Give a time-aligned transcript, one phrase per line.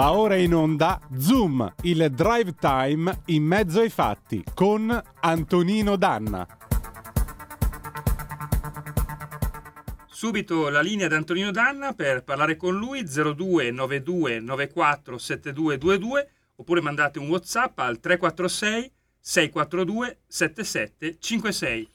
[0.00, 6.46] Va ora in onda Zoom, il drive time in mezzo ai fatti con Antonino Danna.
[10.08, 16.80] Subito la linea di Antonino Danna per parlare con lui 02 92 94 7222 oppure
[16.80, 21.88] mandate un WhatsApp al 346 642 7756.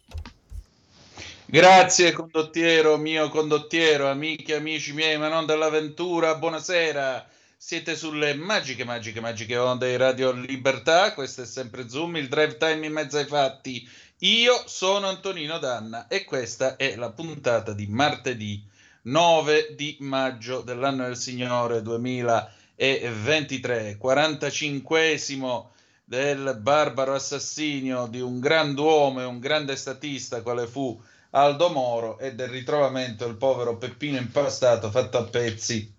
[1.48, 7.34] Grazie condottiero, mio condottiero, amiche e amici miei, ma non dell'avventura, buonasera.
[7.58, 11.14] Siete sulle magiche, magiche, magiche onde di Radio Libertà.
[11.14, 13.90] Questo è sempre Zoom, il drive time in mezzo ai fatti.
[14.20, 18.62] Io sono Antonino Danna e questa è la puntata di martedì
[19.04, 25.22] 9 di maggio dell'anno del Signore 2023, 45
[26.04, 32.36] del barbaro assassinio di un grand'uomo e un grande statista quale fu Aldo Moro e
[32.36, 35.95] del ritrovamento del povero Peppino impastato fatto a pezzi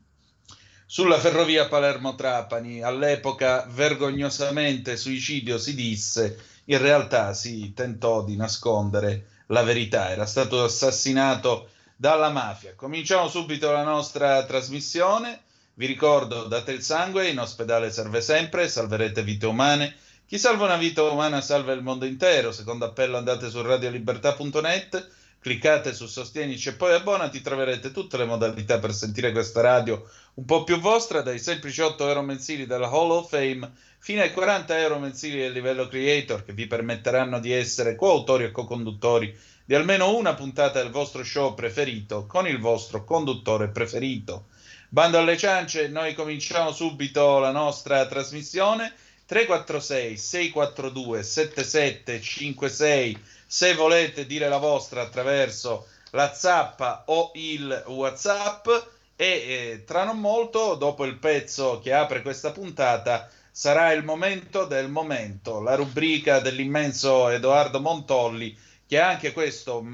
[0.87, 9.63] sulla ferrovia Palermo-Trapani, all'epoca vergognosamente suicidio si disse, in realtà si tentò di nascondere la
[9.63, 12.75] verità, era stato assassinato dalla mafia.
[12.77, 15.43] Cominciamo subito la nostra trasmissione.
[15.75, 19.95] Vi ricordo, date il sangue, in ospedale serve sempre, salverete vite umane.
[20.27, 22.53] Chi salva una vita umana salva il mondo intero.
[22.53, 25.11] Secondo appello andate su radiolibertà.net
[25.47, 30.45] cliccate su Sostienici e poi abbonati, troverete tutte le modalità per sentire questa radio un
[30.45, 34.77] po' più vostra, dai semplici 8 euro mensili della Hall of Fame fino ai 40
[34.81, 39.33] euro mensili del livello creator che vi permetteranno di essere coautori e co-conduttori
[39.65, 44.47] di almeno una puntata del vostro show preferito con il vostro conduttore preferito.
[44.89, 48.93] Bando alle ciance, noi cominciamo subito la nostra trasmissione
[49.27, 58.69] 346 642 7756 se volete dire la vostra attraverso la zappa o il whatsapp
[59.17, 64.65] e eh, tra non molto dopo il pezzo che apre questa puntata sarà il momento
[64.67, 68.57] del momento la rubrica dell'immenso Edoardo Montolli
[68.87, 69.85] che anche questo,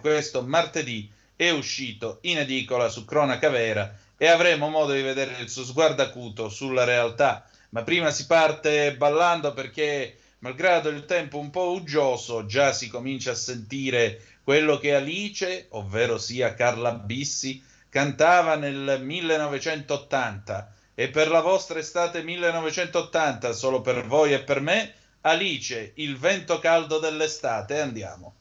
[0.00, 5.48] questo martedì è uscito in edicola su Cronaca Vera e avremo modo di vedere il
[5.48, 7.46] suo sguardo acuto sulla realtà.
[7.70, 13.32] Ma prima si parte ballando perché malgrado il tempo un po' uggioso, già si comincia
[13.32, 20.72] a sentire quello che Alice, ovvero sia Carla Bissi, cantava nel 1980.
[20.94, 26.58] E per la vostra estate 1980, solo per voi e per me, Alice, il vento
[26.58, 28.37] caldo dell'estate, andiamo.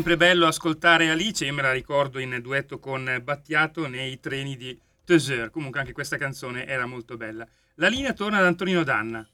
[0.00, 4.80] Sempre bello ascoltare Alice, io me la ricordo in duetto con Battiato nei treni di
[5.04, 5.50] Teseur.
[5.50, 7.46] Comunque anche questa canzone era molto bella.
[7.74, 9.28] La linea torna ad Antonino Danna.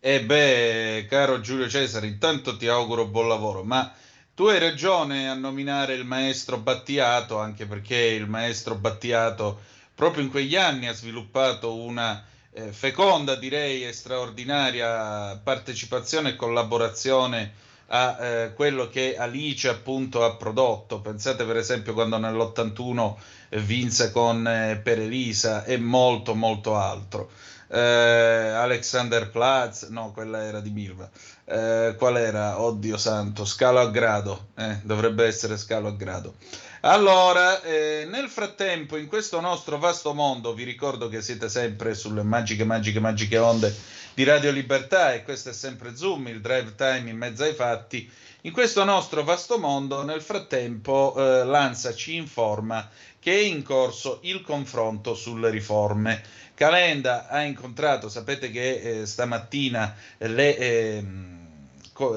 [0.00, 3.92] E eh beh, caro Giulio Cesare, intanto ti auguro buon lavoro, ma
[4.34, 9.60] tu hai ragione a nominare il maestro Battiato, anche perché il maestro Battiato
[9.94, 18.16] proprio in quegli anni ha sviluppato una eh, feconda, direi, straordinaria partecipazione e collaborazione a
[18.20, 21.00] eh, quello che Alice appunto ha prodotto.
[21.00, 23.14] Pensate per esempio quando nell'81
[23.50, 27.30] eh, vinse con eh, Per Elisa e molto molto altro.
[27.74, 31.08] Eh, Alexander Platz, no, quella era di Milva.
[31.46, 32.60] Eh, qual era?
[32.60, 36.34] Oddio santo, scalo a grado, eh, dovrebbe essere scalo a grado.
[36.82, 42.22] Allora, eh, nel frattempo, in questo nostro vasto mondo, vi ricordo che siete sempre sulle
[42.22, 43.74] magiche, magiche, magiche onde
[44.14, 48.10] di Radio Libertà e questo è sempre Zoom, il drive time in mezzo ai fatti.
[48.44, 52.90] In questo nostro vasto mondo, nel frattempo, eh, l'ANSA ci informa
[53.20, 56.20] che è in corso il confronto sulle riforme.
[56.52, 61.04] Calenda ha incontrato, sapete che eh, stamattina le, eh,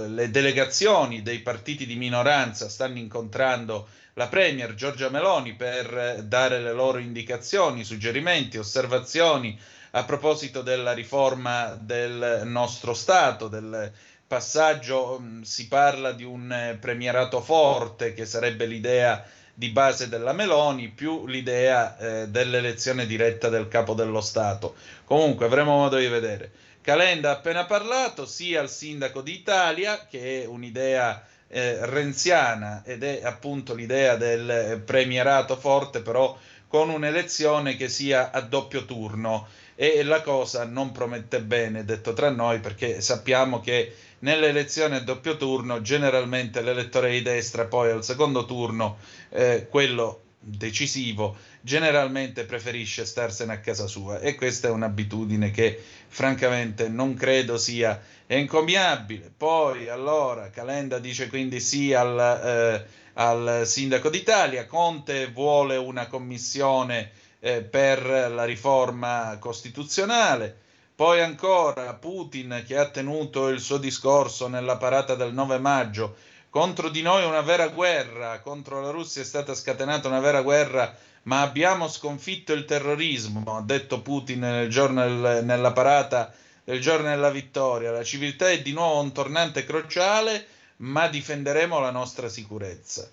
[0.08, 6.60] le delegazioni dei partiti di minoranza stanno incontrando la Premier Giorgia Meloni per eh, dare
[6.60, 9.56] le loro indicazioni, suggerimenti, osservazioni
[9.92, 13.94] a proposito della riforma del nostro Stato, del
[14.28, 19.24] passaggio, mm, si parla di un eh, premierato forte che sarebbe l'idea
[19.54, 24.76] di base della Meloni più l'idea eh, dell'elezione diretta del capo dello Stato.
[25.06, 26.52] Comunque avremo modo di vedere.
[26.82, 33.22] Calenda ha appena parlato sia al sindaco d'Italia, che è un'idea eh, renziana ed è
[33.24, 36.38] appunto l'idea del premierato forte, però
[36.68, 42.30] con un'elezione che sia a doppio turno e la cosa non promette bene, detto tra
[42.30, 43.96] noi, perché sappiamo che
[44.26, 48.98] nelle elezioni a doppio turno generalmente l'elettore di destra poi al secondo turno,
[49.30, 56.90] eh, quello decisivo, generalmente preferisce starsene a casa sua e questa è un'abitudine che francamente
[56.90, 59.32] non credo sia encomiabile.
[59.36, 67.12] Poi allora Calenda dice quindi sì al, eh, al sindaco d'Italia, Conte vuole una commissione
[67.42, 70.64] eh, per la riforma costituzionale.
[70.96, 76.16] Poi ancora Putin che ha tenuto il suo discorso nella parata del 9 maggio
[76.50, 80.96] contro di noi una vera guerra, contro la Russia è stata scatenata una vera guerra,
[81.24, 85.06] ma abbiamo sconfitto il terrorismo, ha detto Putin nel giorno
[85.42, 86.34] nella parata
[86.64, 87.92] del giorno della vittoria.
[87.92, 90.48] La civiltà è di nuovo un tornante crociale,
[90.78, 93.10] ma difenderemo la nostra sicurezza.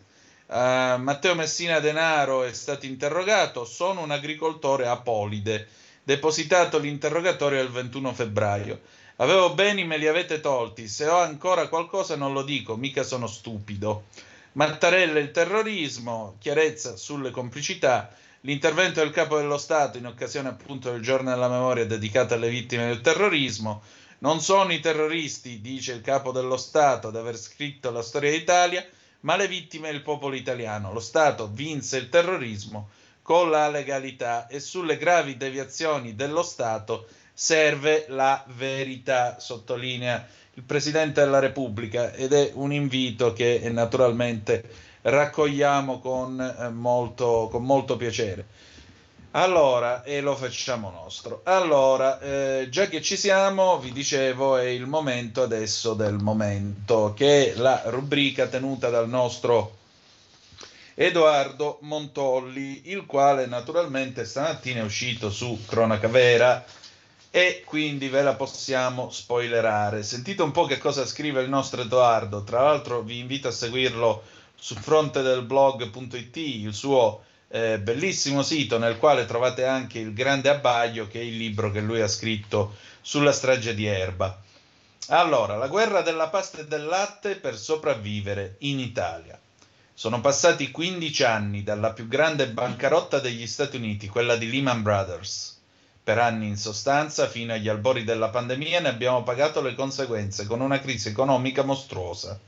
[0.46, 5.66] Uh, Matteo Messina Denaro è stato interrogato, sono un agricoltore apolide,
[6.02, 8.80] depositato l'interrogatorio il 21 febbraio.
[9.16, 13.26] Avevo beni, me li avete tolti, se ho ancora qualcosa non lo dico, mica sono
[13.26, 14.04] stupido.
[14.52, 21.02] Mattarella il terrorismo, chiarezza sulle complicità, l'intervento del capo dello Stato in occasione appunto del
[21.02, 23.82] giorno della memoria dedicato alle vittime del terrorismo.
[24.18, 28.85] Non sono i terroristi, dice il capo dello Stato, ad aver scritto la storia d'Italia,
[29.21, 30.92] ma le vittime è il popolo italiano.
[30.92, 32.90] Lo Stato vinse il terrorismo
[33.23, 41.23] con la legalità e sulle gravi deviazioni dello Stato serve la verità, sottolinea il Presidente
[41.23, 48.47] della Repubblica ed è un invito che naturalmente raccogliamo con, eh, molto, con molto piacere.
[49.35, 51.41] Allora, e lo facciamo nostro.
[51.45, 57.52] Allora, eh, già che ci siamo, vi dicevo, è il momento adesso del momento, che
[57.52, 59.79] è la rubrica tenuta dal nostro
[60.94, 66.64] Edoardo Montolli, il quale naturalmente stamattina è uscito su Cronaca Vera
[67.30, 70.02] e quindi ve la possiamo spoilerare.
[70.02, 74.22] Sentite un po' che cosa scrive il nostro Edoardo, tra l'altro vi invito a seguirlo
[74.54, 81.20] su fronte il suo eh, bellissimo sito nel quale trovate anche il grande abbaglio che
[81.20, 84.40] è il libro che lui ha scritto sulla strage di Erba.
[85.08, 89.38] Allora, la guerra della pasta e del latte per sopravvivere in Italia.
[89.94, 95.61] Sono passati 15 anni dalla più grande bancarotta degli Stati Uniti, quella di Lehman Brothers.
[96.02, 100.61] Per anni in sostanza, fino agli albori della pandemia, ne abbiamo pagato le conseguenze con
[100.61, 102.40] una crisi economica mostruosa.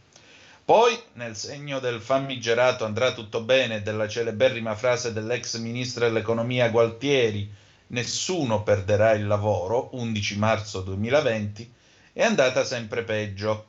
[0.64, 7.48] Poi, nel segno del famigerato andrà tutto bene della celeberrima frase dell'ex ministro dell'economia Gualtieri,
[7.88, 11.72] nessuno perderà il lavoro, 11 marzo 2020,
[12.14, 13.66] è andata sempre peggio.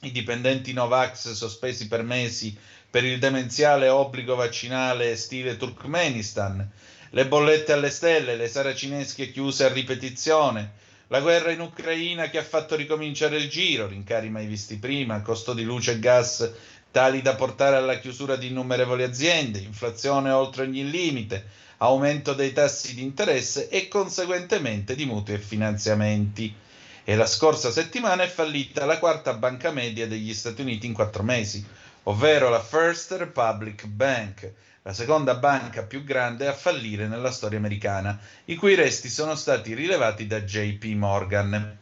[0.00, 2.56] I dipendenti Novax sospesi per mesi
[2.94, 6.64] per il demenziale obbligo vaccinale stile Turkmenistan,
[7.10, 10.74] le bollette alle stelle, le saracinesche chiuse a ripetizione,
[11.08, 15.54] la guerra in Ucraina che ha fatto ricominciare il giro, rincari mai visti prima, costo
[15.54, 16.48] di luce e gas
[16.92, 21.46] tali da portare alla chiusura di innumerevoli aziende, inflazione oltre ogni limite,
[21.78, 26.54] aumento dei tassi di interesse e conseguentemente di mutui e finanziamenti.
[27.02, 31.24] E la scorsa settimana è fallita la quarta banca media degli Stati Uniti in quattro
[31.24, 37.58] mesi, ovvero la First Republic Bank, la seconda banca più grande a fallire nella storia
[37.58, 41.78] americana, i cui resti sono stati rilevati da JP Morgan.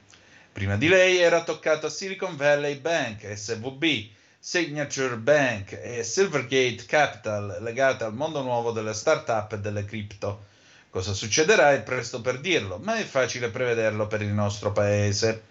[0.53, 7.59] Prima di lei era toccato a Silicon Valley Bank, SVB, Signature Bank e Silvergate Capital
[7.61, 10.47] legate al mondo nuovo delle start-up e delle cripto.
[10.91, 15.45] Cosa succederà è presto per dirlo, ma è facile prevederlo per il nostro paese.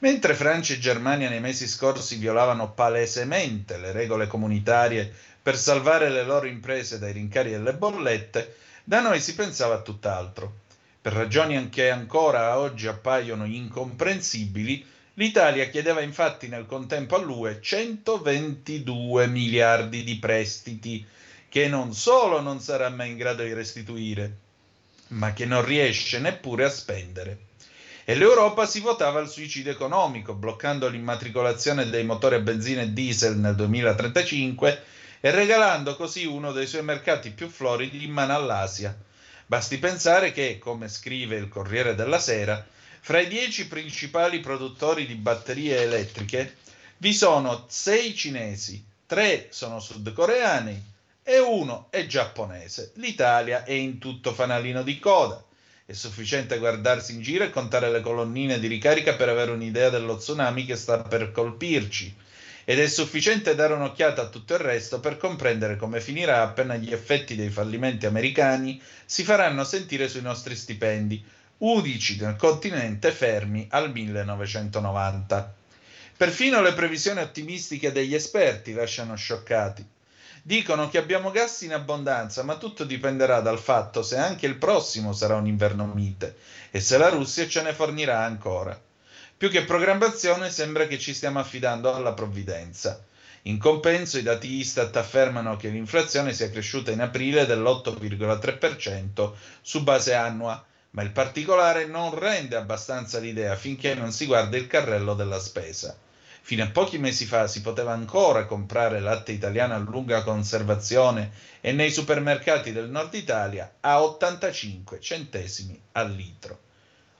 [0.00, 6.24] Mentre Francia e Germania nei mesi scorsi violavano palesemente le regole comunitarie per salvare le
[6.24, 10.58] loro imprese dai rincari delle bollette, da noi si pensava a tutt'altro.
[11.00, 14.84] Per ragioni che ancora oggi appaiono incomprensibili,
[15.20, 21.04] L'Italia chiedeva infatti nel contempo all'UE 122 miliardi di prestiti
[21.46, 24.36] che non solo non sarà mai in grado di restituire,
[25.08, 27.49] ma che non riesce neppure a spendere.
[28.10, 33.36] E l'Europa si votava al suicidio economico, bloccando l'immatricolazione dei motori a benzina e diesel
[33.36, 34.82] nel 2035
[35.20, 38.98] e regalando così uno dei suoi mercati più floridi in mano all'Asia.
[39.46, 42.66] Basti pensare che, come scrive il Corriere della Sera,
[42.98, 46.56] fra i dieci principali produttori di batterie elettriche
[46.96, 50.84] vi sono sei cinesi, tre sono sudcoreani
[51.22, 52.90] e uno è giapponese.
[52.94, 55.44] L'Italia è in tutto fanalino di coda.
[55.90, 60.16] È sufficiente guardarsi in giro e contare le colonnine di ricarica per avere un'idea dello
[60.16, 62.14] tsunami che sta per colpirci.
[62.64, 66.92] Ed è sufficiente dare un'occhiata a tutto il resto per comprendere come finirà appena gli
[66.92, 71.24] effetti dei fallimenti americani si faranno sentire sui nostri stipendi,
[71.58, 75.54] udici del continente fermi al 1990.
[76.16, 79.84] Perfino le previsioni ottimistiche degli esperti lasciano scioccati.
[80.42, 85.12] Dicono che abbiamo gas in abbondanza, ma tutto dipenderà dal fatto se anche il prossimo
[85.12, 86.36] sarà un inverno mite
[86.70, 88.80] e se la Russia ce ne fornirà ancora.
[89.36, 93.02] Più che programmazione sembra che ci stiamo affidando alla provvidenza.
[93.42, 100.14] In compenso i dati Istat affermano che l'inflazione sia cresciuta in aprile dell'8,3% su base
[100.14, 105.38] annua, ma il particolare non rende abbastanza l'idea finché non si guarda il carrello della
[105.38, 105.96] spesa.
[106.42, 111.30] Fino a pochi mesi fa si poteva ancora comprare latte italiano a lunga conservazione
[111.60, 116.58] e nei supermercati del nord Italia a 85 centesimi al litro.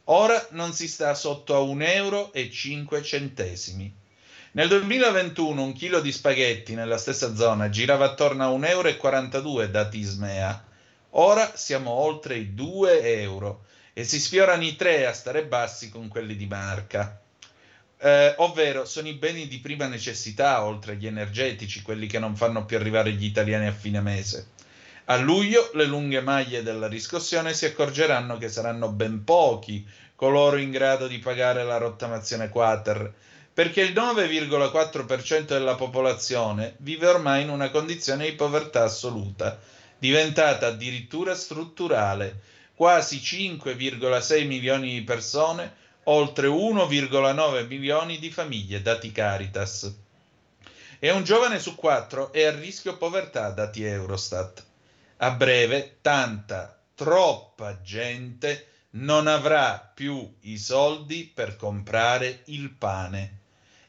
[0.04, 3.94] Ora non si sta sotto a 1 euro 5 centesimi.
[4.52, 9.98] Nel 2021 un chilo di spaghetti nella stessa zona girava attorno a 1,42 euro dati
[9.98, 10.64] Ismea.
[11.10, 16.08] Ora siamo oltre i 2 euro e si sfiorano i 3 a stare bassi con
[16.08, 17.20] quelli di marca.
[18.02, 22.64] Eh, ovvero sono i beni di prima necessità, oltre agli energetici, quelli che non fanno
[22.64, 24.48] più arrivare gli italiani a fine mese.
[25.06, 30.70] A luglio le lunghe maglie della riscossione si accorgeranno che saranno ben pochi coloro in
[30.70, 33.12] grado di pagare la rottamazione quater,
[33.52, 39.58] perché il 9,4% della popolazione vive ormai in una condizione di povertà assoluta
[39.98, 42.40] diventata addirittura strutturale.
[42.74, 45.74] Quasi 5,6 milioni di persone,
[46.10, 49.94] oltre 1,9 milioni di famiglie, dati Caritas.
[50.98, 54.64] E un giovane su quattro è a rischio povertà, dati Eurostat.
[55.18, 63.38] A breve, tanta, troppa gente non avrà più i soldi per comprare il pane.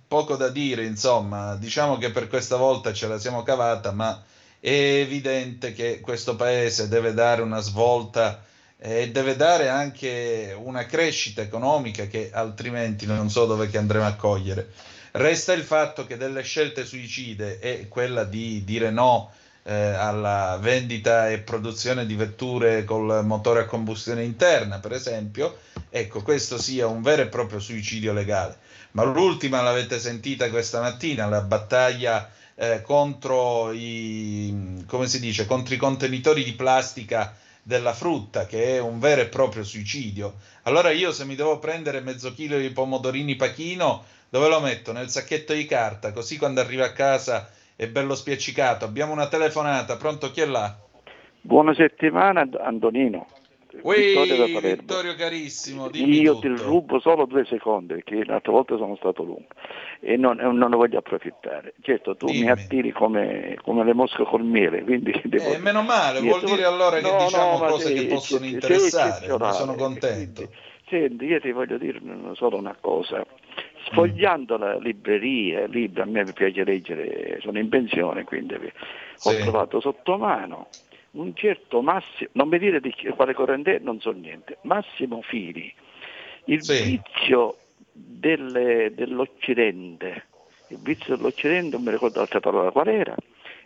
[0.08, 4.22] poco da dire, insomma, diciamo che per questa volta ce la siamo cavata, ma
[4.64, 8.44] è evidente che questo paese deve dare una svolta
[8.78, 14.70] e deve dare anche una crescita economica che altrimenti non so dove andremo a cogliere.
[15.10, 19.32] Resta il fatto che delle scelte suicide è quella di dire no
[19.64, 25.58] eh, alla vendita e produzione di vetture col motore a combustione interna, per esempio,
[25.90, 28.58] ecco, questo sia un vero e proprio suicidio legale.
[28.92, 32.30] Ma l'ultima l'avete sentita questa mattina, la battaglia
[32.62, 38.80] eh, contro, i, come si dice, contro i contenitori di plastica della frutta, che è
[38.80, 40.34] un vero e proprio suicidio.
[40.62, 44.92] Allora io se mi devo prendere mezzo chilo di pomodorini pachino, dove lo metto?
[44.92, 48.84] Nel sacchetto di carta, così quando arrivo a casa è bello spiaccicato.
[48.84, 50.72] Abbiamo una telefonata, pronto chi è là?
[51.40, 53.26] Buona settimana Antonino.
[53.72, 56.54] Vittorio, Vittorio carissimo, io tutto.
[56.54, 59.46] ti rubo solo due secondi perché l'altra volta sono stato lungo
[60.04, 61.74] e non, non ne voglio approfittare.
[61.80, 62.42] Certo, tu dimmi.
[62.42, 65.52] mi attiri come, come, le mosche col miele, quindi devo...
[65.52, 66.46] eh, meno male, vuol tu...
[66.46, 70.48] dire allora che no, diciamo no, cose che possono interessare, ne sono contento.
[70.88, 72.00] Senti, io ti voglio dire
[72.34, 73.24] solo una cosa.
[73.84, 74.60] Sfogliando mm.
[74.60, 79.40] la libreria, libri, a me piace leggere, sono in pensione, quindi ho sì.
[79.40, 80.66] trovato sotto mano
[81.12, 85.72] un certo Massimo, non mi dire di quale corrente è, non so niente, Massimo Fili,
[86.46, 86.82] il sì.
[86.82, 87.56] vizio
[87.92, 90.26] delle, dell'Occidente,
[90.68, 93.14] il vizio dell'Occidente, non mi ricordo l'altra parola qual era,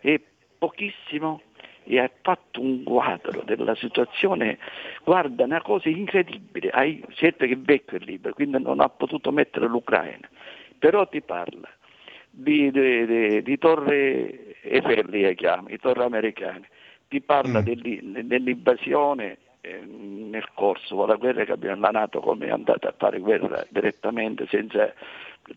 [0.00, 0.20] è
[0.58, 1.42] pochissimo
[1.84, 4.58] e ha fatto un quadro della situazione,
[5.04, 9.30] guarda, una cosa incredibile, hai, certo che è vecchio il libro, quindi non ha potuto
[9.30, 10.28] mettere l'Ucraina,
[10.78, 11.68] però ti parla
[12.28, 16.68] di, di, di, di Torre Eiffel, le chiama, i torre americane,
[17.08, 17.64] ti parla mm.
[18.26, 19.38] dell'invasione
[19.84, 24.46] nel corso della guerra che abbiamo la Nato come è andata a fare guerra direttamente
[24.48, 24.92] senza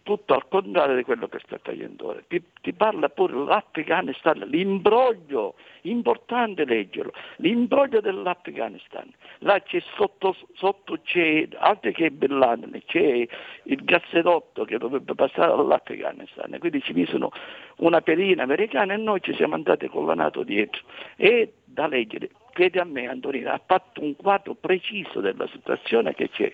[0.03, 2.19] tutto al contrario di quello che sta accadendo ora.
[2.27, 9.11] Ti, ti, parla pure l'Afghanistan, l'imbroglio, importante leggerlo, l'imbroglio dell'Afghanistan.
[9.39, 12.37] Là c'è sotto, sotto c'è, altro che Bin
[12.85, 13.27] c'è
[13.63, 17.31] il gassedotto che dovrebbe passare all'Afghanistan, quindi ci misero
[17.77, 20.81] una pedina americana e noi ci siamo andati con la Nato dietro.
[21.15, 26.29] E da leggere, credi a me Antonino, ha fatto un quadro preciso della situazione che
[26.29, 26.53] c'è.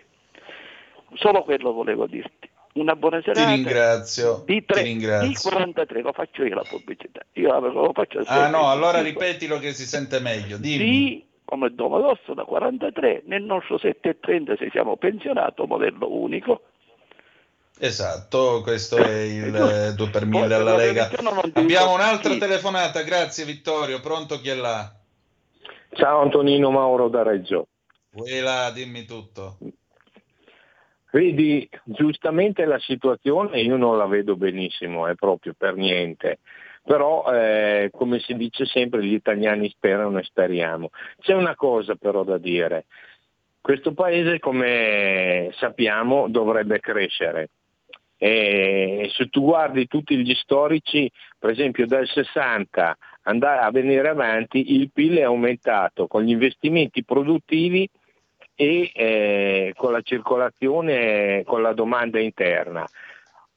[1.15, 3.47] Solo quello volevo dirti una buona serata.
[3.47, 4.43] Ti ringrazio.
[4.45, 5.27] Di, 3, ti ringrazio.
[5.27, 7.21] di 43, lo faccio io la pubblicità.
[7.33, 10.57] Io lo faccio ah no, allora ripetilo che si sente meglio.
[10.57, 10.77] Dimmi.
[10.77, 16.61] Di, come Domodosso da 43, nel nostro 730 se siamo pensionato, modello unico.
[17.77, 21.09] Esatto, questo è il 2 per 1000 alla Lega.
[21.53, 24.93] Abbiamo un'altra telefonata, grazie Vittorio, pronto chi è là?
[25.95, 27.69] Ciao Antonino Mauro da Reggio.
[28.13, 29.57] Quella, dimmi tutto.
[31.09, 36.39] Vedi, giustamente la situazione io non la vedo benissimo, è proprio per niente.
[36.83, 40.89] Però, eh, come si dice sempre, gli italiani sperano e speriamo.
[41.21, 42.87] C'è una cosa però da dire.
[43.61, 47.51] Questo paese, come sappiamo, dovrebbe crescere.
[48.17, 54.73] E se tu guardi tutti gli storici, per esempio dal 60 andare a venire avanti,
[54.73, 57.87] il PIL è aumentato con gli investimenti produttivi
[58.55, 62.85] e eh, con la circolazione, con la domanda interna.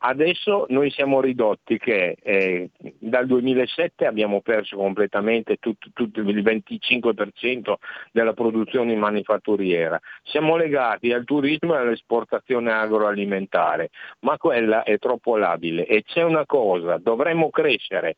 [0.01, 7.75] Adesso noi siamo ridotti che eh, dal 2007 abbiamo perso completamente tutto, tutto, il 25%
[8.13, 9.99] della produzione manifatturiera.
[10.23, 16.47] Siamo legati al turismo e all'esportazione agroalimentare, ma quella è troppo labile e c'è una
[16.47, 18.15] cosa, dovremmo crescere.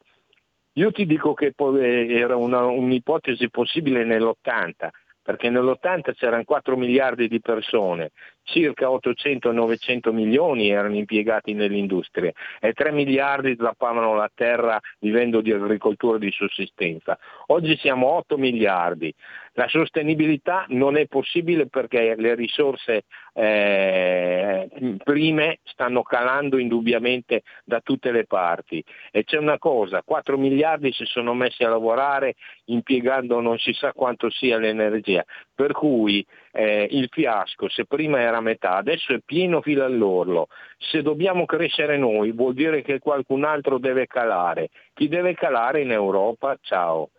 [0.75, 4.89] Io ti dico che era una, un'ipotesi possibile nell'80,
[5.23, 8.11] perché nell'80 c'erano 4 miliardi di persone,
[8.43, 16.19] circa 800-900 milioni erano impiegati nell'industria e 3 miliardi slappavano la terra vivendo di agricoltura
[16.19, 17.19] di sussistenza.
[17.49, 19.15] Oggi siamo 8 miliardi.
[19.61, 28.11] La sostenibilità non è possibile perché le risorse eh, prime stanno calando indubbiamente da tutte
[28.11, 33.59] le parti e c'è una cosa, 4 miliardi si sono messi a lavorare impiegando non
[33.59, 35.23] si sa quanto sia l'energia,
[35.55, 40.47] per cui eh, il fiasco, se prima era metà, adesso è pieno fino all'orlo.
[40.79, 44.71] Se dobbiamo crescere noi vuol dire che qualcun altro deve calare.
[44.95, 46.57] Chi deve calare in Europa?
[46.63, 47.11] Ciao.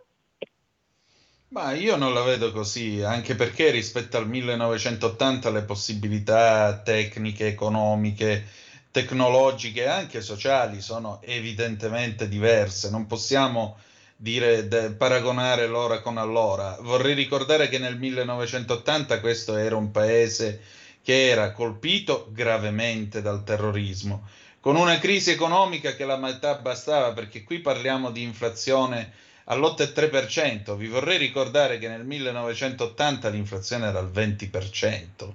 [1.51, 8.47] Ma io non la vedo così, anche perché rispetto al 1980 le possibilità tecniche, economiche,
[8.89, 12.89] tecnologiche e anche sociali sono evidentemente diverse.
[12.89, 13.77] Non possiamo
[14.15, 16.77] dire, de, paragonare l'ora con allora.
[16.79, 20.61] Vorrei ricordare che nel 1980 questo era un paese
[21.03, 24.25] che era colpito gravemente dal terrorismo,
[24.61, 29.11] con una crisi economica che la metà bastava, perché qui parliamo di inflazione
[29.45, 30.75] all'8,3%.
[30.75, 35.33] Vi vorrei ricordare che nel 1980 l'inflazione era al 20%.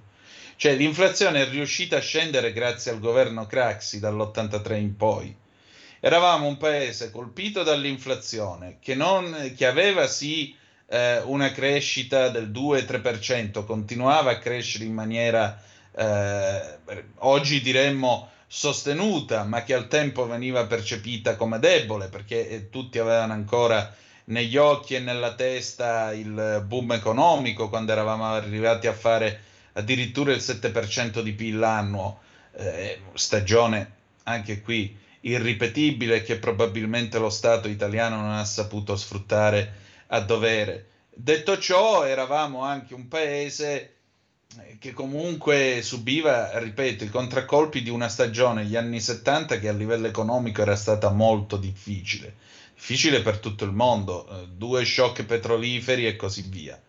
[0.56, 5.36] Cioè l'inflazione è riuscita a scendere grazie al governo Craxi dall'83 in poi
[6.00, 10.54] eravamo un paese colpito dall'inflazione che, non, che aveva sì
[10.88, 15.60] eh, una crescita del 2-3%, continuava a crescere in maniera
[15.92, 16.78] eh,
[17.16, 23.32] oggi diremmo sostenuta, ma che al tempo veniva percepita come debole perché eh, tutti avevano
[23.32, 23.94] ancora
[24.26, 29.40] negli occhi e nella testa il boom economico quando eravamo arrivati a fare
[29.72, 32.20] addirittura il 7% di PIL annuo,
[32.56, 33.92] eh, stagione
[34.24, 40.86] anche qui irripetibile che probabilmente lo Stato italiano non ha saputo sfruttare a dovere.
[41.12, 43.95] Detto ciò, eravamo anche un paese
[44.78, 50.06] che comunque subiva, ripeto, i contraccolpi di una stagione, gli anni 70, che a livello
[50.06, 52.34] economico era stata molto difficile,
[52.74, 56.80] difficile per tutto il mondo, eh, due shock petroliferi e così via.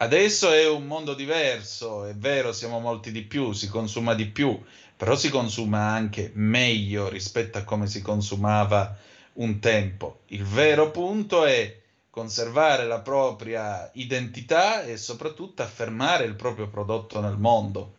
[0.00, 4.60] Adesso è un mondo diverso, è vero, siamo molti di più, si consuma di più,
[4.96, 8.96] però si consuma anche meglio rispetto a come si consumava
[9.34, 10.20] un tempo.
[10.26, 11.77] Il vero punto è
[12.18, 17.94] conservare la propria identità e soprattutto affermare il proprio prodotto nel mondo,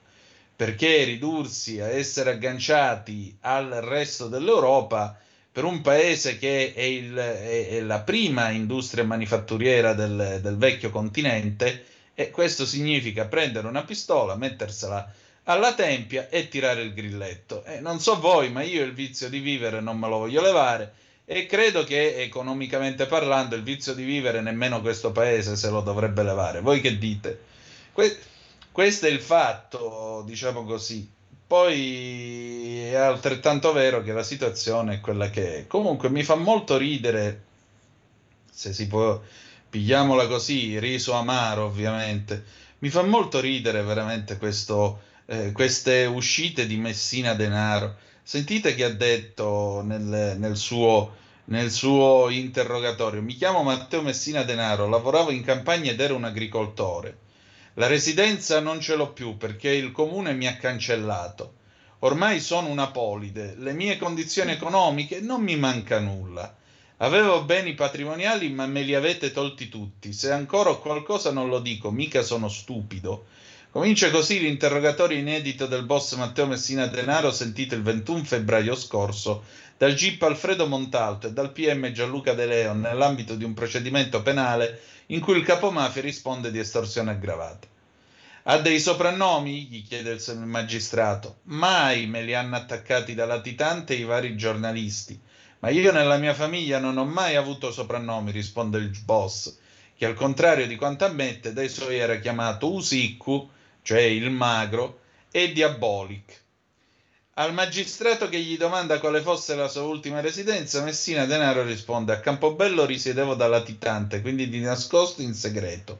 [0.58, 5.18] perché ridursi a essere agganciati al resto dell'Europa
[5.50, 10.90] per un paese che è, il, è, è la prima industria manifatturiera del, del vecchio
[10.90, 17.64] continente, e questo significa prendere una pistola, mettersela alla tempia e tirare il grilletto.
[17.64, 20.94] Eh, non so voi, ma io il vizio di vivere non me lo voglio levare
[21.32, 26.24] e credo che economicamente parlando il vizio di vivere nemmeno questo paese se lo dovrebbe
[26.24, 26.60] levare.
[26.60, 27.39] Voi che dite?
[27.94, 28.18] Que-
[28.72, 31.08] questo è il fatto, diciamo così.
[31.46, 35.68] Poi è altrettanto vero che la situazione è quella che è.
[35.68, 37.44] Comunque mi fa molto ridere,
[38.52, 39.22] se si può,
[39.70, 42.44] pigliamola così, riso amaro ovviamente,
[42.80, 48.94] mi fa molto ridere veramente questo, eh, queste uscite di Messina Denaro Sentite che ha
[48.94, 51.15] detto nel, nel, suo,
[51.50, 53.22] nel suo interrogatorio.
[53.22, 57.18] Mi chiamo Matteo Messina Denaro, lavoravo in campagna ed ero un agricoltore.
[57.76, 61.54] La residenza non ce l'ho più perché il comune mi ha cancellato.
[62.00, 66.56] Ormai sono una polide, le mie condizioni economiche non mi manca nulla.
[66.98, 70.14] Avevo beni patrimoniali ma me li avete tolti tutti.
[70.14, 73.26] Se ancora ho qualcosa non lo dico, mica sono stupido.
[73.72, 79.44] Comincia così l'interrogatorio inedito del boss Matteo Messina Denaro sentito il 21 febbraio scorso
[79.80, 84.82] dal GIP Alfredo Montalto e dal PM Gianluca De Leon nell'ambito di un procedimento penale
[85.06, 87.65] in cui il capomafia risponde di estorsione aggravata.
[88.44, 89.68] Ha dei soprannomi?
[89.68, 91.38] gli chiede il magistrato.
[91.44, 95.18] Mai me li hanno attaccati da latitante i vari giornalisti.
[95.60, 99.56] Ma io nella mia famiglia non ho mai avuto soprannomi, risponde il boss,
[99.96, 103.50] che al contrario di quanto ammette, dai suoi era chiamato Usiccu,
[103.82, 105.00] cioè il magro,
[105.32, 106.48] e Diabolic.
[107.39, 112.19] Al magistrato che gli domanda quale fosse la sua ultima residenza, Messina Denaro risponde: A
[112.19, 115.99] Campobello risiedevo da latitante, quindi di nascosto in segreto.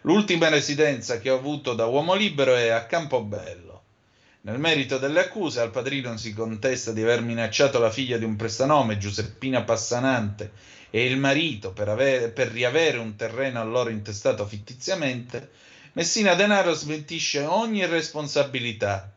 [0.00, 3.82] L'ultima residenza che ho avuto da uomo libero è a Campobello.
[4.40, 8.36] Nel merito delle accuse, al padrino si contesta di aver minacciato la figlia di un
[8.36, 10.52] prestanome, Giuseppina Passanante,
[10.88, 15.50] e il marito per, avere, per riavere un terreno a loro intestato fittiziamente
[15.92, 19.12] Messina Denaro smentisce ogni responsabilità,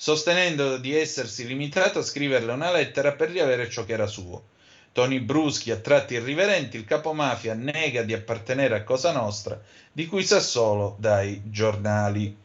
[0.00, 4.44] sostenendo di essersi limitato a scriverle una lettera per riavere ciò che era suo.
[4.92, 10.24] Toni Bruschi, a tratti irriverenti, il capomafia nega di appartenere a Cosa Nostra, di cui
[10.24, 12.36] sa solo dai giornali.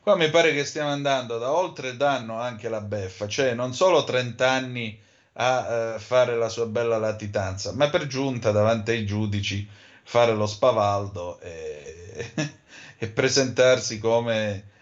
[0.00, 4.04] Qua mi pare che stiamo andando da oltre danno anche la beffa, cioè non solo
[4.04, 4.96] 30 anni
[5.32, 9.68] a eh, fare la sua bella latitanza, ma per giunta davanti ai giudici
[10.04, 12.32] fare lo spavaldo e,
[12.98, 14.73] e presentarsi come,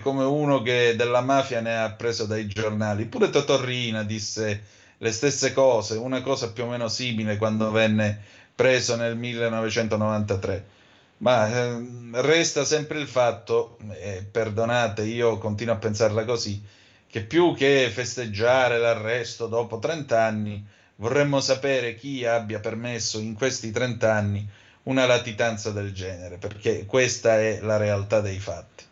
[0.00, 3.06] come, uno che della mafia ne ha preso dai giornali.
[3.06, 4.62] Pure Totorrina disse
[4.98, 8.22] le stesse cose, una cosa più o meno simile quando venne
[8.54, 10.74] preso nel 1993.
[11.18, 16.62] Ma eh, resta sempre il fatto, eh, perdonate, io continuo a pensarla così,
[17.08, 23.70] che più che festeggiare l'arresto dopo 30 anni, vorremmo sapere chi abbia permesso in questi
[23.70, 24.48] 30 anni
[24.84, 28.84] una latitanza del genere, perché questa è la realtà dei fatti.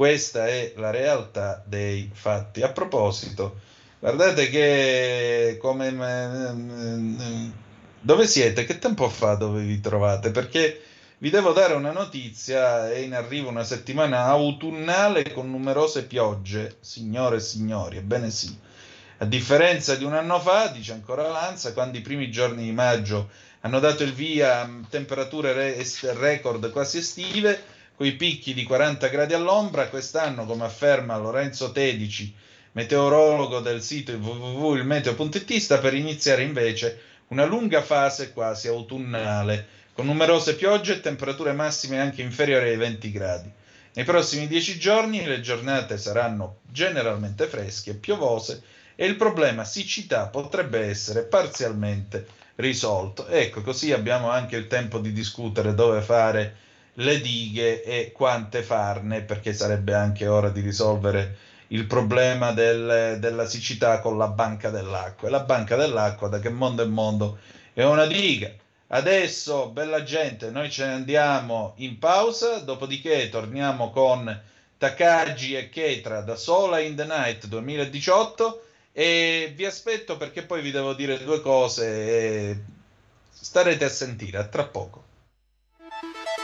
[0.00, 2.62] Questa è la realtà dei fatti.
[2.62, 3.60] A proposito,
[3.98, 5.90] guardate che come
[8.00, 8.64] dove siete?
[8.64, 10.30] Che tempo fa dove vi trovate?
[10.30, 10.80] Perché
[11.18, 17.36] vi devo dare una notizia, è in arrivo una settimana autunnale con numerose piogge, signore
[17.36, 18.56] e signori, ebbene sì.
[19.18, 23.28] A differenza di un anno fa, dice ancora Lanza, quando i primi giorni di maggio
[23.60, 29.08] hanno dato il via a temperature re- record quasi estive, con i picchi di 40
[29.08, 29.88] gradi all'ombra.
[29.88, 32.34] Quest'anno, come afferma Lorenzo Tedici,
[32.72, 40.56] meteorologo del sito www.ilmeteo.it, sta per iniziare invece una lunga fase quasi autunnale, con numerose
[40.56, 43.52] piogge e temperature massime anche inferiori ai 20 gradi.
[43.92, 48.62] Nei prossimi dieci giorni le giornate saranno generalmente fresche e piovose
[48.94, 53.26] e il problema siccità potrebbe essere parzialmente risolto.
[53.26, 59.22] Ecco, così abbiamo anche il tempo di discutere dove fare le dighe e quante farne,
[59.22, 61.36] perché sarebbe anche ora di risolvere
[61.68, 65.28] il problema del, della siccità con la banca dell'acqua.
[65.28, 67.38] E la banca dell'acqua, da che mondo è mondo,
[67.72, 68.50] è una diga.
[68.88, 74.42] Adesso, bella gente, noi ce ne andiamo in pausa, dopodiché torniamo con
[74.78, 80.72] Takagi e Ketra da Sola in the Night 2018 e vi aspetto perché poi vi
[80.72, 82.60] devo dire due cose e
[83.30, 85.04] starete a sentire a tra poco.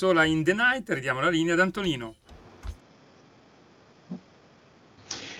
[0.00, 2.14] Sola in the night, ridiamo la linea ad Antonino.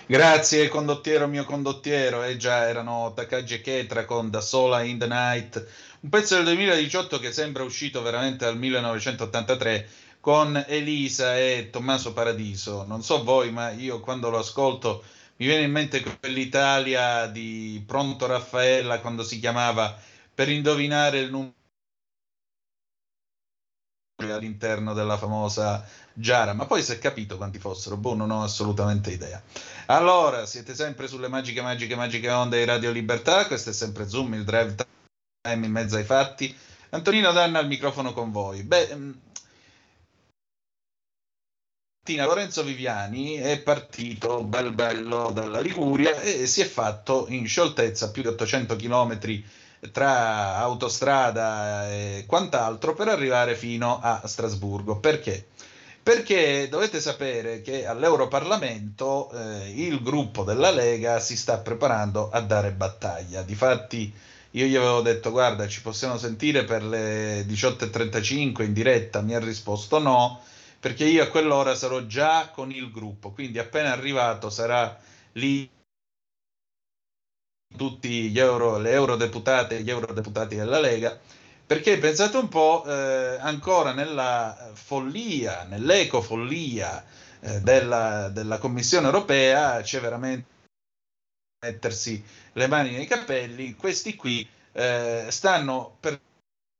[0.05, 5.07] Grazie condottiero mio condottiero, eh già erano Takagi e Ketra con Da Sola in the
[5.07, 5.67] Night,
[6.01, 9.89] un pezzo del 2018 che sembra uscito veramente dal 1983
[10.21, 12.85] con Elisa e Tommaso Paradiso.
[12.87, 15.03] Non so voi, ma io quando lo ascolto
[15.37, 19.99] mi viene in mente quell'Italia di Pronto Raffaella quando si chiamava
[20.35, 21.60] per indovinare il numero
[24.29, 29.11] all'interno della famosa Giara, ma poi si è capito quanti fossero, boh, non ho assolutamente
[29.11, 29.43] idea.
[29.87, 34.35] Allora, siete sempre sulle magiche, magiche, magiche onde di Radio Libertà, questo è sempre Zoom,
[34.35, 34.75] il drive
[35.41, 36.55] time in mezzo ai fatti.
[36.91, 38.63] Antonino Danna al microfono con voi.
[38.63, 39.13] Beh, mm,
[42.17, 48.23] Lorenzo Viviani è partito bel bello dalla Liguria e si è fatto in scioltezza più
[48.23, 49.45] di 800 chilometri
[49.93, 54.99] tra autostrada e quant'altro per arrivare fino a Strasburgo.
[54.99, 55.47] Perché?
[56.03, 62.73] perché dovete sapere che all'Europarlamento eh, il gruppo della Lega si sta preparando a dare
[62.73, 63.43] battaglia.
[63.43, 64.13] Difatti
[64.53, 69.39] io gli avevo detto guarda ci possiamo sentire per le 18.35 in diretta, mi ha
[69.39, 70.41] risposto no,
[70.81, 74.99] perché io a quell'ora sarò già con il gruppo, quindi appena arrivato sarà
[75.33, 75.69] lì
[77.77, 81.19] tutti gli euro, le eurodeputate e gli eurodeputati della Lega
[81.71, 87.05] perché pensate un po', eh, ancora nella follia, nell'ecofollia
[87.39, 90.49] eh, della, della Commissione europea, c'è veramente
[91.65, 92.21] mettersi
[92.55, 96.21] le mani nei capelli, questi qui eh, stanno per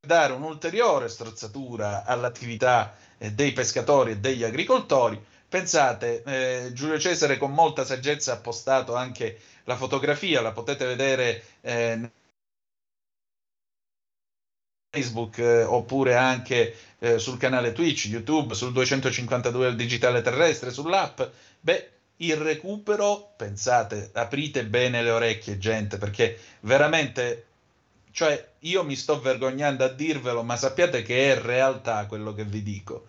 [0.05, 5.25] dare un'ulteriore strozzatura all'attività eh, dei pescatori e degli agricoltori.
[5.49, 9.39] Pensate, eh, Giulio Cesare con molta saggezza ha postato anche
[9.71, 12.11] la fotografia, la potete vedere eh,
[14.91, 21.23] Facebook eh, oppure anche eh, sul canale Twitch, YouTube, sul 252 del digitale terrestre, sull'app,
[21.61, 27.47] beh, il recupero, pensate, aprite bene le orecchie, gente, perché veramente,
[28.11, 32.63] cioè, io mi sto vergognando a dirvelo, ma sappiate che è realtà quello che vi
[32.63, 33.07] dico.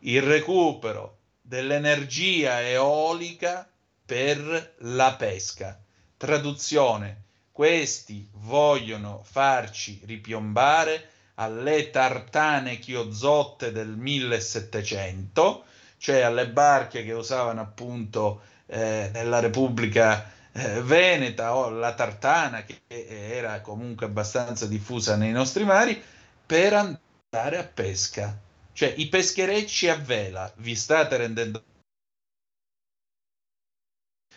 [0.00, 3.68] Il recupero dell'energia eolica
[4.04, 5.80] per la pesca.
[6.16, 15.64] Traduzione, questi vogliono farci ripiombare alle tartane chiozzotte del 1700,
[15.98, 22.82] cioè alle barche che usavano appunto eh, nella Repubblica eh, Veneta o la tartana che
[22.86, 26.00] era comunque abbastanza diffusa nei nostri mari,
[26.46, 28.38] per andare a pesca.
[28.72, 31.62] Cioè i pescherecci a vela, vi state rendendo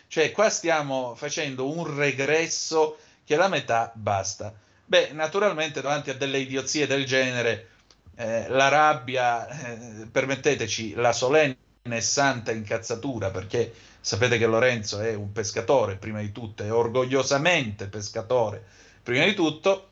[0.08, 4.54] cioè qua stiamo facendo un regresso che la metà basta.
[4.86, 7.70] Beh, naturalmente davanti a delle idiozie del genere,
[8.15, 15.13] eh, la rabbia, eh, permetteteci, la solenne e santa incazzatura, perché sapete che Lorenzo è
[15.13, 18.63] un pescatore prima di tutto, è orgogliosamente pescatore
[19.04, 19.89] prima di tutto,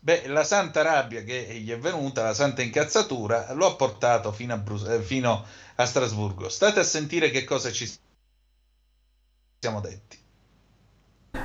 [0.00, 4.54] beh, la santa rabbia che gli è venuta, la santa incazzatura, lo ha portato fino
[4.54, 5.44] a, Brus- eh, fino
[5.76, 6.48] a Strasburgo.
[6.48, 7.86] State a sentire che cosa ci
[9.66, 10.16] siamo detti.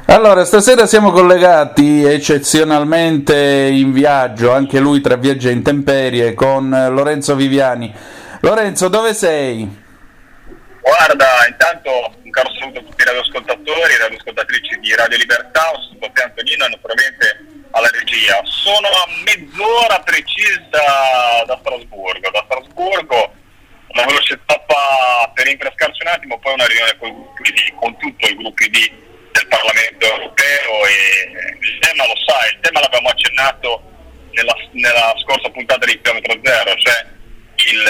[0.05, 7.35] Allora, stasera siamo collegati eccezionalmente in viaggio, anche lui tra viaggi e intemperie, con Lorenzo
[7.35, 7.91] Viviani.
[8.41, 9.65] Lorenzo, dove sei?
[10.81, 11.89] Guarda, intanto
[12.21, 16.09] un caro saluto a tutti i radioascoltatori e radioascoltatrici di Radio Libertà, un saluto a
[16.09, 18.39] te Antonino e naturalmente alla regia.
[18.43, 22.29] Sono a mezz'ora precisa da Strasburgo.
[22.29, 23.33] Da Strasburgo
[23.93, 27.11] una veloce tappa per rinfrescarci un attimo, poi una riunione con,
[27.79, 28.77] con tutto il gruppo ID
[29.31, 30.97] del Parlamento europeo e
[31.59, 33.81] il tema lo sai, il tema l'abbiamo accennato
[34.31, 37.05] nella, nella scorsa puntata di chilometro zero, cioè
[37.71, 37.81] il,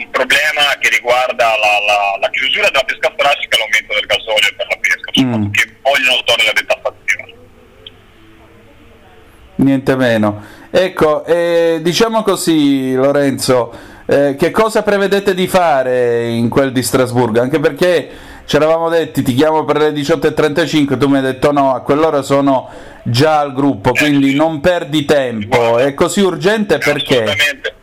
[0.00, 4.50] il problema che riguarda la, la, la, chiusura della pesca strascica e l'aumento del gasolio
[4.56, 5.50] per la pesca, mm.
[5.50, 7.36] che vogliono togliere la detassazione.
[9.56, 10.44] Niente meno.
[10.70, 17.42] Ecco, eh, diciamo così Lorenzo, eh, che cosa prevedete di fare in quel di Strasburgo?
[17.42, 18.10] Anche perché
[18.46, 22.22] ci eravamo detti ti chiamo per le 18.35, tu mi hai detto no, a quell'ora
[22.22, 22.70] sono
[23.02, 25.76] già al gruppo, quindi non perdi tempo.
[25.76, 27.22] È così urgente perché?
[27.22, 27.74] Assolutamente.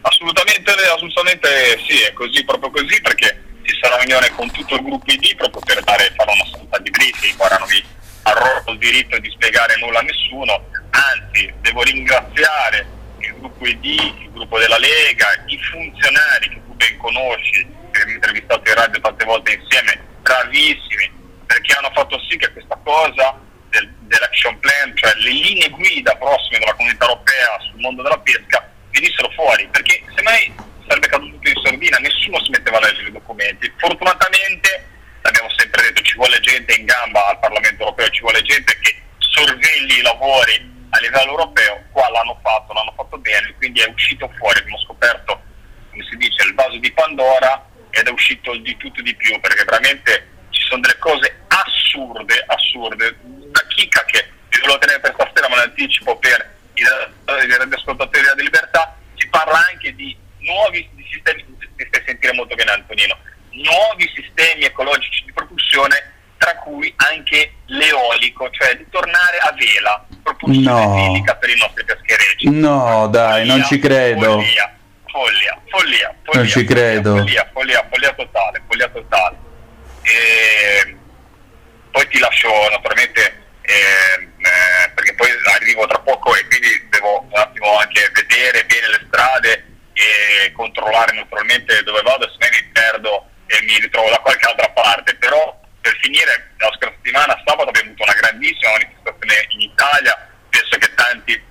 [0.00, 1.48] Assolutamente, assolutamente
[1.86, 5.36] sì, è così, proprio così, perché ci sarà una riunione con tutto il gruppo ID
[5.36, 7.84] proprio per dare, fare una sorta di briefing, ora non vi
[8.22, 12.99] arrogo il diritto di spiegare nulla a nessuno, anzi devo ringraziare
[13.40, 18.68] gruppo ID, il gruppo della Lega, i funzionari che tu ben conosci, che abbiamo intervistato
[18.68, 21.10] in radio tante volte insieme, bravissimi,
[21.46, 23.38] perché hanno fatto sì che questa cosa
[23.70, 28.68] del, dell'action plan, cioè le linee guida prossime della comunità europea sul mondo della pesca,
[28.90, 30.52] venissero fuori, perché se mai
[30.86, 33.72] sarebbe caduto tutto in sordina, nessuno si metteva a leggere i documenti.
[33.76, 34.86] Fortunatamente,
[35.22, 38.96] l'abbiamo sempre detto, ci vuole gente in gamba al Parlamento europeo, ci vuole gente che
[39.18, 44.28] sorvegli i lavori a livello europeo, qua l'hanno fatto, l'hanno fatto bene, quindi è uscito
[44.36, 45.40] fuori, abbiamo scoperto,
[45.90, 49.38] come si dice, il vaso di Pandora ed è uscito di tutto e di più
[49.40, 53.18] perché veramente ci sono delle cose assurde, assurde.
[53.22, 58.96] Una chicca che vi volevo tenere per stasera, ma l'anticipo per i radioascoltatori della Libertà,
[59.16, 61.44] si parla anche di nuovi di sistemi,
[61.76, 63.18] ti stai sentire molto bene Antonino,
[63.50, 70.86] nuovi sistemi ecologici di propulsione tra cui anche l'eolico, cioè di tornare a vela, propulsione
[70.86, 70.96] no.
[70.96, 72.48] eolica per i nostri pescherecci.
[72.48, 74.32] No, dai, follia, non ci credo.
[74.40, 74.74] Follia
[75.10, 76.40] follia, follia, follia.
[76.40, 77.16] Non ci credo.
[77.16, 79.36] Follia, follia, follia totale, follia totale.
[80.02, 80.96] E
[81.90, 83.20] poi ti lascio naturalmente,
[83.60, 83.74] eh,
[84.22, 89.06] eh, perché poi arrivo tra poco e quindi devo un attimo anche vedere bene le
[89.06, 94.70] strade e controllare naturalmente dove vado, se mi perdo e mi ritrovo da qualche altra
[94.70, 100.28] parte, però per finire la scorsa settimana, sabato abbiamo avuto una grandissima manifestazione in Italia,
[100.48, 101.42] penso che tanti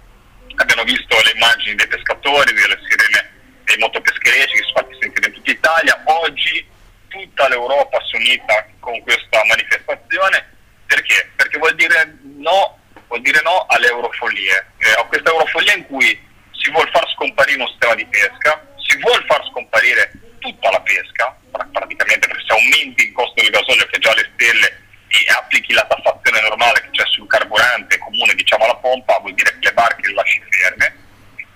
[0.55, 5.33] abbiano visto le immagini dei pescatori, delle sirene dei motopescherecci che sono fatti sentire in
[5.33, 6.67] tutta Italia, oggi
[7.07, 11.31] tutta l'Europa si è unita con questa manifestazione, perché?
[11.35, 16.27] Perché vuol dire no, vuol dire no alle eurofolie, eh, a questa eurofolia in cui
[16.51, 21.37] si vuole far scomparire un sistema di pesca, si vuole far scomparire tutta la pesca,
[21.71, 25.73] praticamente perché se aumenti il costo del gasolio che è già alle stelle e applichi
[25.73, 29.73] la tassazione normale che c'è sul carburante comune diciamo alla pompa, vuol dire che le
[29.73, 30.95] barche le lasci ferme,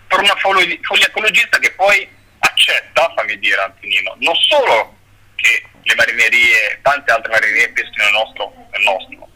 [0.08, 2.08] per una follia ecologista che poi
[2.40, 4.98] accetta, fammi dire Antonino, non solo
[5.36, 9.32] che le marinerie, tante altre marinerie pescano nel nostro, nel nostro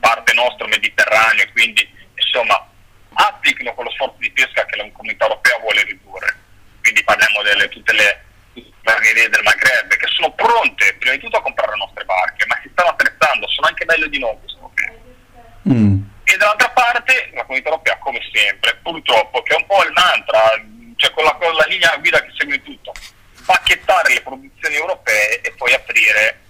[0.00, 2.66] parte nostro mediterraneo, quindi insomma
[3.12, 6.36] applichino quello sforzo di pesca che la comunità europea vuole ridurre.
[6.80, 8.24] Quindi parliamo di tutte le
[8.82, 12.58] marinerie del Maghreb che sono pronte prima di tutto a comprare le nostre barche, ma
[12.62, 14.96] si stanno attrezzando, sono anche meglio di noi europei.
[15.68, 16.02] Mm.
[16.24, 20.40] E dall'altra parte la comunità europea, come sempre, purtroppo, che è un po' il mantra,
[20.96, 22.92] cioè con la, con la linea guida che segue tutto,
[23.44, 26.40] pacchettare le produzioni europee e poi aprire,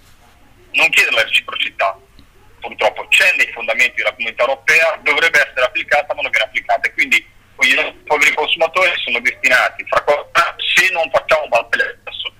[0.73, 1.97] non chiedere la reciprocità,
[2.59, 6.93] purtroppo c'è nei fondamenti della comunità europea, dovrebbe essere applicata ma non viene applicata e
[6.93, 10.03] quindi i poveri consumatori sono destinati, fra,
[10.57, 12.31] se non facciamo battaglia adesso,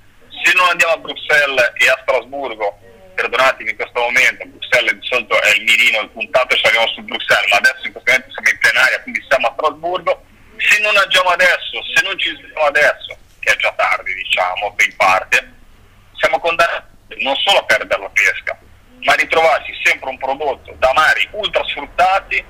[0.44, 2.80] se non andiamo a Bruxelles e a Strasburgo,
[3.16, 6.92] perdonatemi in questo momento, Bruxelles di solito è il mirino, il puntato e ci arriviamo
[6.94, 10.24] su Bruxelles, ma adesso in questo momento siamo in plenaria, quindi siamo a Strasburgo,
[10.58, 14.96] se non agiamo adesso, se non ci svegliamo adesso, che è già tardi diciamo, in
[14.96, 15.52] parte,
[16.16, 16.88] siamo condannati
[17.20, 18.58] non solo a perdere la pesca,
[19.04, 22.44] ma ritrovarsi sempre un prodotto da mari ultra sfruttati,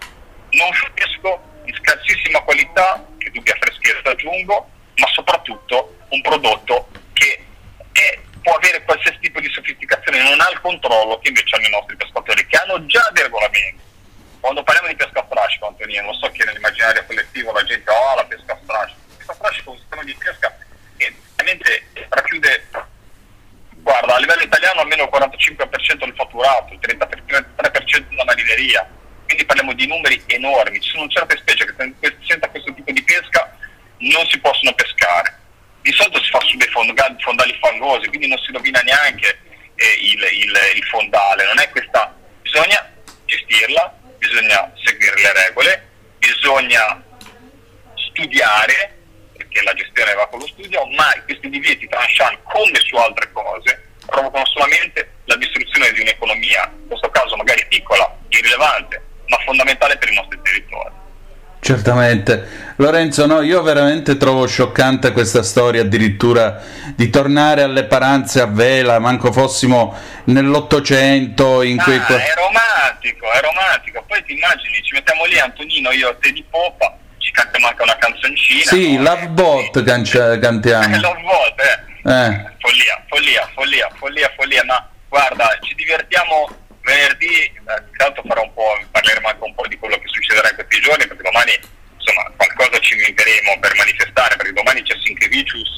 [0.51, 7.45] non fresco, di scarsissima qualità, che dubbia freschezza aggiungo, ma soprattutto un prodotto che
[7.91, 11.71] è, può avere qualsiasi tipo di sofisticazione, non ha il controllo che invece hanno i
[11.71, 13.87] nostri pescatori, che hanno già dei regolamenti.
[14.39, 18.25] Quando parliamo di pesca strascico, Antonino, lo so che nell'immaginario collettivo la gente, oh la
[18.25, 20.57] pesca strascico, la pesca strascico è un sistema di pesca
[20.97, 22.67] che veramente racchiude
[23.81, 28.87] guarda, a livello italiano almeno il 45% del fatturato, il 33% della marineria,
[29.25, 33.57] quindi parliamo di numeri enormi, ci sono certe specie che senza questo tipo di pesca
[33.97, 35.37] non si possono pescare.
[35.81, 39.39] Di solito si fa su dei fondali fangosi, quindi non si rovina neanche
[39.75, 42.91] eh, il, il, il fondale, non è questa, bisogna
[43.25, 47.03] gestirla, bisogna seguire le regole, bisogna
[47.95, 48.97] studiare
[49.49, 53.93] perché la gestione va con lo studio, ma questi divieti tranchant come su altre cose
[54.05, 60.09] provocano solamente la distruzione di un'economia, in questo caso magari piccola, irrilevante, ma fondamentale per
[60.09, 60.93] i nostri territori.
[61.69, 62.73] Certamente.
[62.77, 66.59] Lorenzo, no, io veramente trovo scioccante questa storia addirittura
[66.95, 71.93] di tornare alle paranze a vela, manco fossimo nell'Ottocento in ah, cui...
[71.93, 74.03] È romantico, è romantico.
[74.07, 77.83] Poi ti immagini, ci mettiamo lì Antonino, io a te di popa, ci cantiamo anche
[77.83, 78.63] una canzoncina.
[78.65, 79.03] Sì, no?
[79.03, 80.97] Love Bot cancia- cantiamo.
[80.97, 82.11] Love Bot, eh.
[82.11, 82.45] eh.
[82.57, 86.49] Follia, follia, follia, follia, follia, ma guarda, ci divertiamo
[86.89, 90.55] venerdì, eh, intanto farò un po', parleremo anche un po' di quello che succederà in
[90.55, 91.53] questi giorni, perché domani
[91.95, 95.75] insomma qualcosa ci inventeremo per manifestare, perché domani c'è Sinkevicius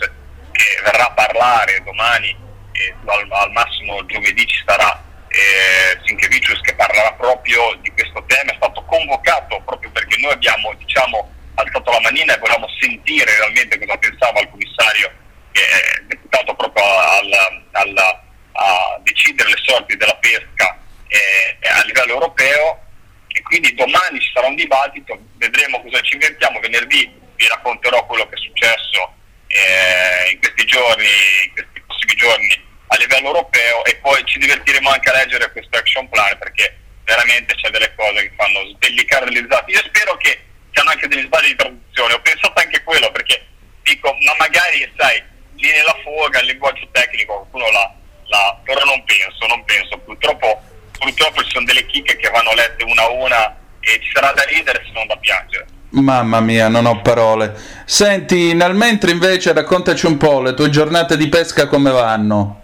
[0.51, 2.29] che verrà a parlare, domani
[2.71, 8.51] eh, al, al, massimo giovedì ci sarà eh, Sinkevicius che parlerà proprio di questo tema,
[8.51, 13.77] è stato convocato proprio perché noi abbiamo diciamo alzato la manina e volevamo sentire realmente
[13.77, 15.11] cosa pensava il commissario
[15.51, 17.29] che è deputato proprio al,
[17.71, 20.79] al, a decidere le sorti della pesca
[21.11, 22.79] eh, a livello europeo
[23.27, 28.27] e quindi domani ci sarà un dibattito, vedremo cosa ci inventiamo, venerdì vi racconterò quello
[28.29, 29.13] che è successo
[29.47, 31.07] eh, in questi giorni,
[31.45, 35.77] in questi prossimi giorni a livello europeo e poi ci divertiremo anche a leggere questo
[35.77, 39.71] action plan perché veramente c'è delle cose che fanno sbellicare degli sbagli.
[39.71, 43.47] Io spero che siano anche degli sbagli di traduzione, ho pensato anche quello perché
[43.83, 45.21] dico, ma magari sai,
[45.55, 47.95] lì nella fuga, il linguaggio tecnico qualcuno l'ha,
[48.27, 50.69] l'ha, però non penso, non penso, purtroppo
[51.01, 54.45] purtroppo ci sono delle chicche che vanno lette una a una e ci sarà da
[54.71, 55.65] ridere se non da piangere.
[55.89, 57.53] Mamma mia, non ho parole.
[57.85, 62.63] Senti, nel mentre invece raccontaci un po' le tue giornate di pesca come vanno.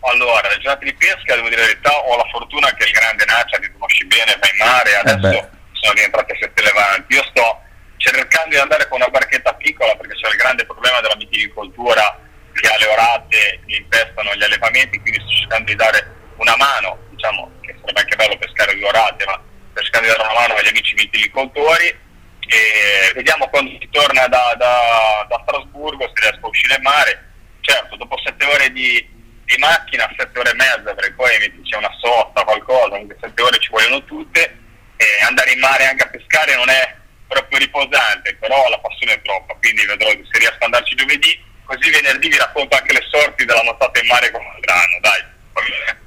[0.00, 3.24] Allora, le giornate di pesca, devo dire la verità, ho la fortuna che il grande
[3.24, 7.14] Naccia, che conosci bene, va in mare, eh adesso eh sono rientrate sette levanti.
[7.14, 7.60] Io sto
[7.96, 12.18] cercando di andare con una barchetta piccola perché c'è il grande problema della mitilicoltura
[12.52, 16.98] che ha le orate che impestano gli allevamenti, quindi sto cercando di dare una mano,
[17.10, 19.40] diciamo che sarebbe anche bello pescare due orate, ma
[19.80, 25.42] di dare una mano agli amici vitilicoltori e vediamo quando si torna da, da, da
[25.46, 27.30] Strasburgo se riesco a uscire in mare.
[27.60, 29.08] Certo, dopo sette ore di,
[29.44, 33.58] di macchina, sette ore e mezza, perché poi c'è una sosta, qualcosa, anche sette ore
[33.60, 34.58] ci vogliono tutte,
[34.96, 36.96] e andare in mare anche a pescare non è
[37.28, 41.90] proprio riposante, però la passione è troppa, quindi vedrò se riesco ad andarci giovedì, così
[41.90, 45.31] venerdì vi racconto anche le sorti della nottata in mare con Malgrano, dai.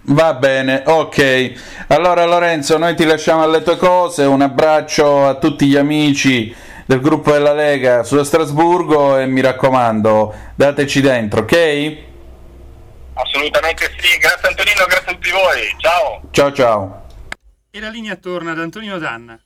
[0.08, 1.86] Va bene, ok.
[1.88, 7.02] Allora Lorenzo, noi ti lasciamo alle tue cose, un abbraccio a tutti gli amici del
[7.02, 11.98] gruppo della Lega su Strasburgo e mi raccomando, dateci dentro, ok?
[13.14, 16.22] Assolutamente sì, grazie Antonino, grazie a tutti voi, ciao.
[16.30, 17.06] Ciao ciao.
[17.72, 19.40] E la linea torna ad Antonino Danna.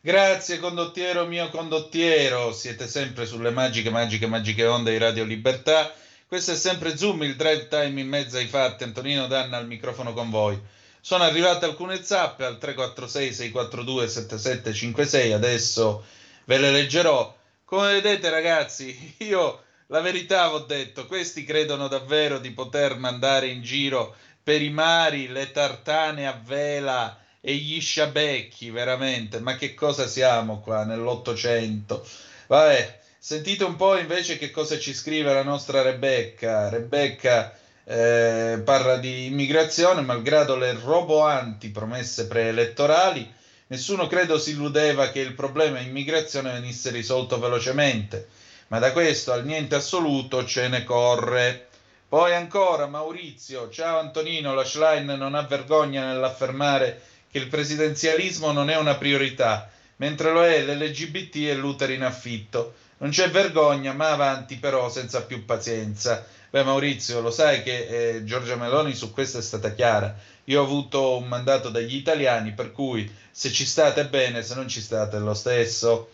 [0.00, 5.92] Grazie condottiero mio condottiero, siete sempre sulle magiche, magiche, magiche onde di Radio Libertà.
[6.28, 8.82] Questo è sempre Zoom, il drive time in mezzo ai fatti.
[8.82, 10.60] Antonino Danna al microfono con voi.
[11.00, 16.04] Sono arrivate alcune zappe al 346 642 7756, adesso
[16.46, 17.32] ve le leggerò.
[17.64, 23.62] Come vedete ragazzi, io la verità ho detto, questi credono davvero di poter mandare in
[23.62, 30.08] giro per i mari le tartane a vela e gli sciabecchi, veramente, ma che cosa
[30.08, 32.04] siamo qua nell'Ottocento?
[32.48, 36.68] Vabbè, Sentite un po' invece che cosa ci scrive la nostra Rebecca.
[36.68, 37.52] Rebecca
[37.82, 43.28] eh, parla di immigrazione, malgrado le roboanti promesse preelettorali,
[43.66, 48.28] nessuno credo si illudeva che il problema immigrazione venisse risolto velocemente,
[48.68, 51.66] ma da questo al niente assoluto ce ne corre.
[52.08, 58.70] Poi ancora Maurizio, ciao Antonino, la Schlein non ha vergogna nell'affermare che il presidenzialismo non
[58.70, 62.84] è una priorità, mentre lo è l'LGBT e l'utero in affitto.
[62.98, 66.24] Non c'è vergogna, ma avanti però senza più pazienza.
[66.48, 70.16] Beh Maurizio, lo sai che eh, Giorgia Meloni su questo è stata chiara.
[70.44, 74.66] Io ho avuto un mandato dagli italiani, per cui se ci state bene, se non
[74.66, 76.10] ci state lo stesso.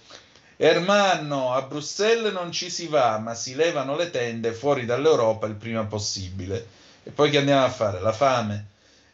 [0.57, 5.55] Ermanno, a Bruxelles non ci si va, ma si levano le tende fuori dall'Europa il
[5.55, 6.66] prima possibile.
[7.05, 8.01] E poi che andiamo a fare?
[8.01, 8.66] La fame.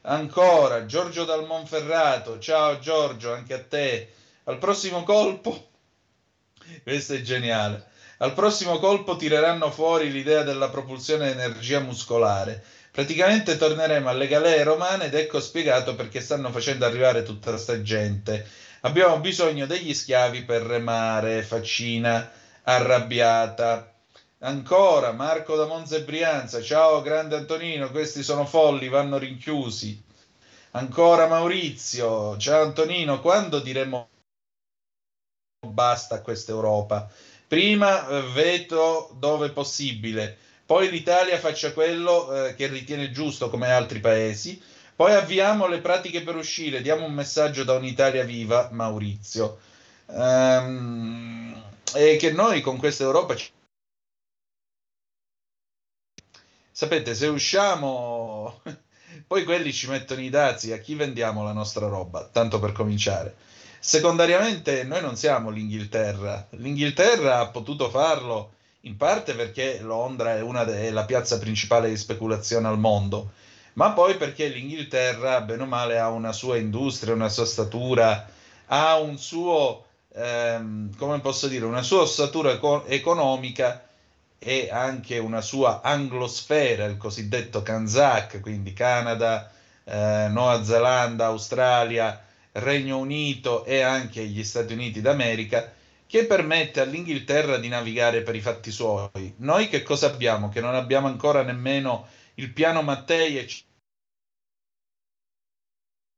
[0.02, 4.12] Ancora, Giorgio dal Monferrato, ciao Giorgio, anche a te.
[4.44, 5.67] Al prossimo colpo
[6.82, 7.86] questo è geniale.
[8.18, 12.64] Al prossimo colpo tireranno fuori l'idea della propulsione energia muscolare.
[12.90, 18.44] Praticamente torneremo alle galee romane ed ecco spiegato perché stanno facendo arrivare tutta questa gente.
[18.80, 22.28] Abbiamo bisogno degli schiavi per remare, faccina
[22.64, 23.92] arrabbiata.
[24.40, 30.00] Ancora Marco da Monza Brianza, ciao grande Antonino, questi sono folli, vanno rinchiusi.
[30.72, 34.08] Ancora Maurizio, ciao Antonino, quando diremo
[35.78, 37.08] basta questa Europa.
[37.46, 40.36] Prima eh, veto dove possibile,
[40.66, 44.60] poi l'Italia faccia quello eh, che ritiene giusto come altri paesi,
[44.94, 49.58] poi avviamo le pratiche per uscire, diamo un messaggio da un'Italia viva, Maurizio.
[50.06, 51.62] Um,
[51.94, 53.50] e che noi con questa Europa ci...
[56.72, 58.62] sapete se usciamo
[59.26, 63.36] poi quelli ci mettono i dazi a chi vendiamo la nostra roba tanto per cominciare
[63.80, 66.46] Secondariamente noi non siamo l'Inghilterra.
[66.50, 68.52] L'Inghilterra ha potuto farlo
[68.82, 73.32] in parte perché Londra è, una de- è la piazza principale di speculazione al mondo,
[73.74, 78.28] ma poi perché l'Inghilterra, bene o male, ha una sua industria, una sua statura,
[78.66, 83.86] ha un suo, ehm, come posso dire, una sua ossatura eco- economica
[84.38, 89.50] e anche una sua anglosfera, il cosiddetto Kanzak, quindi Canada,
[89.84, 92.20] eh, Nuova Zelanda, Australia,
[92.58, 95.72] Regno Unito e anche gli Stati Uniti d'America,
[96.06, 99.34] che permette all'Inghilterra di navigare per i fatti suoi.
[99.38, 100.48] Noi che cosa abbiamo?
[100.48, 103.48] Che non abbiamo ancora nemmeno il piano Mattei e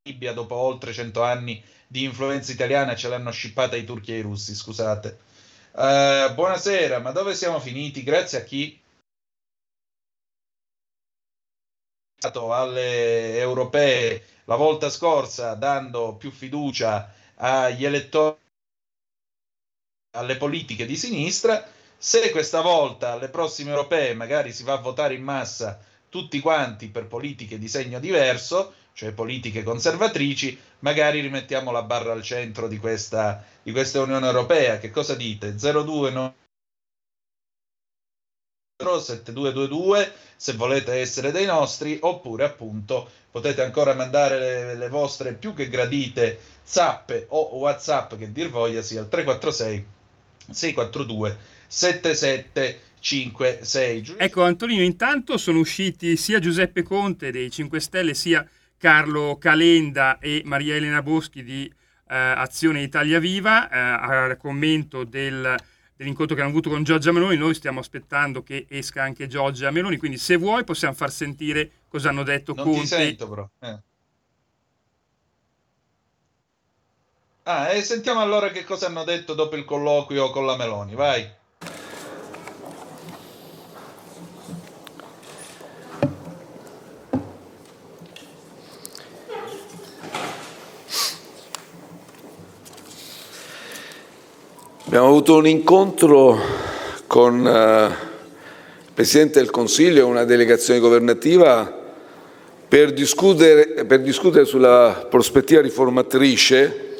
[0.03, 4.21] Libia dopo oltre cento anni di influenza italiana ce l'hanno scippata i turchi e i
[4.21, 5.19] russi, scusate.
[5.73, 8.01] Uh, buonasera, ma dove siamo finiti?
[8.01, 8.80] Grazie a chi?
[12.23, 18.37] Alle europee la volta scorsa dando più fiducia agli elettori
[20.13, 21.65] alle politiche di sinistra,
[21.97, 26.89] se questa volta alle prossime europee magari si va a votare in massa tutti quanti
[26.89, 32.77] per politiche di segno diverso, cioè politiche conservatrici, magari rimettiamo la barra al centro di
[32.77, 34.77] questa, di questa Unione Europea.
[34.77, 35.55] Che cosa dite?
[35.55, 36.35] 02 no
[38.81, 45.53] 7222 se volete essere dei nostri oppure appunto potete ancora mandare le, le vostre più
[45.53, 49.85] che gradite zappe o whatsapp che dir voglia sia al 346
[50.49, 58.45] 642 7756 ecco Antonino intanto sono usciti sia Giuseppe Conte dei 5 Stelle sia
[58.77, 61.71] Carlo Calenda e Maria Elena Boschi di
[62.13, 65.55] Azione Italia Viva, a commento del,
[66.01, 67.37] dell'incontro che hanno avuto con Giorgia Meloni.
[67.37, 72.09] Noi stiamo aspettando che esca anche Giorgia Meloni, quindi se vuoi possiamo far sentire cosa
[72.09, 72.81] hanno detto non Conte.
[72.81, 73.49] Ti sento, però.
[73.59, 73.79] Eh.
[77.43, 81.39] Ah, e sentiamo allora che cosa hanno detto dopo il colloquio con la Meloni, vai.
[94.91, 96.37] Abbiamo avuto un incontro
[97.07, 101.79] con uh, il Presidente del Consiglio e una delegazione governativa
[102.67, 106.95] per discutere, per discutere sulla prospettiva riformatrice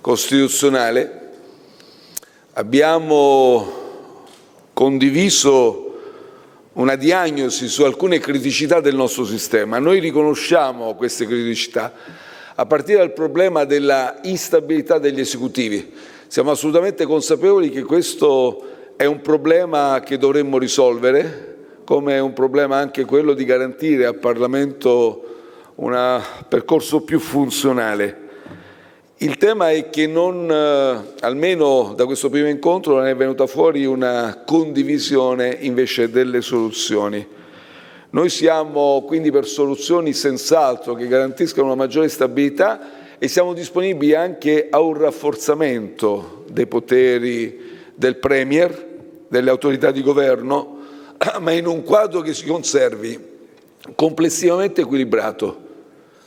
[0.00, 1.30] costituzionale.
[2.52, 3.72] Abbiamo
[4.72, 5.98] condiviso
[6.74, 9.80] una diagnosi su alcune criticità del nostro sistema.
[9.80, 11.92] Noi riconosciamo queste criticità
[12.54, 16.18] a partire dal problema della instabilità degli esecutivi.
[16.30, 18.62] Siamo assolutamente consapevoli che questo
[18.94, 24.14] è un problema che dovremmo risolvere, come è un problema anche quello di garantire al
[24.14, 25.24] Parlamento
[25.74, 28.28] un percorso più funzionale.
[29.16, 33.84] Il tema è che non, eh, almeno da questo primo incontro, non è venuta fuori
[33.84, 37.26] una condivisione invece delle soluzioni.
[38.10, 44.68] Noi siamo quindi per soluzioni senz'altro che garantiscano una maggiore stabilità e siamo disponibili anche
[44.70, 47.60] a un rafforzamento dei poteri
[47.94, 48.88] del Premier,
[49.28, 50.78] delle autorità di governo,
[51.38, 53.28] ma in un quadro che si conservi
[53.94, 55.68] complessivamente equilibrato.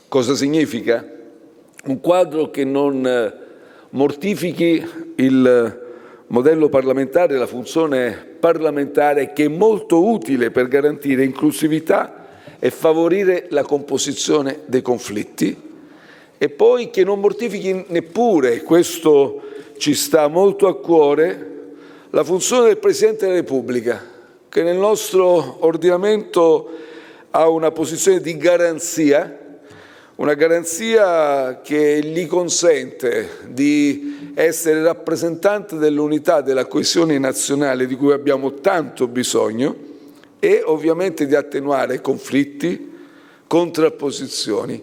[0.06, 1.04] Cosa significa?
[1.86, 3.34] un quadro che non eh,
[3.90, 4.82] mortifichi
[5.16, 5.82] il
[6.28, 12.26] modello parlamentare, la funzione parlamentare che è molto utile per garantire inclusività
[12.58, 15.72] e favorire la composizione dei conflitti
[16.38, 19.42] e poi che non mortifichi neppure, questo
[19.78, 21.52] ci sta molto a cuore,
[22.10, 24.02] la funzione del Presidente della Repubblica,
[24.48, 26.70] che nel nostro ordinamento
[27.30, 29.38] ha una posizione di garanzia
[30.16, 38.54] una garanzia che gli consente di essere rappresentante dell'unità, della coesione nazionale di cui abbiamo
[38.54, 39.74] tanto bisogno
[40.38, 42.92] e ovviamente di attenuare conflitti,
[43.48, 44.82] contrapposizioni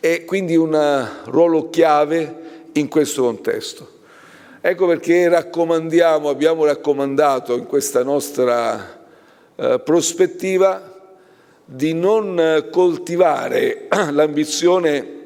[0.00, 2.36] e quindi un ruolo chiave
[2.72, 3.96] in questo contesto.
[4.60, 9.04] Ecco perché raccomandiamo, abbiamo raccomandato in questa nostra
[9.56, 10.96] eh, prospettiva
[11.64, 15.16] di non coltivare l'ambizione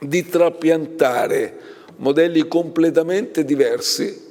[0.00, 1.58] di trapiantare
[1.96, 4.28] modelli completamente diversi,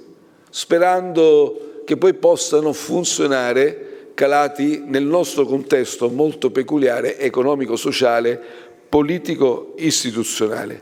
[0.49, 8.41] sperando che poi possano funzionare calati nel nostro contesto molto peculiare, economico-sociale,
[8.89, 10.81] politico-istituzionale.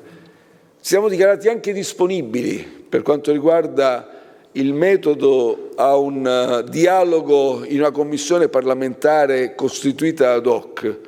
[0.80, 4.12] Siamo dichiarati anche disponibili per quanto riguarda
[4.54, 11.00] il metodo a un uh, dialogo in una commissione parlamentare costituita ad hoc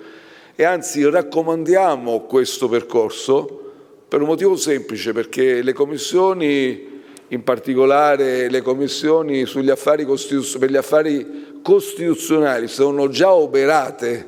[0.55, 3.71] e anzi raccomandiamo questo percorso
[4.09, 11.59] per un motivo semplice, perché le commissioni, in particolare le commissioni affari per gli affari
[11.61, 14.27] costituzionali, sono già operate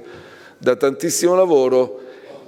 [0.57, 2.00] da tantissimo lavoro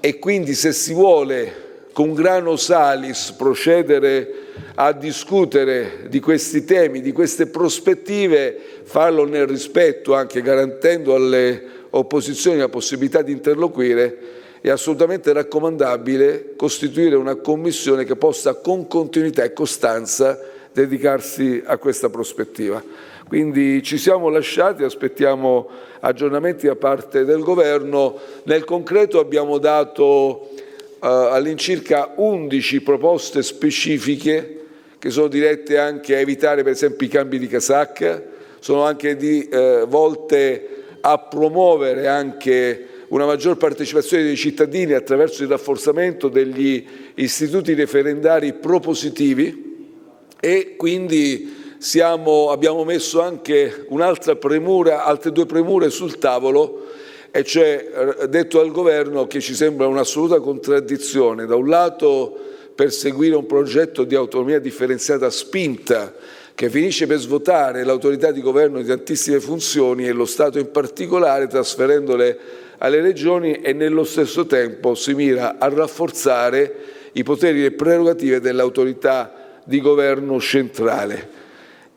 [0.05, 4.33] e quindi se si vuole con grano salis procedere
[4.75, 12.57] a discutere di questi temi, di queste prospettive, farlo nel rispetto, anche garantendo alle opposizioni
[12.57, 14.17] la possibilità di interloquire,
[14.59, 20.37] è assolutamente raccomandabile costituire una commissione che possa con continuità e costanza
[20.73, 22.83] dedicarsi a questa prospettiva.
[23.27, 25.69] Quindi ci siamo lasciati, aspettiamo
[25.99, 28.19] aggiornamenti da parte del Governo.
[28.43, 34.59] Nel concreto abbiamo dato eh, all'incirca 11 proposte specifiche
[34.99, 38.23] che sono dirette anche a evitare per esempio i cambi di casacca,
[38.59, 40.67] sono anche di, eh, volte
[41.01, 49.91] a promuovere anche una maggior partecipazione dei cittadini attraverso il rafforzamento degli istituti referendari propositivi
[50.39, 56.85] e quindi siamo, abbiamo messo anche un'altra premura, altre due premure sul tavolo
[57.29, 62.39] e cioè eh, detto al governo che ci sembra un'assoluta contraddizione, da un lato
[62.73, 66.13] perseguire un progetto di autonomia differenziata spinta
[66.55, 71.47] che finisce per svuotare l'autorità di governo di tantissime funzioni e lo Stato in particolare,
[71.47, 72.39] trasferendole
[72.77, 76.75] alle regioni e nello stesso tempo si mira a rafforzare
[77.11, 81.41] i poteri e prerogative dell'autorità di governo centrale.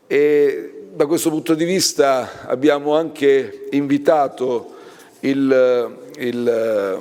[0.07, 4.73] E da questo punto di vista abbiamo anche invitato
[5.21, 6.99] il, il,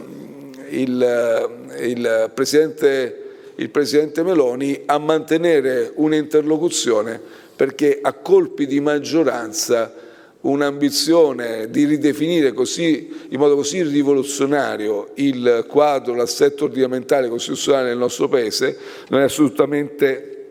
[0.68, 3.20] il, Presidente
[3.56, 7.20] il Presidente Meloni a mantenere un'interlocuzione
[7.56, 9.94] perché a colpi di maggioranza
[10.42, 18.28] un'ambizione di ridefinire così, in modo così rivoluzionario il quadro, l'assetto ordinamentale costituzionale del nostro
[18.28, 18.76] Paese
[19.08, 20.50] non è assolutamente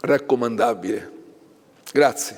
[0.00, 1.18] raccomandabile.
[1.92, 2.36] Grazie.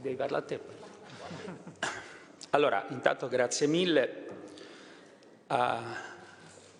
[0.00, 0.60] Devi parlare a te.
[2.50, 4.26] Allora, intanto grazie mille.
[5.48, 5.56] Uh,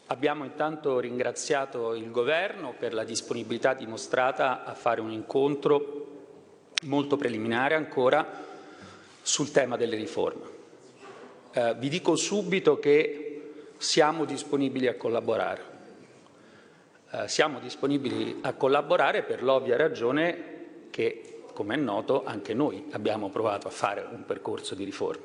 [0.06, 6.06] abbiamo intanto ringraziato il Governo per la disponibilità dimostrata a fare un incontro
[6.84, 8.26] molto preliminare ancora
[9.20, 10.44] sul tema delle riforme.
[11.52, 13.25] Uh, vi dico subito che
[13.76, 15.74] siamo disponibili a collaborare.
[17.10, 20.54] Uh, siamo disponibili a collaborare per l'ovvia ragione
[20.90, 25.24] che come è noto, anche noi abbiamo provato a fare un percorso di riforma.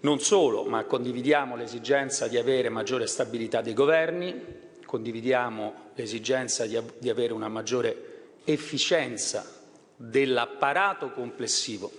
[0.00, 7.08] Non solo, ma condividiamo l'esigenza di avere maggiore stabilità dei governi, condividiamo l'esigenza di, di
[7.10, 9.46] avere una maggiore efficienza
[9.94, 11.92] dell'apparato complessivo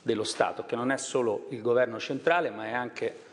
[0.00, 3.28] dello Stato, che non è solo il governo centrale, ma è anche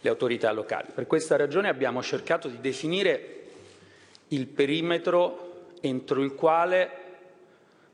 [0.00, 0.88] le autorità locali.
[0.94, 3.36] Per questa ragione abbiamo cercato di definire
[4.28, 6.90] il perimetro entro il quale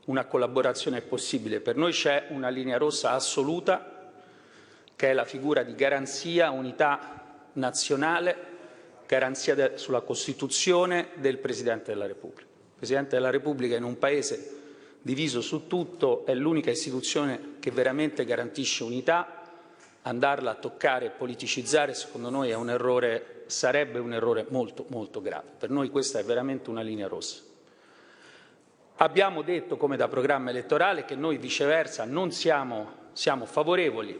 [0.05, 1.59] una collaborazione è possibile.
[1.59, 4.11] Per noi c'è una linea rossa assoluta
[4.95, 8.35] che è la figura di garanzia, unità nazionale,
[9.05, 12.49] garanzia de- sulla Costituzione del Presidente della Repubblica.
[12.49, 14.55] Il Presidente della Repubblica in un Paese
[15.01, 19.36] diviso su tutto è l'unica istituzione che veramente garantisce unità.
[20.03, 25.49] Andarla a toccare e politicizzare, secondo noi, un errore, sarebbe un errore molto, molto grave.
[25.57, 27.41] Per noi questa è veramente una linea rossa.
[28.97, 34.19] Abbiamo detto, come da programma elettorale, che noi viceversa non siamo, siamo favorevoli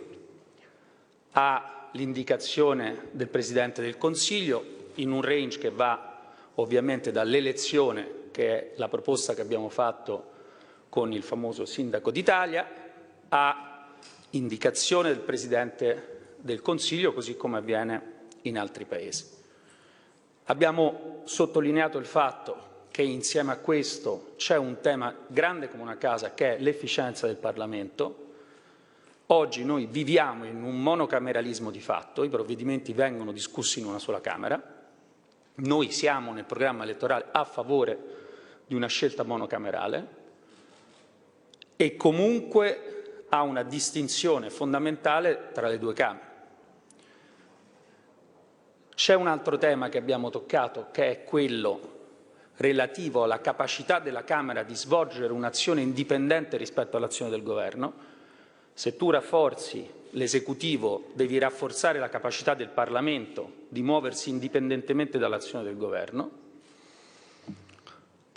[1.32, 6.20] all'indicazione del Presidente del Consiglio in un range che va
[6.56, 10.32] ovviamente dall'elezione, che è la proposta che abbiamo fatto
[10.90, 12.68] con il famoso Sindaco d'Italia,
[13.30, 13.77] a
[14.32, 19.26] indicazione del Presidente del Consiglio, così come avviene in altri Paesi.
[20.46, 26.34] Abbiamo sottolineato il fatto che insieme a questo c'è un tema grande come una casa
[26.34, 28.26] che è l'efficienza del Parlamento.
[29.28, 34.22] Oggi noi viviamo in un monocameralismo di fatto, i provvedimenti vengono discussi in una sola
[34.22, 34.76] Camera,
[35.56, 38.00] noi siamo nel programma elettorale a favore
[38.68, 40.08] di una scelta monocamerale
[41.76, 42.97] e comunque
[43.30, 46.26] ha una distinzione fondamentale tra le due Camere.
[48.96, 51.96] C'è un altro tema che abbiamo toccato che è quello
[52.58, 57.94] relativo alla capacità della Camera di svolgere un'azione indipendente rispetto all'azione del Governo.
[58.74, 65.78] Se tu rafforzi l'esecutivo, devi rafforzare la capacità del Parlamento di muoversi indipendentemente dall'azione del
[65.78, 66.32] Governo.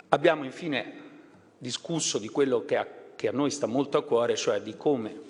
[0.09, 1.09] Abbiamo infine
[1.57, 2.77] discusso di quello che
[3.21, 5.29] che a noi sta molto a cuore, cioè di come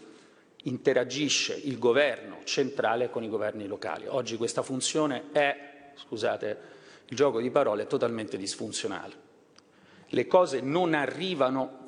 [0.64, 4.06] interagisce il governo centrale con i governi locali.
[4.08, 6.60] Oggi questa funzione è, scusate,
[7.10, 9.14] il gioco di parole totalmente disfunzionale.
[10.08, 11.80] Le cose non arrivano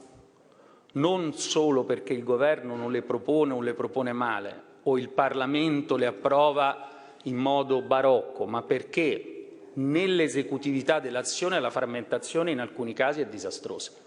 [0.93, 5.95] non solo perché il governo non le propone o le propone male o il Parlamento
[5.95, 6.89] le approva
[7.23, 14.02] in modo barocco, ma perché nell'esecutività dell'azione la frammentazione in alcuni casi è disastrosa.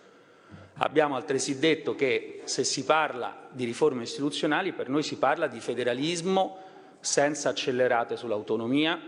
[0.79, 5.61] Abbiamo altresì detto che se si parla di riforme istituzionali per noi si parla di
[5.61, 6.59] federalismo
[7.01, 9.01] senza accelerate sull'autonomia,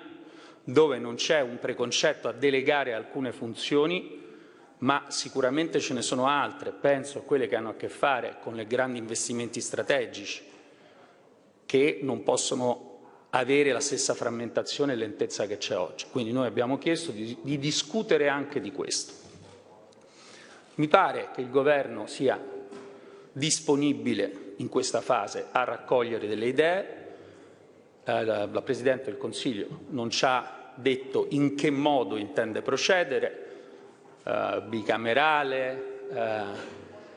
[0.64, 4.16] dove non c'è un preconcetto a delegare alcune funzioni,
[4.78, 8.58] ma sicuramente ce ne sono altre, penso a quelle che hanno a che fare con
[8.58, 10.42] i grandi investimenti strategici,
[11.66, 12.86] che non possono
[13.30, 16.06] avere la stessa frammentazione e lentezza che c'è oggi.
[16.10, 19.27] Quindi noi abbiamo chiesto di, di discutere anche di questo.
[20.78, 22.40] Mi pare che il Governo sia
[23.32, 26.96] disponibile in questa fase a raccogliere delle idee.
[28.04, 33.46] Eh, la, la Presidente del Consiglio non ci ha detto in che modo intende procedere,
[34.22, 36.42] eh, bicamerale, eh,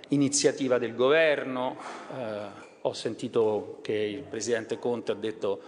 [0.08, 1.78] iniziativa del governo,
[2.18, 5.62] eh, ho sentito che il Presidente Conte ha detto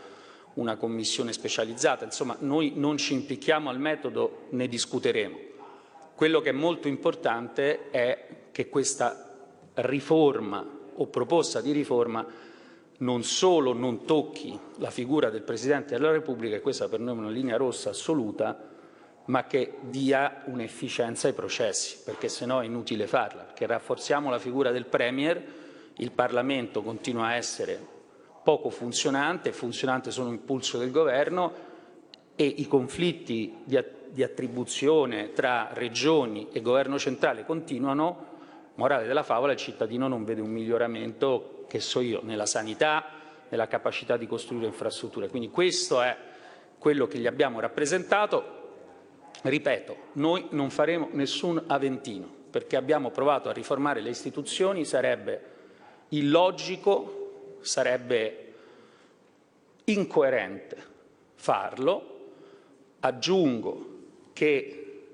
[0.56, 5.52] una commissione specializzata, insomma noi non ci impicchiamo al metodo, ne discuteremo.
[6.24, 9.30] Quello che è molto importante è che questa
[9.74, 10.66] riforma
[10.96, 12.26] o proposta di riforma
[13.00, 17.20] non solo non tocchi la figura del Presidente della Repubblica, e questa per noi è
[17.20, 18.58] una linea rossa assoluta,
[19.26, 24.40] ma che dia un'efficienza ai processi, perché se no è inutile farla, perché rafforziamo la
[24.40, 25.44] figura del Premier
[25.98, 27.78] il Parlamento continua a essere
[28.46, 31.52] poco funzionante, funzionante solo un impulso del governo
[32.38, 33.76] e i conflitti di,
[34.14, 38.28] di attribuzione tra regioni e governo centrale continuano,
[38.76, 43.06] morale della favola, il cittadino non vede un miglioramento, che so io, nella sanità,
[43.50, 45.30] nella capacità di costruire infrastrutture.
[45.30, 46.16] Quindi questo è
[46.78, 48.62] quello che gli abbiamo rappresentato.
[49.42, 55.42] Ripeto, noi non faremo nessun Aventino, perché abbiamo provato a riformare le istituzioni, sarebbe
[56.10, 58.54] illogico, sarebbe
[59.86, 60.78] incoerente
[61.34, 62.10] farlo.
[63.00, 63.93] Aggiungo
[64.34, 65.06] che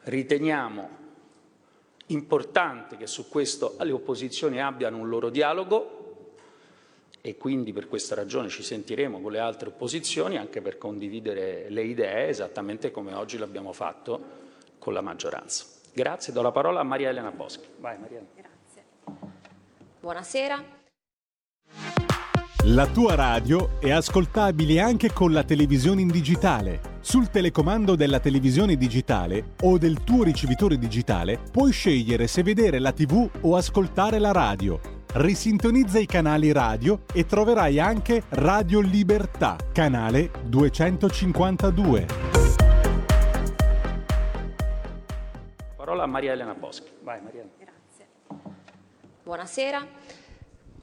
[0.00, 1.04] riteniamo
[2.06, 5.96] importante che su questo le opposizioni abbiano un loro dialogo
[7.20, 11.82] e quindi per questa ragione ci sentiremo con le altre opposizioni anche per condividere le
[11.82, 14.44] idee esattamente come oggi l'abbiamo fatto
[14.78, 15.64] con la maggioranza.
[15.92, 17.66] Grazie, do la parola a Maria Elena Boschi.
[17.78, 18.24] Vai Maria.
[18.32, 18.84] Grazie.
[19.98, 20.64] Buonasera.
[22.66, 26.95] La tua radio è ascoltabile anche con la televisione in digitale.
[27.08, 32.90] Sul telecomando della televisione digitale o del tuo ricevitore digitale puoi scegliere se vedere la
[32.90, 35.04] TV o ascoltare la radio.
[35.12, 42.06] Risintonizza i canali radio e troverai anche Radio Libertà, canale 252.
[45.76, 46.90] Parola a Maria Elena Boschi.
[47.04, 47.44] Vai Maria.
[47.56, 48.06] Grazie.
[49.22, 49.86] Buonasera.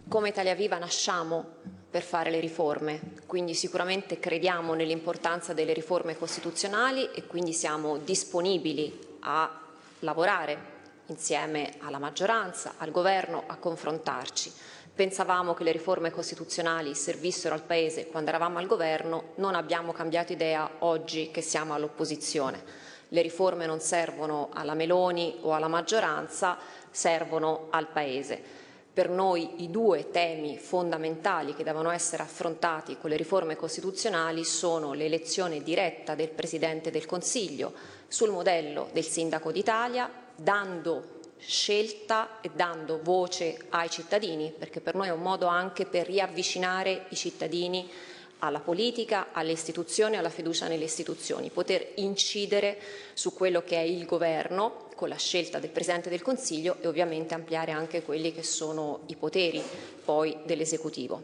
[0.07, 7.11] Come Italia Viva nasciamo per fare le riforme, quindi sicuramente crediamo nell'importanza delle riforme costituzionali
[7.13, 9.61] e quindi siamo disponibili a
[9.99, 10.57] lavorare
[11.05, 14.51] insieme alla maggioranza, al governo, a confrontarci.
[14.95, 20.33] Pensavamo che le riforme costituzionali servissero al Paese quando eravamo al governo, non abbiamo cambiato
[20.33, 22.63] idea oggi che siamo all'opposizione.
[23.09, 26.57] Le riforme non servono alla Meloni o alla maggioranza,
[26.89, 28.62] servono al Paese.
[28.93, 34.93] Per noi i due temi fondamentali che devono essere affrontati con le riforme costituzionali sono
[34.93, 37.73] l'elezione diretta del Presidente del Consiglio
[38.07, 45.07] sul modello del Sindaco d'Italia, dando scelta e dando voce ai cittadini, perché per noi
[45.07, 47.89] è un modo anche per riavvicinare i cittadini
[48.39, 52.77] alla politica, alle istituzioni, alla fiducia nelle istituzioni, poter incidere
[53.13, 57.33] su quello che è il governo con la scelta del Presidente del Consiglio e ovviamente
[57.33, 59.61] ampliare anche quelli che sono i poteri
[60.05, 61.21] poi dell'esecutivo.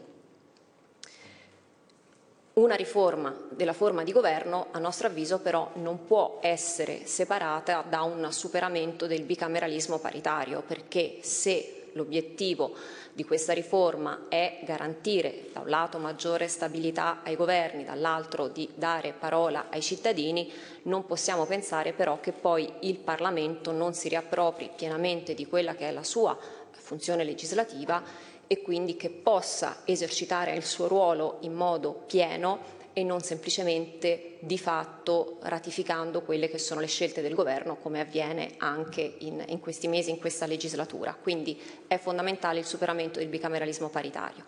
[2.52, 8.02] Una riforma della forma di governo, a nostro avviso, però non può essere separata da
[8.02, 12.74] un superamento del bicameralismo paritario, perché se l'obiettivo
[13.20, 19.12] di questa riforma è garantire da un lato maggiore stabilità ai governi, dall'altro di dare
[19.12, 20.50] parola ai cittadini,
[20.84, 25.88] non possiamo pensare però che poi il Parlamento non si riappropri pienamente di quella che
[25.88, 26.34] è la sua
[26.70, 28.02] funzione legislativa
[28.46, 34.58] e quindi che possa esercitare il suo ruolo in modo pieno e non semplicemente di
[34.58, 39.86] fatto ratificando quelle che sono le scelte del governo come avviene anche in, in questi
[39.88, 41.14] mesi, in questa legislatura.
[41.14, 44.44] Quindi è fondamentale il superamento del bicameralismo paritario.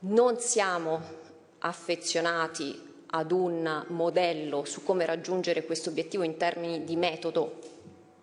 [0.00, 1.00] Non siamo
[1.58, 7.60] affezionati ad un modello su come raggiungere questo obiettivo in termini di metodo.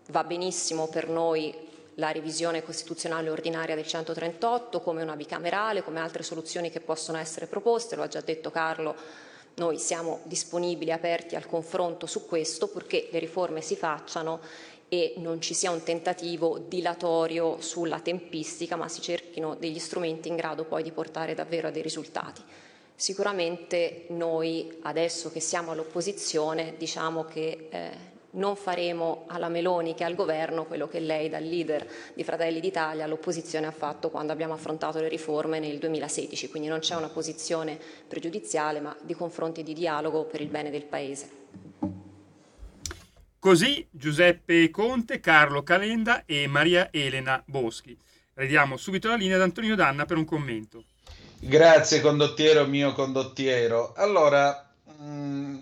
[0.10, 6.24] Va benissimo per noi la revisione costituzionale ordinaria del 138 come una bicamerale, come altre
[6.24, 8.96] soluzioni che possono essere proposte, lo ha già detto Carlo
[9.56, 14.40] noi siamo disponibili, aperti al confronto su questo purché le riforme si facciano
[14.88, 20.36] e non ci sia un tentativo dilatorio sulla tempistica, ma si cerchino degli strumenti in
[20.36, 22.42] grado poi di portare davvero a dei risultati.
[22.94, 30.16] Sicuramente noi adesso che siamo all'opposizione diciamo che eh, non faremo alla Meloni che al
[30.16, 35.00] governo quello che lei dal leader di Fratelli d'Italia all'opposizione ha fatto quando abbiamo affrontato
[35.00, 40.24] le riforme nel 2016, quindi non c'è una posizione pregiudiziale ma di confronti di dialogo
[40.26, 41.40] per il bene del Paese.
[43.40, 47.98] Così Giuseppe Conte, Carlo Calenda e Maria Elena Boschi.
[48.36, 50.84] Ridiamo subito la linea ad Antonio Danna per un commento.
[51.40, 53.94] Grazie condottiero mio condottiero.
[53.96, 55.58] Allora, mh, mm,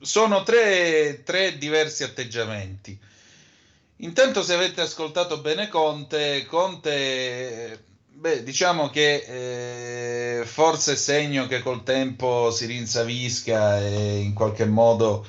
[0.00, 2.98] sono tre, tre diversi atteggiamenti.
[3.96, 7.84] Intanto, se avete ascoltato bene Conte, Conte
[8.20, 14.66] beh, diciamo che eh, forse è segno che col tempo si rinsavisca e in qualche
[14.66, 15.26] modo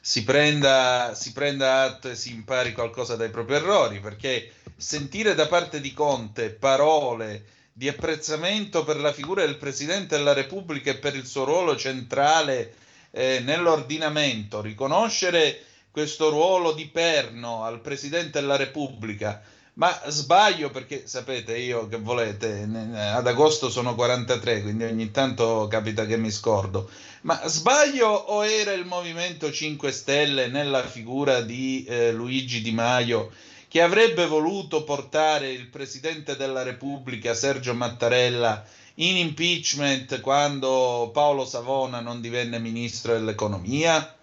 [0.00, 5.46] si prenda, si prenda atto e si impari qualcosa dai propri errori, perché sentire da
[5.46, 11.16] parte di Conte parole di apprezzamento per la figura del Presidente della Repubblica e per
[11.16, 12.74] il suo ruolo centrale
[13.14, 19.40] eh, nell'ordinamento, riconoscere questo ruolo di perno al Presidente della Repubblica,
[19.76, 26.06] Ma sbaglio perché sapete io che volete, ad agosto sono 43, quindi ogni tanto capita
[26.06, 26.88] che mi scordo.
[27.22, 33.30] Ma sbaglio o era il Movimento 5 Stelle nella figura di eh, Luigi Di Maio
[33.66, 42.00] che avrebbe voluto portare il Presidente della Repubblica Sergio Mattarella in impeachment quando Paolo Savona
[42.00, 44.16] non divenne Ministro dell'Economia?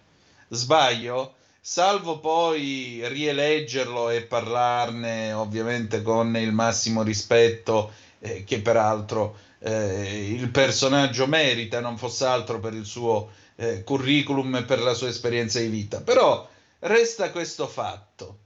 [0.48, 1.36] Sbaglio?
[1.64, 10.50] salvo poi rieleggerlo e parlarne ovviamente con il massimo rispetto eh, che peraltro eh, il
[10.50, 15.60] personaggio merita, non fosse altro per il suo eh, curriculum e per la sua esperienza
[15.60, 16.02] di vita.
[16.02, 16.50] Però
[16.80, 18.40] resta questo fatto.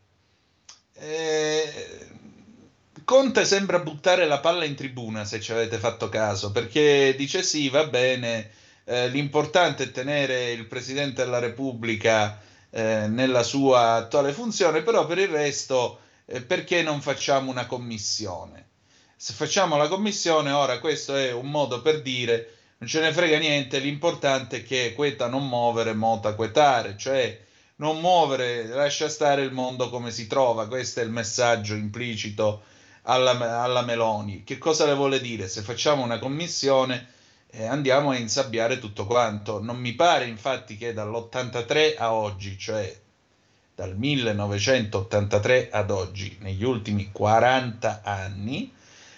[0.94, 2.05] Eh,
[3.06, 7.70] Conte sembra buttare la palla in tribuna, se ci avete fatto caso, perché dice sì,
[7.70, 8.50] va bene,
[8.84, 12.42] eh, l'importante è tenere il Presidente della Repubblica
[12.72, 18.70] eh, nella sua attuale funzione, però per il resto eh, perché non facciamo una commissione?
[19.16, 23.38] Se facciamo la commissione, ora questo è un modo per dire non ce ne frega
[23.38, 27.40] niente, l'importante è che queta non muovere, mota quetare, cioè
[27.76, 32.64] non muovere, lascia stare il mondo come si trova, questo è il messaggio implicito
[33.06, 34.44] alla, alla Meloni.
[34.44, 35.48] Che cosa le vuole dire?
[35.48, 37.14] Se facciamo una commissione
[37.58, 39.62] eh, andiamo a insabbiare tutto quanto.
[39.62, 43.04] Non mi pare infatti che dall'83 a oggi, cioè
[43.74, 48.72] dal 1983 ad oggi, negli ultimi 40 anni,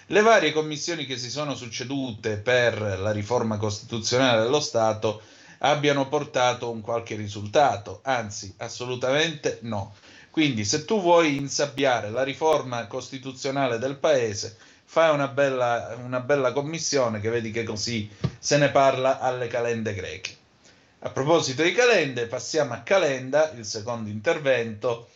[0.06, 5.20] le varie commissioni che si sono succedute per la riforma costituzionale dello Stato
[5.58, 9.94] abbiano portato un qualche risultato, anzi assolutamente no.
[10.30, 16.52] Quindi se tu vuoi insabbiare la riforma costituzionale del Paese, fai una bella, una bella
[16.52, 18.08] commissione che vedi che così
[18.38, 20.36] se ne parla alle calende greche.
[21.00, 25.08] A proposito di calende, passiamo a Calenda, il secondo intervento.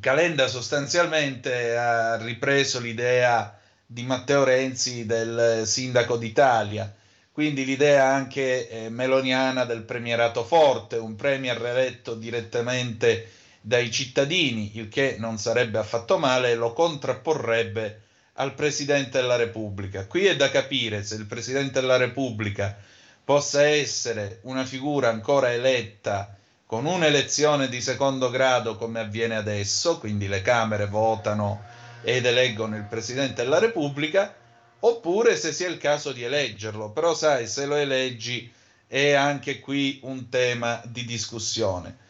[0.00, 6.94] Calenda sostanzialmente ha ripreso l'idea di Matteo Renzi del sindaco d'Italia,
[7.32, 13.30] quindi l'idea anche eh, meloniana del premierato forte, un premier eletto direttamente
[13.62, 18.02] dai cittadini, il che non sarebbe affatto male, lo contrapporrebbe
[18.34, 20.06] al Presidente della Repubblica.
[20.06, 22.76] Qui è da capire se il Presidente della Repubblica
[23.24, 26.36] possa essere una figura ancora eletta
[26.66, 31.62] con un'elezione di secondo grado come avviene adesso, quindi le Camere votano
[32.02, 34.34] ed eleggono il Presidente della Repubblica,
[34.80, 36.90] oppure se sia il caso di eleggerlo.
[36.90, 38.52] Però sai, se lo eleggi
[38.88, 42.01] è anche qui un tema di discussione.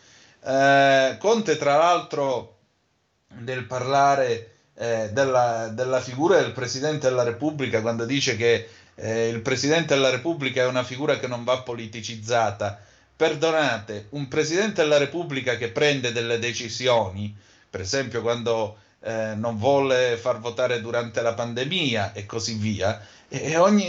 [0.45, 2.59] Eh, Conte, tra l'altro,
[3.29, 9.41] del parlare eh, della, della, figura del Presidente della Repubblica quando dice che eh, il
[9.41, 12.81] Presidente della Repubblica è una figura che non va politicizzata.
[13.15, 17.35] Perdonate, un Presidente della Repubblica che prende delle decisioni,
[17.71, 23.57] per esempio quando eh, non volle far votare durante la pandemia e così via, e
[23.57, 23.89] ogni,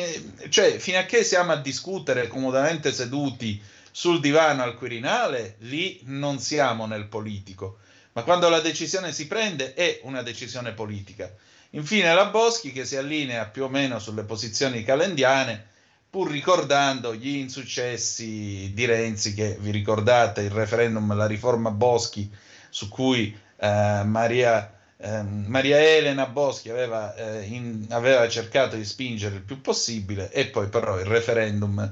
[0.49, 3.61] cioè, fino a che siamo a discutere comodamente seduti
[3.93, 7.77] sul divano al Quirinale, lì non siamo nel politico
[8.13, 11.31] ma quando la decisione si prende è una decisione politica.
[11.71, 15.71] Infine la Boschi che si allinea più o meno sulle posizioni calendiane,
[16.09, 22.31] pur ricordando gli insuccessi di Renzi, che vi ricordate il referendum, la riforma Boschi,
[22.69, 29.35] su cui eh, Maria, eh, Maria, Elena Boschi aveva, eh, in, aveva, cercato di spingere
[29.37, 31.91] il più possibile e poi però il referendum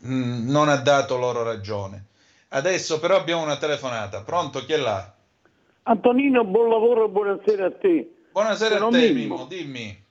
[0.00, 2.04] mh, mm, non ha dato loro ragione.
[2.48, 4.22] Adesso però abbiamo una telefonata.
[4.22, 4.64] Pronto?
[4.64, 5.14] Chi è là?
[5.84, 8.14] Antonino, buon lavoro, buonasera a te.
[8.32, 9.12] Buonasera Sono a te.
[9.12, 10.04] Mimmo, dimmi.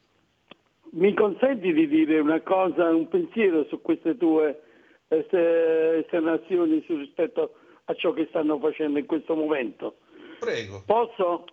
[0.92, 4.62] Mi consenti di dire una cosa, un pensiero su queste tue
[5.08, 7.56] esternazioni rispetto
[7.86, 9.98] a ciò che stanno facendo in questo momento?
[10.40, 10.84] Prego.
[10.86, 11.46] Posso?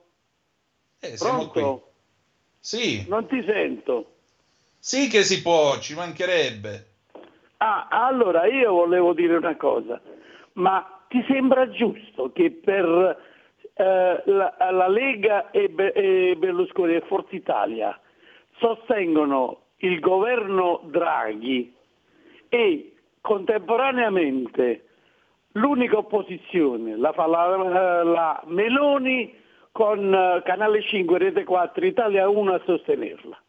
[1.00, 1.80] Eh, siamo Pronto?
[1.80, 1.90] qui.
[2.60, 3.04] Sì.
[3.08, 4.14] Non ti sento.
[4.78, 6.91] Sì che si può, ci mancherebbe.
[7.64, 10.00] Ah, allora io volevo dire una cosa,
[10.54, 12.84] ma ti sembra giusto che per
[13.74, 17.96] eh, la, la, Lega e, e Berlusconi e Forza Italia
[18.58, 21.72] sostengono il governo Draghi
[22.48, 24.86] e contemporaneamente
[25.52, 29.38] l'unica opposizione la fa la, la Meloni
[29.70, 33.40] con uh, Canale 5, Rete 4, Italia 1 a sostenerla.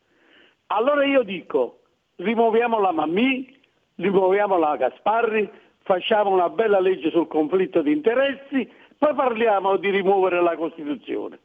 [0.67, 1.79] Allora io dico,
[2.17, 3.61] rimuoviamo la Mammì,
[3.95, 5.49] rimuoviamo la Gasparri,
[5.83, 8.69] facciamo una bella legge sul conflitto di interessi
[9.03, 11.39] poi parliamo di rimuovere la Costituzione.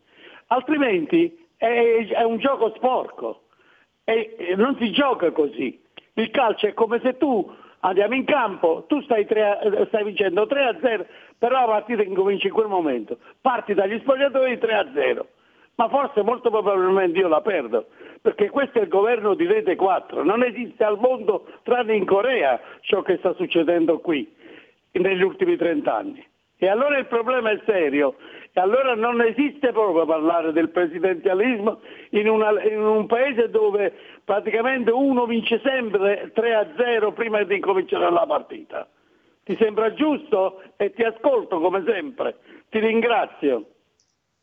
[0.47, 3.47] Altrimenti è, è un gioco sporco
[4.05, 5.83] e, non si gioca così.
[6.13, 10.65] Il calcio è come se tu andiamo in campo, tu stai, 3, stai vincendo 3
[10.65, 13.19] a 0, però la partita incomincia in quel momento.
[13.41, 15.29] Parti dagli spogliatoi 3 a 0.
[15.79, 17.87] Ma forse molto probabilmente io la perdo,
[18.21, 22.61] perché questo è il governo di Rete 4, non esiste al mondo tranne in Corea
[22.81, 24.29] ciò che sta succedendo qui
[24.93, 26.27] negli ultimi 30 anni.
[26.57, 28.17] E allora il problema è serio,
[28.53, 31.79] e allora non esiste proprio parlare del presidenzialismo
[32.11, 37.55] in, una, in un paese dove praticamente uno vince sempre 3 a 0 prima di
[37.55, 38.89] incominciare la partita.
[39.45, 40.61] Ti sembra giusto?
[40.77, 42.39] E ti ascolto come sempre.
[42.69, 43.65] Ti ringrazio.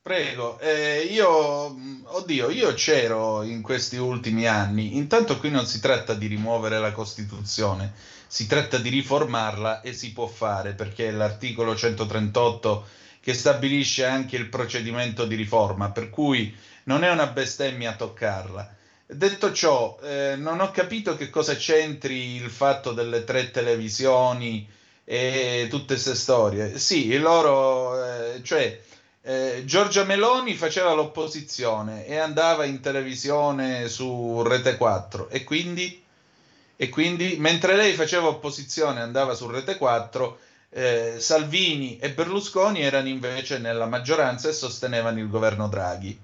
[0.05, 4.97] Prego, eh, io, oddio, io c'ero in questi ultimi anni.
[4.97, 7.91] Intanto qui non si tratta di rimuovere la Costituzione,
[8.27, 12.85] si tratta di riformarla e si può fare perché è l'articolo 138
[13.19, 18.75] che stabilisce anche il procedimento di riforma, per cui non è una bestemmia toccarla.
[19.07, 24.69] Detto ciò, eh, non ho capito che cosa c'entri il fatto delle tre televisioni
[25.03, 26.77] e tutte queste storie.
[26.77, 28.79] Sì, loro, eh, cioè,
[29.27, 36.03] eh, Giorgia Meloni faceva l'opposizione e andava in televisione su Rete 4 e quindi,
[36.75, 43.07] e quindi mentre lei faceva opposizione andava su Rete 4 eh, Salvini e Berlusconi erano
[43.07, 46.15] invece nella maggioranza e sostenevano il governo Draghi.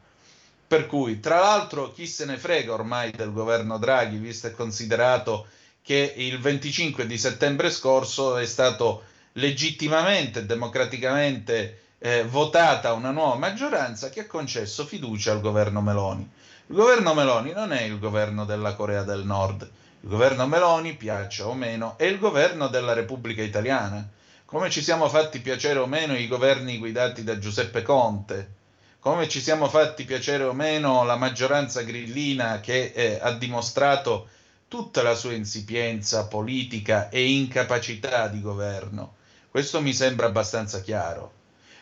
[0.67, 5.47] Per cui, tra l'altro, chi se ne frega ormai del governo Draghi, visto e considerato
[5.81, 13.35] che il 25 di settembre scorso è stato legittimamente e democraticamente eh, votata una nuova
[13.35, 16.29] maggioranza che ha concesso fiducia al governo Meloni.
[16.67, 21.47] Il governo Meloni non è il governo della Corea del Nord, il governo Meloni, piaccia
[21.47, 24.09] o meno, è il governo della Repubblica Italiana
[24.51, 28.55] come ci siamo fatti piacere o meno i governi guidati da Giuseppe Conte,
[28.99, 34.27] come ci siamo fatti piacere o meno la maggioranza grillina che eh, ha dimostrato
[34.67, 39.15] tutta la sua insipienza politica e incapacità di governo.
[39.49, 41.31] Questo mi sembra abbastanza chiaro,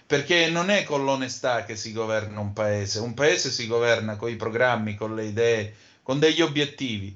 [0.09, 4.31] perché non è con l'onestà che si governa un paese, un paese si governa con
[4.31, 7.15] i programmi, con le idee, con degli obiettivi.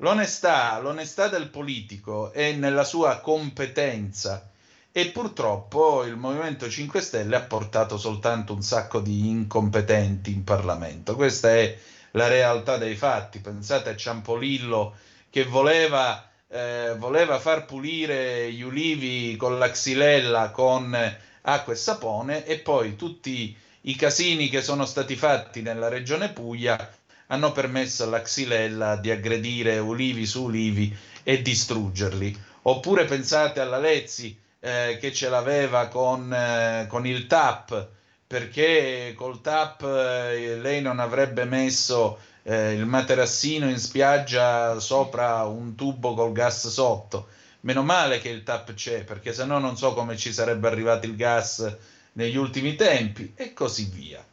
[0.00, 4.50] L'onestà, l'onestà del politico è nella sua competenza
[4.92, 11.14] e purtroppo il Movimento 5 Stelle ha portato soltanto un sacco di incompetenti in Parlamento.
[11.14, 11.74] Questa è
[12.10, 13.38] la realtà dei fatti.
[13.38, 14.94] Pensate a Ciampolillo
[15.30, 22.44] che voleva, eh, voleva far pulire gli ulivi con la xylella con acqua e sapone
[22.44, 26.92] e poi tutti i casini che sono stati fatti nella regione Puglia
[27.28, 32.44] hanno permesso alla xylella di aggredire ulivi su ulivi e distruggerli.
[32.62, 37.88] Oppure pensate alla Lezzi eh, che ce l'aveva con, eh, con, il TAP,
[38.26, 45.74] perché col TAP eh, lei non avrebbe messo eh, il materassino in spiaggia sopra un
[45.76, 47.28] tubo col gas sotto.
[47.60, 51.06] Meno male che il TAP c'è, perché se no non so come ci sarebbe arrivato
[51.06, 51.76] il gas
[52.12, 54.24] negli ultimi tempi e così via.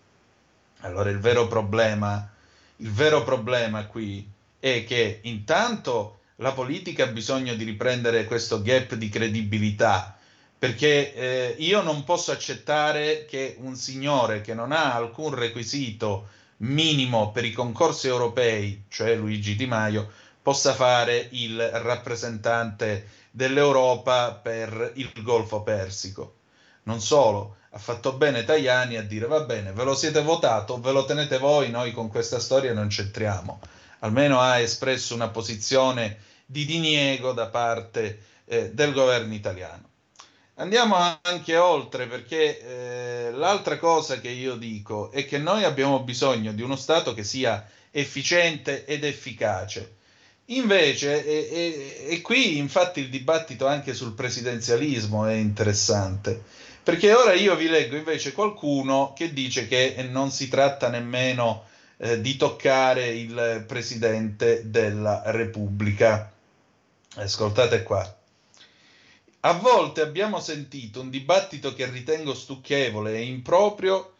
[0.81, 2.29] Allora il vero problema,
[2.77, 4.27] il vero problema qui
[4.59, 10.17] è che intanto la politica ha bisogno di riprendere questo gap di credibilità
[10.63, 16.29] perché eh, io non posso accettare che un signore che non ha alcun requisito
[16.59, 20.09] minimo per i concorsi europei, cioè Luigi Di Maio,
[20.43, 26.35] possa fare il rappresentante dell'Europa per il Golfo Persico.
[26.83, 30.91] Non solo, ha fatto bene Tajani a dire va bene, ve lo siete votato, ve
[30.91, 33.59] lo tenete voi, noi con questa storia non c'entriamo.
[33.99, 39.89] Almeno ha espresso una posizione di diniego da parte eh, del governo italiano.
[40.55, 46.51] Andiamo anche oltre perché eh, l'altra cosa che io dico è che noi abbiamo bisogno
[46.51, 49.95] di uno Stato che sia efficiente ed efficace.
[50.47, 56.41] Invece, e, e, e qui infatti il dibattito anche sul presidenzialismo è interessante,
[56.83, 61.63] perché ora io vi leggo invece qualcuno che dice che non si tratta nemmeno
[61.97, 66.29] eh, di toccare il Presidente della Repubblica.
[67.15, 68.17] Ascoltate qua.
[69.45, 74.12] A volte abbiamo sentito un dibattito che ritengo stucchevole e improprio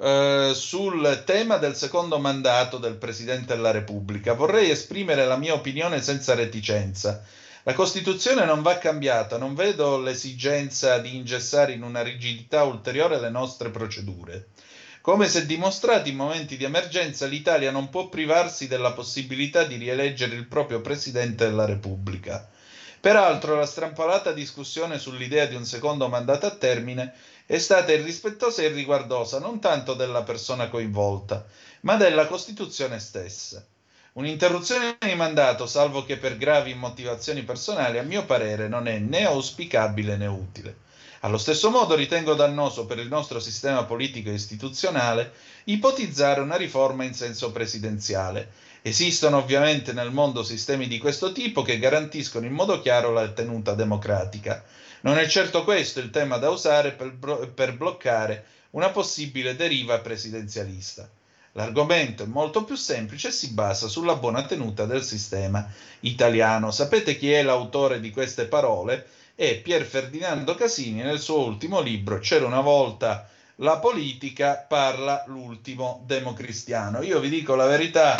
[0.00, 4.32] eh, sul tema del secondo mandato del Presidente della Repubblica.
[4.32, 7.24] Vorrei esprimere la mia opinione senza reticenza.
[7.64, 13.30] La Costituzione non va cambiata, non vedo l'esigenza di ingessare in una rigidità ulteriore le
[13.30, 14.48] nostre procedure.
[15.00, 19.76] Come si è dimostrato in momenti di emergenza, l'Italia non può privarsi della possibilità di
[19.76, 22.48] rieleggere il proprio Presidente della Repubblica.
[23.00, 27.14] Peraltro la strampalata discussione sull'idea di un secondo mandato a termine
[27.50, 31.46] è stata irrispettosa e irriguardosa non tanto della persona coinvolta,
[31.80, 33.64] ma della Costituzione stessa.
[34.12, 39.24] Un'interruzione di mandato, salvo che per gravi motivazioni personali, a mio parere non è né
[39.24, 40.76] auspicabile né utile.
[41.20, 45.32] Allo stesso modo ritengo dannoso per il nostro sistema politico e istituzionale
[45.64, 48.50] ipotizzare una riforma in senso presidenziale.
[48.82, 53.72] Esistono ovviamente nel mondo sistemi di questo tipo che garantiscono in modo chiaro la tenuta
[53.72, 54.62] democratica.
[55.02, 57.16] Non è certo questo il tema da usare per,
[57.54, 61.08] per bloccare una possibile deriva presidenzialista.
[61.52, 65.66] L'argomento è molto più semplice e si basa sulla buona tenuta del sistema
[66.00, 66.70] italiano.
[66.70, 69.06] Sapete chi è l'autore di queste parole?
[69.34, 76.02] È Pier Ferdinando Casini nel suo ultimo libro C'era una volta la politica, parla l'ultimo
[76.06, 77.02] democristiano.
[77.02, 78.16] Io vi dico la verità,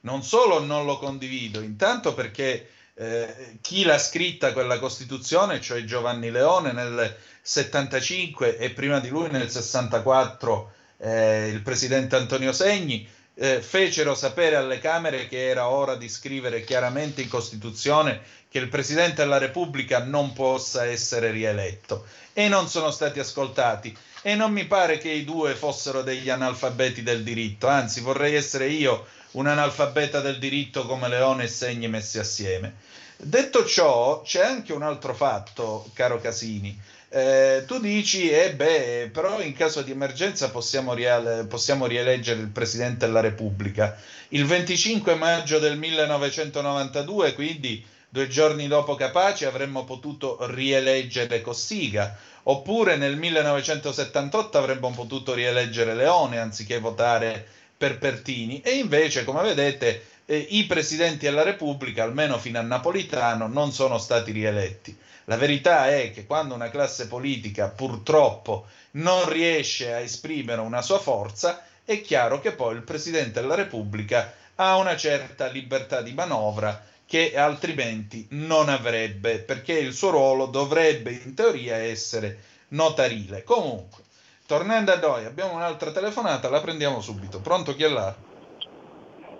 [0.00, 6.30] non solo non lo condivido, intanto perché eh, chi l'ha scritta quella Costituzione, cioè Giovanni
[6.30, 13.06] Leone nel 75 e prima di lui nel 64 eh, il presidente Antonio Segni,
[13.36, 18.68] eh, fecero sapere alle Camere che era ora di scrivere chiaramente in Costituzione che il
[18.68, 22.06] Presidente della Repubblica non possa essere rieletto.
[22.32, 23.96] E non sono stati ascoltati.
[24.22, 28.68] E non mi pare che i due fossero degli analfabeti del diritto, anzi vorrei essere
[28.68, 32.74] io un analfabeta del diritto come Leone e Segni messi assieme.
[33.16, 36.78] Detto ciò, c'è anche un altro fatto, caro Casini.
[37.08, 42.48] Eh, tu dici, eh beh, però in caso di emergenza possiamo, riale- possiamo rieleggere il
[42.48, 43.96] Presidente della Repubblica.
[44.30, 52.96] Il 25 maggio del 1992, quindi due giorni dopo Capaci, avremmo potuto rieleggere Cossiga, oppure
[52.96, 60.36] nel 1978 avremmo potuto rieleggere Leone anziché votare per Pertini, e invece, come vedete, eh,
[60.36, 64.96] i presidenti della Repubblica, almeno fino a Napolitano, non sono stati rieletti.
[65.24, 70.98] La verità è che quando una classe politica purtroppo non riesce a esprimere una sua
[70.98, 76.82] forza, è chiaro che poi il Presidente della Repubblica ha una certa libertà di manovra
[77.06, 82.38] che altrimenti non avrebbe, perché il suo ruolo dovrebbe in teoria essere
[82.68, 83.42] notarile.
[83.42, 84.03] Comunque,
[84.46, 87.40] tornando a noi, abbiamo un'altra telefonata, la prendiamo subito.
[87.40, 88.14] Pronto chi è là?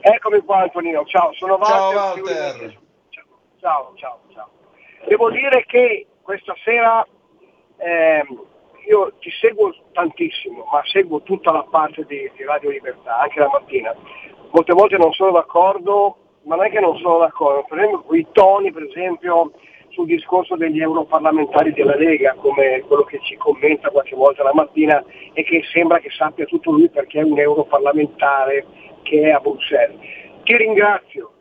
[0.01, 1.73] Eccomi qua Antonino, ciao, sono Walter.
[1.73, 2.79] Ciao Walter.
[3.61, 4.49] Ciao, ciao, ciao.
[5.07, 7.07] Devo dire che questa sera
[7.77, 8.25] eh,
[8.89, 13.49] io ti seguo tantissimo, ma seguo tutta la parte di, di, Radio Libertà, anche la
[13.49, 13.95] mattina.
[14.51, 18.17] Molte volte non sono d'accordo, ma non è che non sono d'accordo, per esempio con
[18.19, 19.53] i toni, per esempio,
[19.95, 25.03] sul discorso degli europarlamentari della Lega, come quello che ci commenta qualche volta la mattina
[25.33, 28.67] e che sembra che sappia tutto lui perché è un europarlamentare
[29.03, 29.97] che è a Bruxelles.
[30.43, 31.33] Ti ringrazio,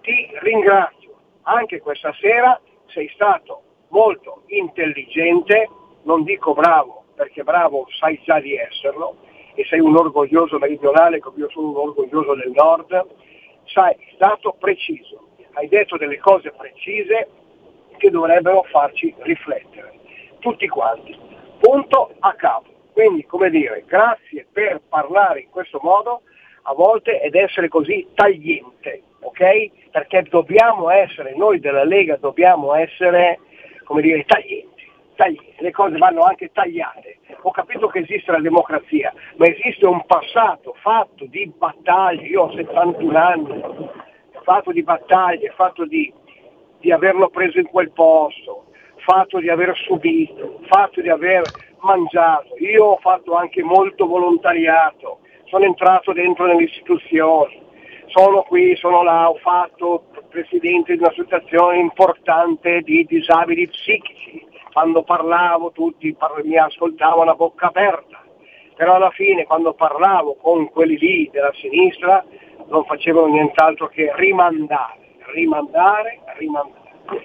[0.00, 1.14] ti ringrazio.
[1.42, 5.68] Anche questa sera sei stato molto intelligente,
[6.02, 9.16] non dico bravo, perché bravo sai già di esserlo,
[9.54, 13.06] e sei un orgoglioso meridionale come io sono un orgoglioso del nord,
[13.64, 17.28] sei stato preciso, hai detto delle cose precise
[18.00, 19.92] che dovrebbero farci riflettere,
[20.40, 21.16] tutti quanti,
[21.60, 22.68] punto a capo.
[22.92, 26.22] Quindi, come dire, grazie per parlare in questo modo
[26.62, 29.70] a volte ed essere così tagliente, ok?
[29.90, 33.38] Perché dobbiamo essere, noi della Lega dobbiamo essere,
[33.84, 37.18] come dire, taglienti, taglienti, le cose vanno anche tagliate.
[37.42, 42.52] Ho capito che esiste la democrazia, ma esiste un passato fatto di battaglie, io ho
[42.52, 43.62] 71 anni,
[44.42, 46.12] fatto di battaglie, fatto di,
[46.80, 48.66] di averlo preso in quel posto,
[48.96, 51.50] fatto di aver subito, fatto di aver
[51.80, 52.56] mangiato.
[52.58, 57.60] Io ho fatto anche molto volontariato, sono entrato dentro nelle istituzioni,
[58.06, 65.72] sono qui, sono là, ho fatto presidente di un'associazione importante di disabili psichici, quando parlavo
[65.72, 68.22] tutti mi ascoltavano a bocca aperta,
[68.76, 72.24] però alla fine quando parlavo con quelli lì della sinistra
[72.68, 74.99] non facevano nient'altro che rimandare,
[75.32, 76.78] rimandare, rimandare.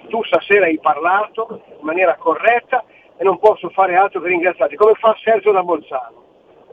[0.08, 2.84] Tu stasera hai parlato in maniera corretta
[3.16, 6.24] e non posso fare altro che ringraziarti, come fa Sergio da Bolzano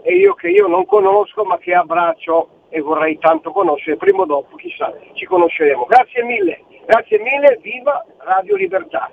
[0.04, 4.26] e io che io non conosco ma che abbraccio e vorrei tanto conoscere, prima o
[4.26, 5.86] dopo chissà ci conosceremo.
[5.86, 9.12] Grazie mille, grazie mille, viva Radio Libertà.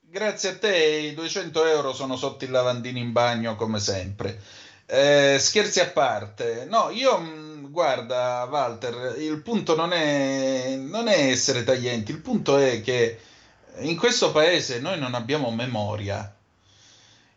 [0.00, 4.38] Grazie a te, i 200 euro sono sotto il lavandino in bagno come sempre.
[4.86, 11.28] Eh, scherzi a parte, no, io mm, guarda Walter, il punto non è, non è
[11.28, 13.18] essere taglienti, il punto è che
[13.80, 16.34] in questo paese noi non abbiamo memoria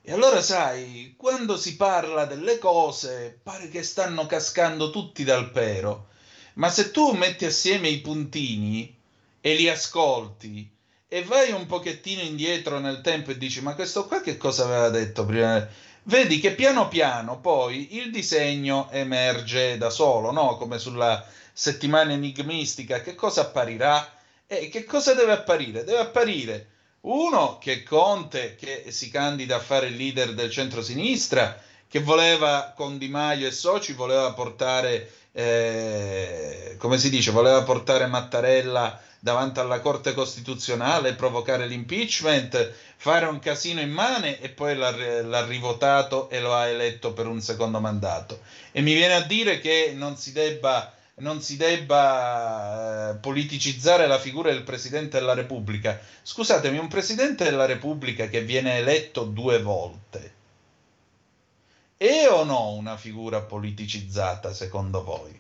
[0.09, 6.07] e allora sai, quando si parla delle cose pare che stanno cascando tutti dal pero,
[6.53, 8.95] ma se tu metti assieme i puntini
[9.41, 10.71] e li ascolti
[11.09, 14.89] e vai un pochettino indietro nel tempo e dici ma questo qua che cosa aveva
[14.89, 15.67] detto prima?
[16.07, 20.55] Vedi che piano piano poi il disegno emerge da solo, no?
[20.55, 24.09] Come sulla settimana enigmistica, che cosa apparirà?
[24.47, 25.83] E che cosa deve apparire?
[25.83, 26.67] Deve apparire
[27.01, 32.97] Uno che Conte, che si candida a fare il leader del centro-sinistra, che voleva con
[32.97, 39.81] Di Maio e soci, voleva portare, eh, come si dice, voleva portare Mattarella davanti alla
[39.81, 46.55] Corte Costituzionale, provocare l'impeachment, fare un casino immane e poi l'ha, l'ha rivotato e lo
[46.55, 48.39] ha eletto per un secondo mandato.
[48.71, 54.19] E mi viene a dire che non si debba non si debba eh, politicizzare la
[54.19, 55.99] figura del Presidente della Repubblica.
[56.21, 60.36] Scusatemi, un Presidente della Repubblica che viene eletto due volte
[61.97, 65.37] è o no una figura politicizzata secondo voi?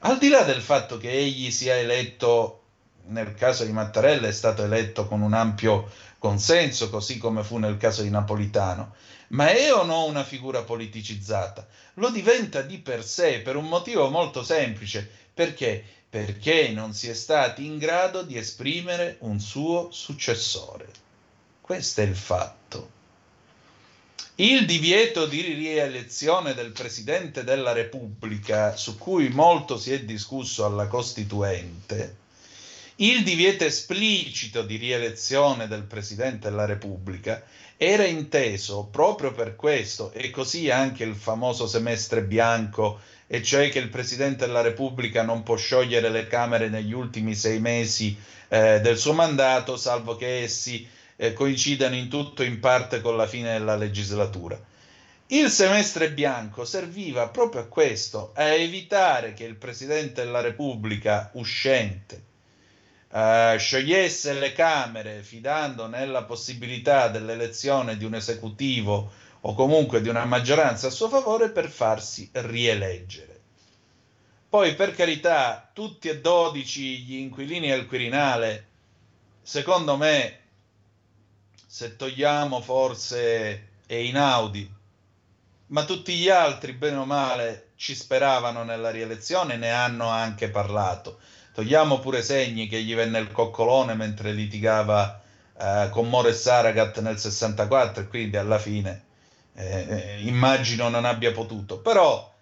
[0.00, 2.62] Al di là del fatto che egli sia eletto,
[3.06, 5.88] nel caso di Mattarella è stato eletto con un ampio
[6.18, 8.94] consenso, così come fu nel caso di Napolitano,
[9.28, 11.66] ma è o no una figura politicizzata?
[11.94, 15.08] Lo diventa di per sé per un motivo molto semplice.
[15.32, 15.84] Perché?
[16.10, 20.88] Perché non si è stati in grado di esprimere un suo successore.
[21.60, 22.98] Questo è il fatto.
[24.36, 30.86] Il divieto di rielezione del Presidente della Repubblica, su cui molto si è discusso alla
[30.86, 32.16] Costituente,
[32.96, 37.42] il divieto esplicito di rielezione del Presidente della Repubblica
[37.76, 43.78] era inteso proprio per questo, e così anche il famoso semestre bianco, e cioè che
[43.78, 48.16] il Presidente della Repubblica non può sciogliere le Camere negli ultimi sei mesi
[48.48, 50.86] eh, del suo mandato, salvo che essi
[51.22, 54.58] eh, coincidano in tutto in parte con la fine della legislatura.
[55.26, 62.22] Il semestre bianco serviva proprio a questo, a evitare che il Presidente della Repubblica uscente
[63.12, 70.24] eh, sciogliesse le Camere fidando nella possibilità dell'elezione di un esecutivo o comunque di una
[70.24, 73.40] maggioranza a suo favore per farsi rieleggere.
[74.48, 78.66] Poi, per carità, tutti e dodici gli inquilini al Quirinale,
[79.42, 80.39] secondo me,
[81.72, 84.68] se togliamo forse Einaudi,
[85.66, 91.20] ma tutti gli altri, bene o male, ci speravano nella rielezione, ne hanno anche parlato.
[91.54, 95.22] Togliamo pure Segni che gli venne il coccolone mentre litigava
[95.56, 99.04] eh, con Moro e Saragat nel 64 e quindi alla fine
[99.54, 101.78] eh, eh, immagino non abbia potuto.
[101.78, 102.34] Però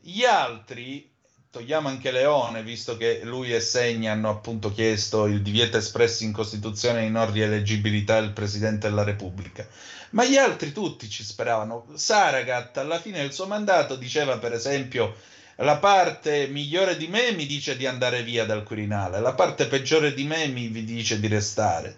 [0.00, 1.10] gli altri
[1.50, 6.32] togliamo anche Leone, visto che lui e Segni hanno appunto chiesto il divieto espresso in
[6.32, 9.66] Costituzione di non rieleggibilità del Presidente della Repubblica.
[10.10, 11.86] Ma gli altri tutti ci speravano.
[11.94, 15.14] Saragat alla fine del suo mandato diceva per esempio
[15.56, 20.14] la parte migliore di me mi dice di andare via dal Quirinale, la parte peggiore
[20.14, 21.96] di me mi dice di restare.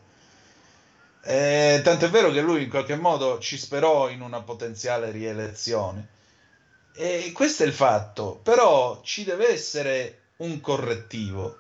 [1.23, 6.19] Eh, tanto è vero che lui in qualche modo ci sperò in una potenziale rielezione
[6.95, 11.59] e questo è il fatto, però ci deve essere un correttivo.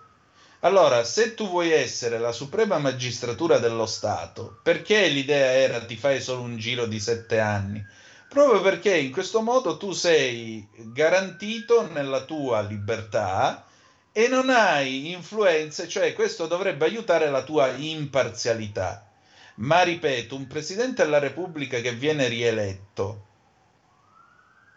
[0.61, 6.21] Allora, se tu vuoi essere la suprema magistratura dello Stato, perché l'idea era ti fai
[6.21, 7.83] solo un giro di sette anni?
[8.29, 13.67] Proprio perché in questo modo tu sei garantito nella tua libertà
[14.13, 19.09] e non hai influenze, cioè questo dovrebbe aiutare la tua imparzialità.
[19.57, 23.29] Ma ripeto, un Presidente della Repubblica che viene rieletto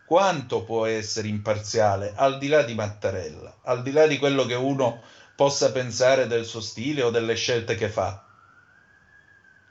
[0.05, 4.55] quanto può essere imparziale al di là di Mattarella, al di là di quello che
[4.55, 5.01] uno
[5.35, 8.23] possa pensare del suo stile o delle scelte che fa.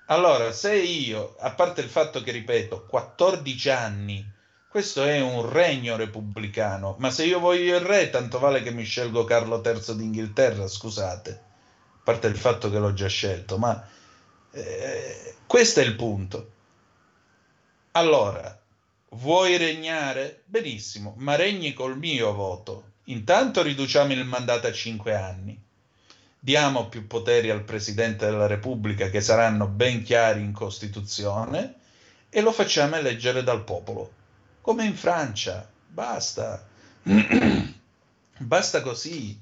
[0.06, 4.30] Allora, se io, a parte il fatto che ripeto, 14 anni,
[4.68, 8.84] questo è un regno repubblicano, ma se io voglio il re, tanto vale che mi
[8.84, 13.86] scelgo Carlo III d'Inghilterra, scusate, a parte il fatto che l'ho già scelto, ma
[14.50, 16.50] eh, questo è il punto.
[17.92, 18.61] Allora,
[19.14, 20.43] Vuoi regnare?
[20.47, 22.93] Benissimo, ma regni col mio voto.
[23.05, 25.60] Intanto riduciamo il mandato a cinque anni.
[26.39, 31.74] Diamo più poteri al Presidente della Repubblica che saranno ben chiari in Costituzione
[32.30, 34.10] e lo facciamo eleggere dal popolo,
[34.62, 35.68] come in Francia.
[35.86, 36.66] Basta.
[38.39, 39.39] Basta così.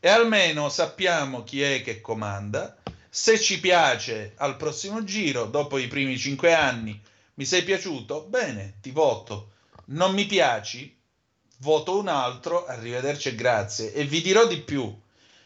[0.00, 2.76] E almeno sappiamo chi è che comanda.
[3.08, 7.00] Se ci piace al prossimo giro, dopo i primi cinque anni,
[7.38, 8.26] mi sei piaciuto?
[8.28, 9.52] Bene, ti voto.
[9.86, 10.96] Non mi piaci?
[11.58, 13.92] Voto un altro, arrivederci e grazie.
[13.94, 14.92] E vi dirò di più.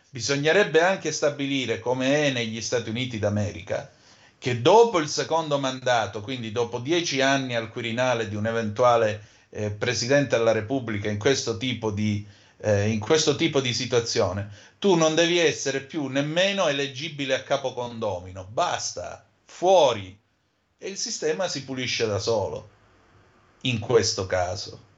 [0.08, 3.92] Bisognerebbe anche stabilire, come è negli Stati Uniti d'America,
[4.38, 9.70] che dopo il secondo mandato, quindi dopo dieci anni al Quirinale di un eventuale eh,
[9.70, 12.26] Presidente della Repubblica in questo, tipo di,
[12.62, 17.74] eh, in questo tipo di situazione, tu non devi essere più nemmeno eleggibile a capo
[17.74, 18.46] condomino.
[18.50, 20.20] Basta, fuori
[20.82, 22.70] e il sistema si pulisce da solo.
[23.62, 24.90] In questo caso.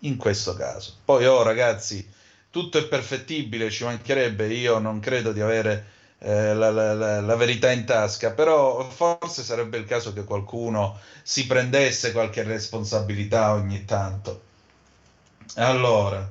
[0.00, 0.96] In questo caso.
[1.02, 2.06] Poi, oh ragazzi,
[2.50, 4.52] tutto è perfettibile, ci mancherebbe.
[4.52, 5.86] Io non credo di avere
[6.18, 11.46] eh, la, la, la, verità in tasca, però forse sarebbe il caso che qualcuno si
[11.46, 14.42] prendesse qualche responsabilità ogni tanto.
[15.54, 16.30] Allora,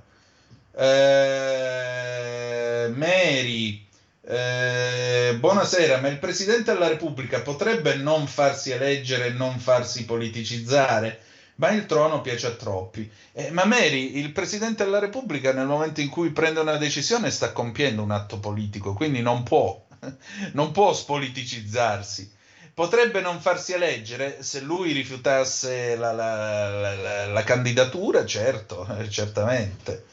[0.76, 3.87] eh, Mary,
[4.30, 11.22] eh, buonasera, ma il Presidente della Repubblica potrebbe non farsi eleggere e non farsi politicizzare?
[11.58, 13.10] ma il trono piace a troppi.
[13.32, 17.52] Eh, ma Mary, il Presidente della Repubblica nel momento in cui prende una decisione sta
[17.52, 19.86] compiendo un atto politico, quindi non può,
[20.54, 22.36] non può spoliticizzarsi.
[22.74, 30.06] Potrebbe non farsi eleggere se lui rifiutasse la, la, la, la candidatura, certo, certamente.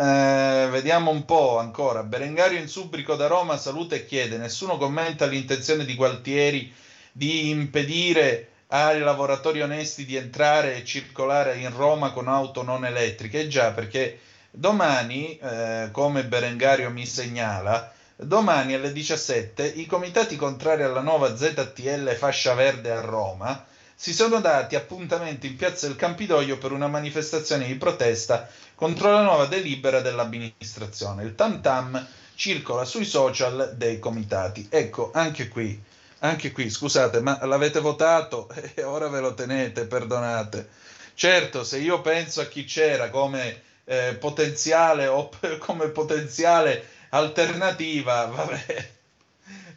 [0.00, 2.02] Eh, vediamo un po' ancora.
[2.02, 6.72] Berengario in Subrico da Roma saluta e chiede: nessuno commenta l'intenzione di Gualtieri
[7.12, 13.46] di impedire ai lavoratori onesti di entrare e circolare in Roma con auto non elettriche.
[13.46, 14.20] Già, perché
[14.50, 22.14] domani, eh, come Berengario mi segnala, domani alle 17 i comitati contrari alla nuova ZTL
[22.14, 23.66] fascia verde a Roma
[24.00, 29.20] si sono dati appuntamento in piazza del Campidoglio per una manifestazione di protesta contro la
[29.20, 31.22] nuova delibera dell'amministrazione.
[31.22, 34.66] Il tam tam circola sui social dei comitati.
[34.70, 35.78] Ecco, anche qui
[36.20, 40.66] anche qui, scusate, ma l'avete votato e ora ve lo tenete, perdonate.
[41.12, 45.28] Certo, se io penso a chi c'era come eh, potenziale o
[45.60, 48.88] come potenziale alternativa, vabbè,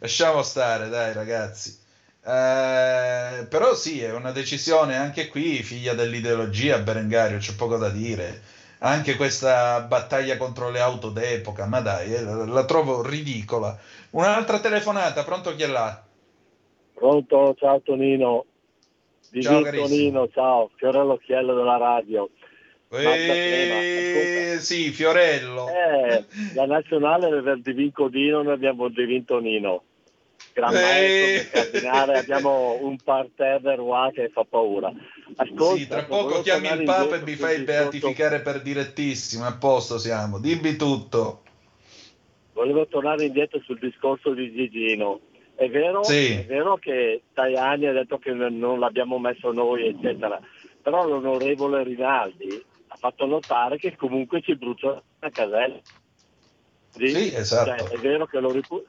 [0.00, 1.82] lasciamo stare, dai ragazzi.
[2.26, 8.40] Eh, però sì, è una decisione anche qui, figlia dell'ideologia, Berengario, c'è poco da dire.
[8.78, 13.78] Anche questa battaglia contro le auto d'epoca, ma dai, eh, la, la trovo ridicola.
[14.10, 16.02] Un'altra telefonata, pronto chi è là?
[16.94, 18.44] Pronto, ciao Tonino.
[19.30, 22.28] Di ciao Tonino, ciao, Fiorello Chiello della radio.
[22.90, 25.68] Eh, sì, Fiorello.
[25.68, 26.24] Eh,
[26.54, 29.82] la nazionale del Divin Dino noi abbiamo il Divin Tonino.
[30.54, 31.48] Gran eh.
[31.50, 34.92] cardinale, abbiamo un parterre Roi che fa paura.
[35.34, 39.98] Ascolta, sì, tra poco chiami il Papa e mi fai beatificare per direttissimo, a posto
[39.98, 41.42] siamo, dimmi tutto.
[42.52, 45.20] Volevo tornare indietro sul discorso di Gigino
[45.56, 46.32] è vero, sì.
[46.32, 50.40] è vero che Tajani ha detto che non l'abbiamo messo noi, eccetera,
[50.82, 55.80] però l'onorevole Rinaldi ha fatto notare che comunque ci brucia la casella.
[56.90, 57.84] Sì, esatto.
[57.84, 58.84] Cioè, è vero che lo ripu-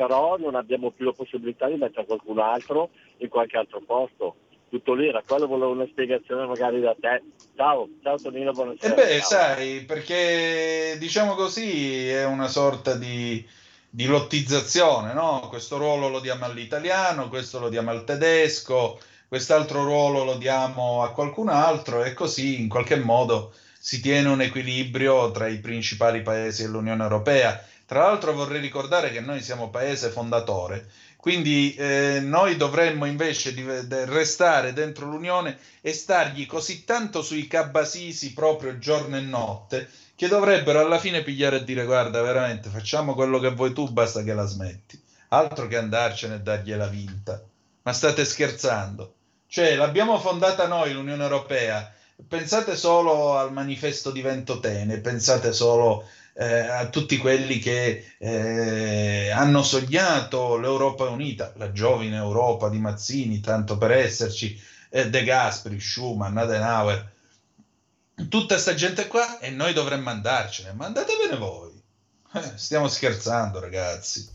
[0.00, 4.34] però non abbiamo più la possibilità di mettere qualcun altro in qualche altro posto.
[4.70, 7.22] Tutto lì, era quello volevo una spiegazione magari da te.
[7.54, 8.94] Ciao, ciao Tonino, buonasera.
[8.94, 9.28] E eh beh, ciao.
[9.28, 13.46] sai, perché diciamo così è una sorta di
[13.92, 15.48] di lottizzazione, no?
[15.50, 18.98] Questo ruolo lo diamo all'italiano, questo lo diamo al tedesco,
[19.28, 24.40] quest'altro ruolo lo diamo a qualcun altro e così in qualche modo si tiene un
[24.40, 27.62] equilibrio tra i principali paesi dell'Unione Europea.
[27.90, 30.86] Tra l'altro vorrei ricordare che noi siamo paese fondatore,
[31.16, 37.48] quindi eh, noi dovremmo invece di, de, restare dentro l'Unione e stargli così tanto sui
[37.48, 43.16] cabasisi proprio giorno e notte che dovrebbero alla fine pigliare e dire guarda veramente facciamo
[43.16, 44.96] quello che vuoi tu basta che la smetti.
[45.30, 47.42] Altro che andarcene e dargliela vinta.
[47.82, 49.14] Ma state scherzando?
[49.48, 51.92] Cioè l'abbiamo fondata noi l'Unione Europea.
[52.28, 56.04] Pensate solo al manifesto di Ventotene pensate solo
[56.34, 63.40] eh, a tutti quelli che eh, hanno sognato l'Europa unita la giovine Europa di Mazzini
[63.40, 67.18] tanto per esserci eh, De Gasperi, Schumann, Adenauer
[68.28, 70.72] tutta questa gente qua e noi dovremmo andarcene.
[70.72, 71.80] Ma andatevene voi.
[72.32, 74.28] Eh, stiamo scherzando, ragazzi.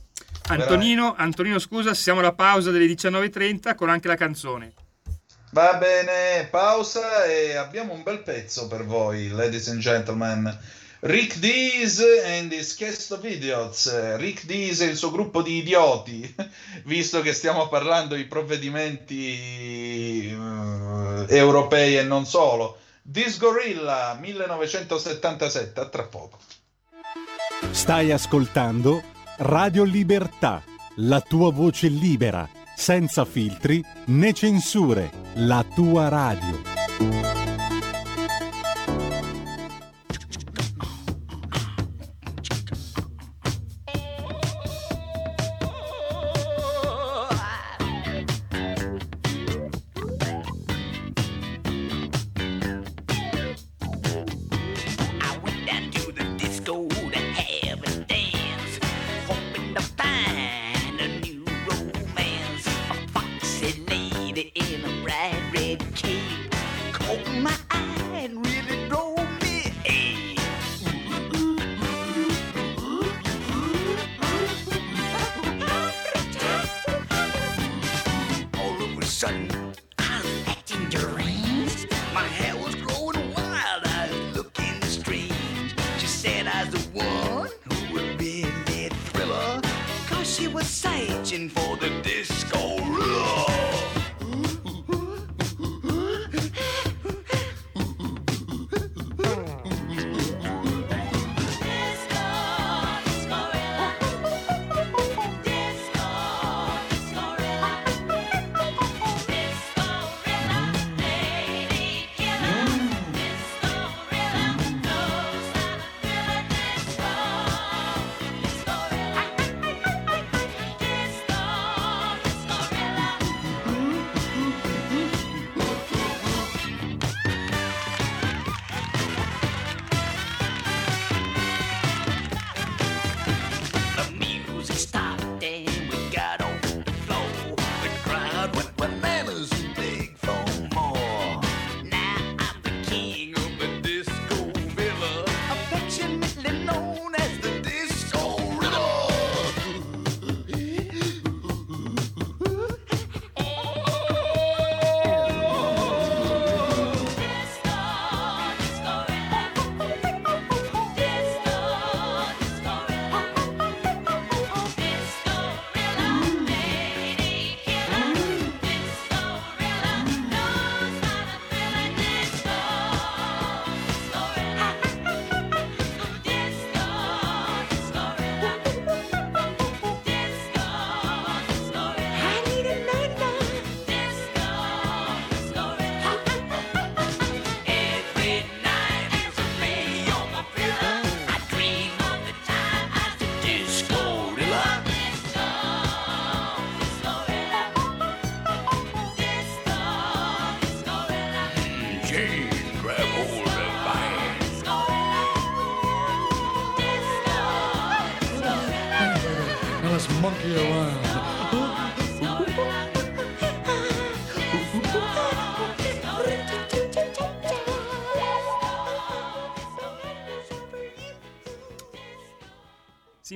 [0.47, 4.73] Antonino, Antonino, scusa, siamo alla pausa delle 19.30 con anche la canzone.
[5.51, 10.59] Va bene, pausa e abbiamo un bel pezzo per voi, ladies and gentlemen.
[11.05, 13.87] Rick Dees and his cast of idiots.
[14.17, 16.35] Rick Dees e il suo gruppo di idioti,
[16.85, 22.79] visto che stiamo parlando di provvedimenti uh, europei e non solo.
[23.03, 26.39] Disgorilla 1977, a tra poco.
[27.69, 29.03] Stai ascoltando
[29.37, 30.63] Radio Libertà,
[30.95, 36.74] la tua voce libera, senza filtri né censure, la tua radio.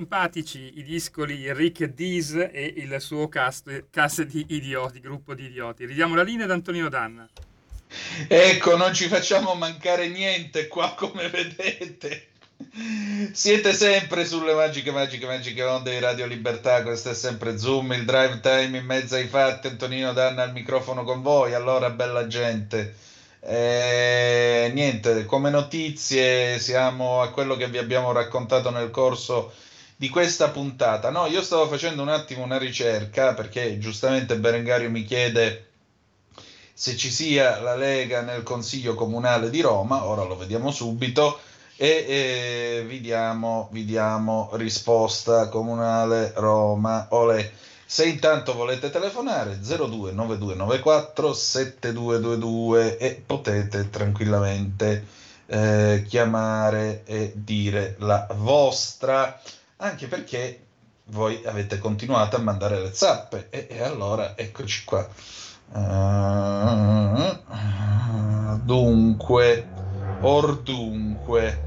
[0.10, 5.86] Simpatici i discoli Rick Dees e il suo cast, cast di idioti, gruppo di idioti.
[5.86, 7.30] Ridiamo la linea ad Antonino Danna.
[8.28, 12.30] Ecco, non ci facciamo mancare niente qua, come vedete.
[13.34, 16.82] Siete sempre sulle magiche, magiche, magiche onde di Radio Libertà.
[16.82, 19.68] Questo è sempre Zoom, il drive time in mezzo ai fatti.
[19.68, 21.54] Antonino Danna al microfono con voi.
[21.54, 22.96] Allora, bella gente.
[23.42, 29.54] Eh, niente, come notizie siamo a quello che vi abbiamo raccontato nel corso
[30.00, 31.10] di questa puntata.
[31.10, 35.72] No, io stavo facendo un attimo una ricerca perché giustamente Berengario mi chiede
[36.74, 41.38] se ci sia la Lega nel Consiglio Comunale di Roma, ora lo vediamo subito
[41.76, 47.08] e, e vi, diamo, vi diamo risposta Comunale Roma.
[47.10, 47.52] Olè.
[47.86, 55.06] Se intanto volete telefonare 029294 7222 e potete tranquillamente
[55.48, 59.38] eh, chiamare e dire la vostra
[59.82, 60.66] anche perché
[61.06, 65.08] voi avete continuato a mandare le zappe e, e allora eccoci qua.
[65.72, 67.38] Uh,
[68.64, 69.68] dunque,
[70.22, 71.64] or dunque,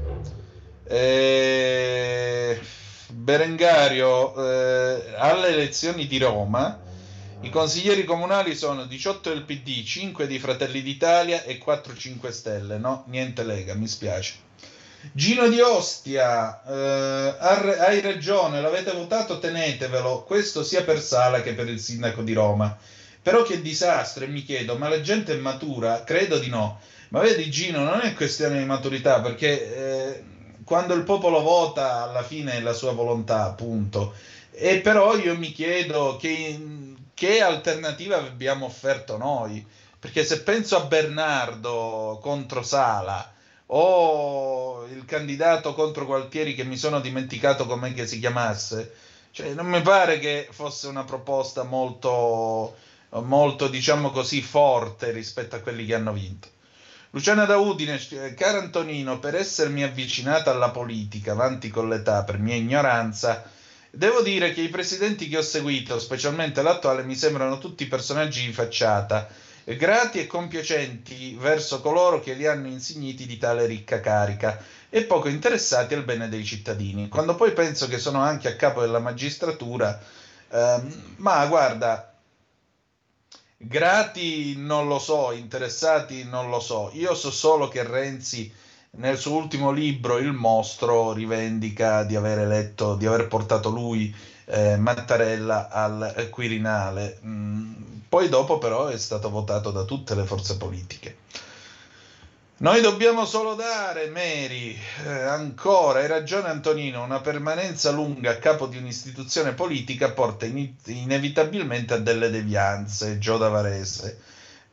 [0.85, 2.59] eh,
[3.07, 6.81] Berengario, eh, alle elezioni di Roma
[7.43, 12.77] i consiglieri comunali sono 18 del PD, 5 di Fratelli d'Italia e 4 5 Stelle,
[12.77, 13.03] no?
[13.07, 14.35] Niente Lega, mi spiace.
[15.11, 17.35] Gino di Ostia, eh,
[17.77, 22.75] hai ragione, l'avete votato, tenetevelo, questo sia per Sala che per il sindaco di Roma.
[23.21, 26.03] Però che disastro, e mi chiedo, ma la gente è matura?
[26.03, 26.79] Credo di no.
[27.09, 30.23] Ma vedi Gino, non è questione di maturità, perché eh,
[30.63, 34.13] quando il popolo vota, alla fine è la sua volontà, appunto.
[34.51, 36.59] E però io mi chiedo che,
[37.13, 39.65] che alternativa abbiamo offerto noi?
[39.99, 43.32] Perché se penso a Bernardo contro Sala,
[43.75, 48.93] o il candidato contro Gualtieri che mi sono dimenticato com'è che si chiamasse.
[49.31, 52.75] Cioè, non mi pare che fosse una proposta molto,
[53.09, 56.49] molto, diciamo così, forte rispetto a quelli che hanno vinto.
[57.09, 57.99] Luciana da Udine,
[58.35, 63.43] caro Antonino, per essermi avvicinata alla politica, avanti con l'età, per mia ignoranza,
[63.89, 68.53] devo dire che i presidenti che ho seguito, specialmente l'attuale, mi sembrano tutti personaggi di
[68.53, 69.27] facciata
[69.65, 74.57] grati e compiacenti verso coloro che li hanno insigniti di tale ricca carica
[74.89, 77.07] e poco interessati al bene dei cittadini.
[77.07, 79.97] Quando poi penso che sono anche a capo della magistratura,
[80.49, 82.13] ehm, ma guarda,
[83.57, 88.51] grati non lo so, interessati non lo so, io so solo che Renzi
[88.95, 94.13] nel suo ultimo libro Il mostro rivendica di aver eletto, di aver portato lui
[94.45, 97.17] eh, Mattarella al Quirinale.
[97.25, 97.72] Mm,
[98.13, 101.15] poi dopo però è stato votato da tutte le forze politiche.
[102.57, 108.67] Noi dobbiamo solo dare, Mary, eh, ancora, hai ragione Antonino, una permanenza lunga a capo
[108.67, 114.21] di un'istituzione politica porta in- inevitabilmente a delle devianze, Gio da Varese.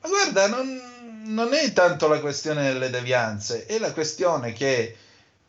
[0.03, 0.79] Ma guarda, non,
[1.25, 4.97] non è tanto la questione delle devianze, è la questione che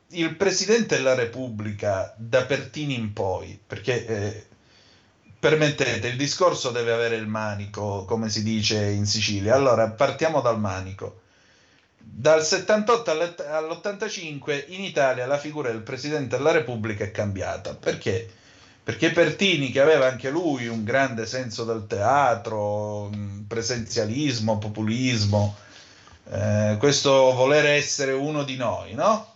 [0.07, 4.45] il Presidente della Repubblica, da Pertini in poi, perché eh,
[5.41, 9.55] permettete, il discorso deve avere il manico, come si dice in Sicilia.
[9.55, 11.21] Allora, partiamo dal manico.
[11.97, 17.73] Dal 78 all'85 in Italia la figura del Presidente della Repubblica è cambiata.
[17.73, 18.29] Perché?
[18.83, 23.09] Perché Pertini, che aveva anche lui un grande senso del teatro,
[23.47, 25.55] presenzialismo, populismo,
[26.29, 29.30] eh, questo voler essere uno di noi, no?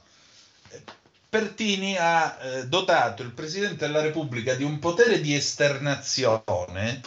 [1.35, 7.01] Pertini ha eh, dotato il Presidente della Repubblica di un potere di esternazione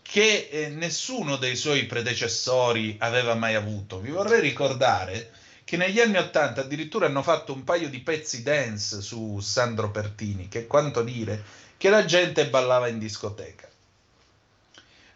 [0.00, 3.98] che eh, nessuno dei suoi predecessori aveva mai avuto.
[3.98, 5.32] Vi vorrei ricordare
[5.64, 10.46] che negli anni Ottanta addirittura hanno fatto un paio di pezzi dance su Sandro Pertini,
[10.46, 11.42] che quanto dire
[11.76, 13.68] che la gente ballava in discoteca.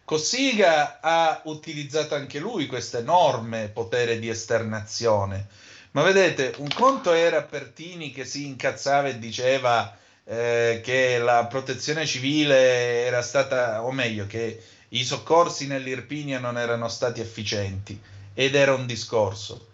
[0.03, 5.47] Cossiga ha utilizzato anche lui questo enorme potere di esternazione
[5.93, 9.95] ma vedete, un conto era Pertini che si incazzava e diceva
[10.25, 16.87] eh, che la protezione civile era stata, o meglio, che i soccorsi nell'Irpinia non erano
[16.87, 17.99] stati efficienti,
[18.33, 19.67] ed era un discorso.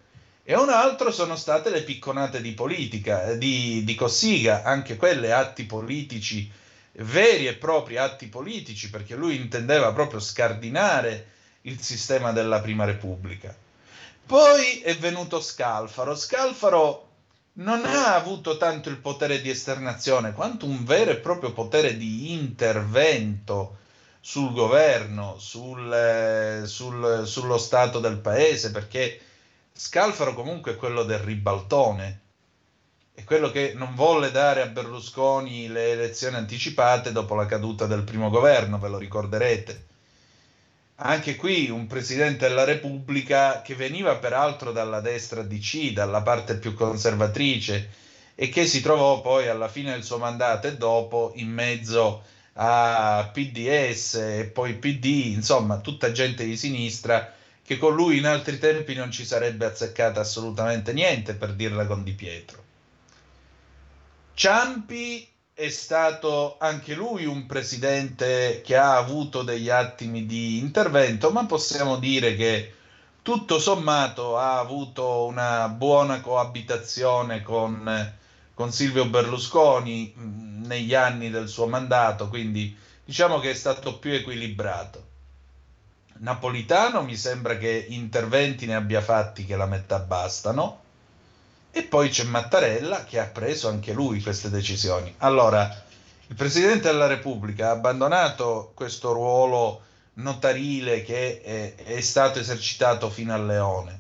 [0.44, 5.32] E un altro sono state le picconate di politica, eh, di, di Cossiga, anche quelle
[5.32, 6.52] atti politici,
[6.94, 11.28] veri e propri atti politici, perché lui intendeva proprio scardinare
[11.62, 13.56] il sistema della Prima Repubblica.
[14.30, 16.16] Poi è venuto Scalfaro.
[16.16, 17.08] Scalfaro
[17.54, 22.32] non ha avuto tanto il potere di esternazione quanto un vero e proprio potere di
[22.32, 23.78] intervento
[24.20, 29.20] sul governo, sul, eh, sul, sullo stato del paese, perché
[29.74, 32.20] Scalfaro comunque è quello del ribaltone,
[33.16, 38.04] è quello che non volle dare a Berlusconi le elezioni anticipate dopo la caduta del
[38.04, 39.88] primo governo, ve lo ricorderete
[41.02, 46.74] anche qui un presidente della Repubblica che veniva peraltro dalla destra DC, dalla parte più
[46.74, 47.90] conservatrice,
[48.36, 52.24] e che si trovò poi alla fine del suo mandato e dopo in mezzo
[52.54, 58.58] a PDS e poi PD, insomma, tutta gente di sinistra che con lui in altri
[58.58, 62.64] tempi non ci sarebbe azzeccata assolutamente niente, per dirla con Di Pietro.
[64.34, 65.28] Ciampi
[65.60, 71.98] è stato anche lui un presidente che ha avuto degli attimi di intervento, ma possiamo
[71.98, 72.74] dire che
[73.22, 78.14] tutto sommato ha avuto una buona coabitazione con,
[78.54, 82.74] con Silvio Berlusconi mh, negli anni del suo mandato, quindi
[83.04, 85.08] diciamo che è stato più equilibrato.
[86.20, 90.88] Napolitano mi sembra che interventi ne abbia fatti che la metà bastano
[91.72, 95.14] e poi c'è Mattarella che ha preso anche lui queste decisioni.
[95.20, 95.84] Allora,
[96.28, 99.82] il Presidente della Repubblica ha abbandonato questo ruolo
[100.14, 104.00] notarile che è, è stato esercitato fino a Leone.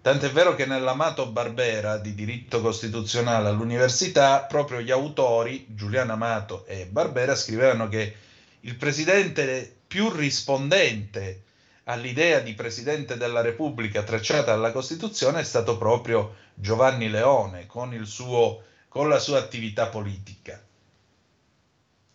[0.00, 6.86] Tant'è vero che nell'amato Barbera di diritto costituzionale all'università, proprio gli autori, Giuliano Amato e
[6.86, 8.14] Barbera, scrivevano che
[8.60, 11.42] il presidente più rispondente
[11.88, 18.62] all'idea di Presidente della Repubblica tracciata dalla Costituzione è stato proprio Giovanni Leone con, suo,
[18.88, 20.62] con la sua attività politica.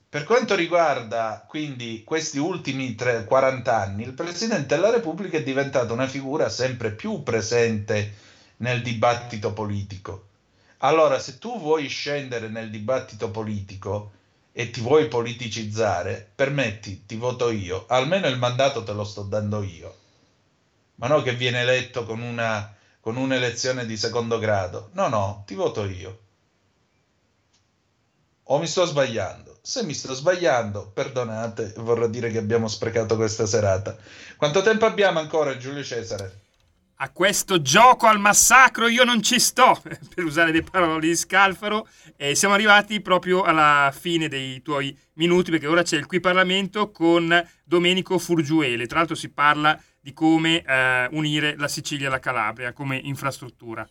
[0.10, 5.92] Per quanto riguarda quindi questi ultimi 3, 40 anni, il Presidente della Repubblica è diventato
[5.92, 8.14] una figura sempre più presente
[8.58, 10.28] nel dibattito politico.
[10.80, 14.12] Allora, se tu vuoi scendere nel dibattito politico,
[14.56, 19.64] e ti vuoi politicizzare, permetti, ti voto io, almeno il mandato te lo sto dando
[19.64, 19.98] io,
[20.96, 25.56] ma no che viene eletto con, una, con un'elezione di secondo grado, no, no, ti
[25.56, 26.20] voto io.
[28.48, 29.58] O mi sto sbagliando?
[29.62, 33.98] Se mi sto sbagliando, perdonate, vorrà dire che abbiamo sprecato questa serata.
[34.36, 36.42] Quanto tempo abbiamo ancora, Giulio Cesare?
[36.98, 41.88] A questo gioco al massacro io non ci sto, per usare le parole di Scalfaro,
[42.16, 46.92] e siamo arrivati proprio alla fine dei tuoi minuti, perché ora c'è il qui Parlamento
[46.92, 48.88] con Domenico Furgiuele.
[48.88, 53.88] Tra l'altro si parla di come eh, unire la Sicilia alla Calabria come infrastruttura.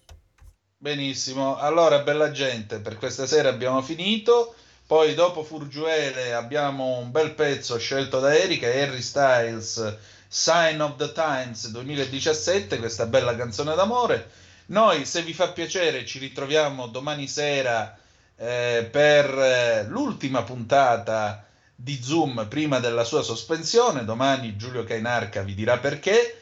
[0.77, 4.55] Benissimo, allora bella gente, per questa sera abbiamo finito.
[4.87, 9.97] Poi dopo Furgiuele abbiamo un bel pezzo scelto da Erika, Harry Styles
[10.35, 14.31] Sign of the Times 2017, questa bella canzone d'amore.
[14.69, 17.99] Noi, se vi fa piacere, ci ritroviamo domani sera
[18.37, 21.45] eh, per eh, l'ultima puntata
[21.75, 24.07] di Zoom prima della sua sospensione.
[24.07, 26.41] Domani Giulio Cainarca vi dirà perché.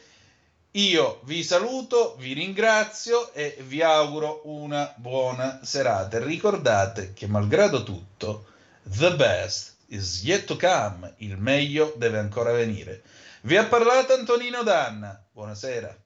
[0.71, 6.23] Io vi saluto, vi ringrazio e vi auguro una buona serata.
[6.23, 8.45] Ricordate che malgrado tutto,
[8.83, 13.03] the best is yet to come, il meglio deve ancora venire.
[13.43, 15.27] Vi ha parlato Antonino Danna.
[15.31, 15.99] Buonasera.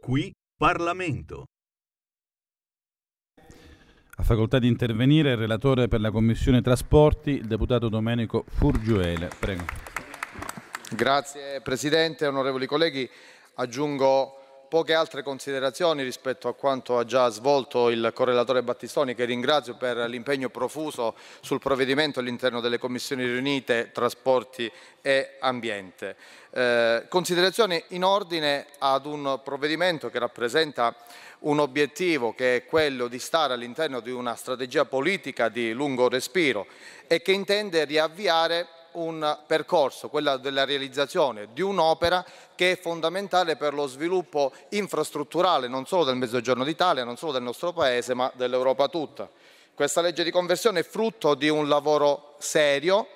[0.00, 1.44] Qui Parlamento.
[4.16, 9.28] Ha facoltà di intervenire il relatore per la Commissione Trasporti, il deputato Domenico Furgiuele.
[9.38, 9.64] Prego.
[10.96, 13.06] Grazie Presidente, onorevoli colleghi.
[13.56, 14.43] Aggiungo
[14.74, 19.96] poche altre considerazioni rispetto a quanto ha già svolto il correlatore Battistoni, che ringrazio per
[20.08, 24.68] l'impegno profuso sul provvedimento all'interno delle commissioni riunite trasporti
[25.00, 26.16] e ambiente.
[26.50, 30.92] Eh, considerazioni in ordine ad un provvedimento che rappresenta
[31.42, 36.66] un obiettivo che è quello di stare all'interno di una strategia politica di lungo respiro
[37.06, 43.74] e che intende riavviare un percorso, quello della realizzazione di un'opera che è fondamentale per
[43.74, 48.88] lo sviluppo infrastrutturale non solo del Mezzogiorno d'Italia, non solo del nostro Paese, ma dell'Europa
[48.88, 49.28] tutta.
[49.74, 53.08] Questa legge di conversione è frutto di un lavoro serio,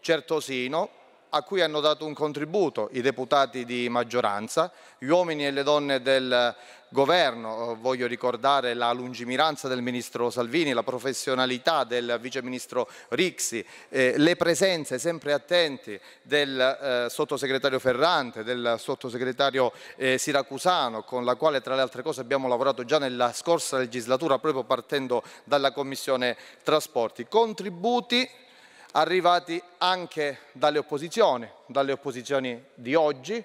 [0.00, 0.90] certosino,
[1.30, 6.02] a cui hanno dato un contributo i deputati di maggioranza, gli uomini e le donne
[6.02, 6.54] del
[6.92, 14.14] governo, voglio ricordare la lungimiranza del ministro Salvini, la professionalità del vice ministro Rixi, eh,
[14.18, 21.62] le presenze sempre attenti del eh, sottosegretario Ferrante, del sottosegretario eh, Siracusano, con la quale
[21.62, 27.26] tra le altre cose abbiamo lavorato già nella scorsa legislatura proprio partendo dalla Commissione Trasporti.
[27.26, 28.28] Contributi
[28.92, 33.42] arrivati anche dalle opposizioni, dalle opposizioni di oggi,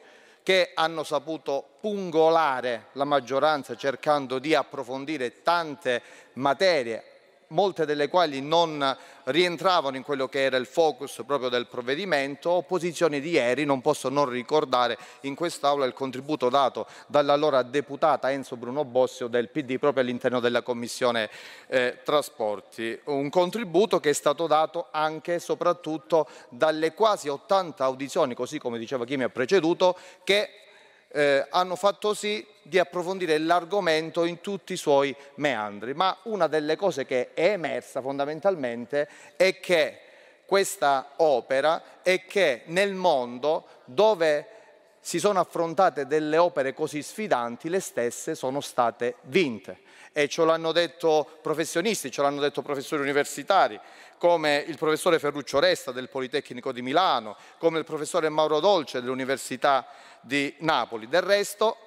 [0.47, 6.01] che hanno saputo pungolare la maggioranza cercando di approfondire tante
[6.35, 7.16] materie
[7.49, 8.95] molte delle quali non
[9.25, 14.09] rientravano in quello che era il focus proprio del provvedimento, opposizioni di ieri, non posso
[14.09, 20.03] non ricordare in quest'Aula il contributo dato dall'allora deputata Enzo Bruno Bossio del PD proprio
[20.03, 21.29] all'interno della Commissione
[21.67, 28.33] eh, Trasporti, un contributo che è stato dato anche e soprattutto dalle quasi 80 audizioni,
[28.33, 30.49] così come diceva chi mi ha preceduto, che
[31.17, 36.75] eh, hanno fatto sì di approfondire l'argomento in tutti i suoi meandri, ma una delle
[36.75, 40.01] cose che è emersa fondamentalmente è che
[40.45, 44.47] questa opera è che nel mondo dove
[44.99, 49.79] si sono affrontate delle opere così sfidanti, le stesse sono state vinte.
[50.11, 53.79] E ce l'hanno detto professionisti, ce l'hanno detto professori universitari,
[54.17, 59.87] come il professore Ferruccio Resta del Politecnico di Milano, come il professore Mauro Dolce dell'Università
[60.21, 61.07] di Napoli.
[61.07, 61.77] Del resto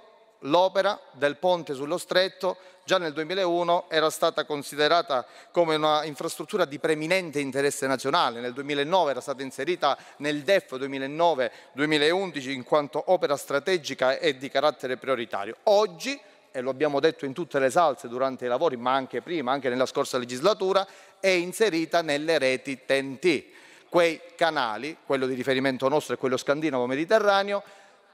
[0.40, 6.78] l'opera del ponte sullo stretto già nel 2001 era stata considerata come una infrastruttura di
[6.78, 14.18] preminente interesse nazionale, nel 2009 era stata inserita nel DEF 2009-2011 in quanto opera strategica
[14.18, 15.56] e di carattere prioritario.
[15.64, 16.18] Oggi,
[16.50, 19.68] e lo abbiamo detto in tutte le salse durante i lavori, ma anche prima, anche
[19.68, 20.84] nella scorsa legislatura,
[21.20, 23.44] è inserita nelle reti TNT,
[23.88, 27.62] quei canali, quello di riferimento nostro è quello scandinavo-mediterraneo,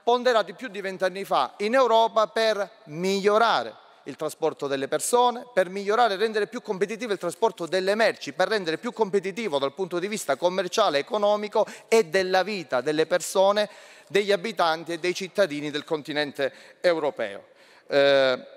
[0.07, 6.13] ponderati più di vent'anni fa in Europa per migliorare il trasporto delle persone, per migliorare
[6.13, 10.07] e rendere più competitivo il trasporto delle merci, per rendere più competitivo dal punto di
[10.07, 13.69] vista commerciale, economico e della vita delle persone,
[14.07, 17.43] degli abitanti e dei cittadini del continente europeo.
[17.87, 18.47] Eh,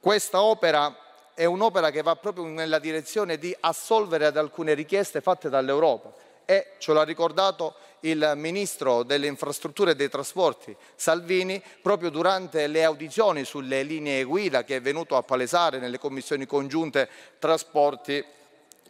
[0.00, 0.92] questa opera
[1.34, 6.12] è un'opera che va proprio nella direzione di assolvere ad alcune richieste fatte dall'Europa
[6.46, 7.74] e ce l'ha ricordato
[8.04, 14.64] il Ministro delle Infrastrutture e dei Trasporti Salvini proprio durante le audizioni sulle linee guida
[14.64, 17.08] che è venuto a palesare nelle commissioni congiunte
[17.38, 18.22] trasporti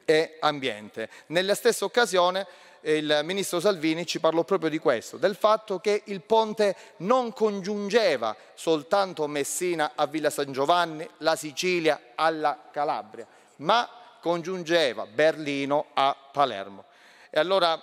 [0.05, 1.09] e ambiente.
[1.27, 2.47] Nella stessa occasione
[2.82, 8.36] il Ministro Salvini ci parlò proprio di questo, del fatto che il ponte non congiungeva
[8.55, 13.27] soltanto Messina a Villa San Giovanni, la Sicilia alla Calabria,
[13.57, 13.89] ma
[14.20, 16.85] congiungeva Berlino a Palermo.
[17.31, 17.81] E allora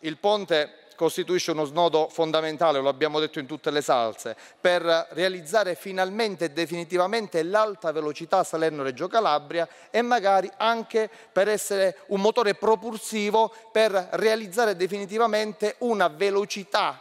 [0.00, 4.82] il ponte costituisce uno snodo fondamentale, lo abbiamo detto in tutte le salse, per
[5.12, 12.52] realizzare finalmente e definitivamente l'alta velocità Salerno-Reggio Calabria e magari anche per essere un motore
[12.52, 17.00] propulsivo per realizzare definitivamente una velocità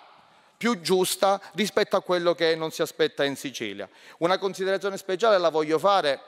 [0.56, 3.90] più giusta rispetto a quello che non si aspetta in Sicilia.
[4.20, 6.22] Una considerazione speciale la voglio fare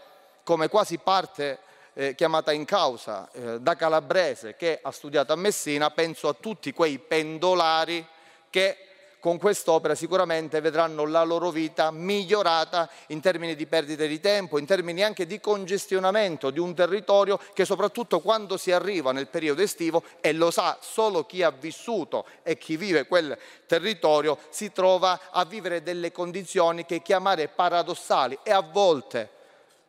[0.44, 1.60] come quasi parte
[1.94, 6.72] eh, chiamata in causa eh, da calabrese che ha studiato a Messina, penso a tutti
[6.72, 8.06] quei pendolari
[8.50, 8.78] che
[9.22, 14.66] con quest'opera sicuramente vedranno la loro vita migliorata in termini di perdite di tempo, in
[14.66, 20.04] termini anche di congestionamento di un territorio che soprattutto quando si arriva nel periodo estivo,
[20.22, 23.38] e lo sa solo chi ha vissuto e chi vive quel
[23.68, 29.30] territorio, si trova a vivere delle condizioni che chiamare paradossali e a volte,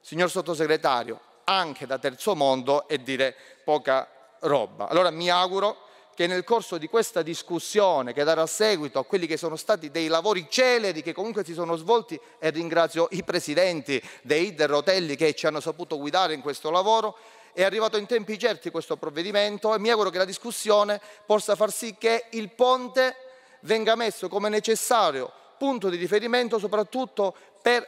[0.03, 4.09] signor sottosegretario, anche da terzo mondo e dire poca
[4.41, 4.89] roba.
[4.89, 9.37] Allora mi auguro che nel corso di questa discussione che darà seguito a quelli che
[9.37, 14.55] sono stati dei lavori celeri che comunque si sono svolti e ringrazio i presidenti dei
[14.59, 17.17] Rotelli che ci hanno saputo guidare in questo lavoro,
[17.55, 21.73] è arrivato in tempi certi questo provvedimento e mi auguro che la discussione possa far
[21.73, 23.17] sì che il ponte
[23.61, 27.87] venga messo come necessario punto di riferimento soprattutto per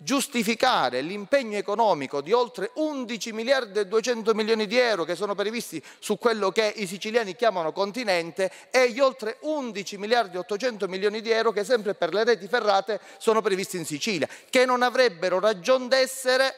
[0.00, 5.82] giustificare l'impegno economico di oltre 11 miliardi e 200 milioni di euro che sono previsti
[5.98, 11.20] su quello che i siciliani chiamano continente e gli oltre 11 miliardi e 800 milioni
[11.20, 15.40] di euro che sempre per le reti ferrate sono previsti in Sicilia, che non avrebbero
[15.40, 16.54] ragione d'essere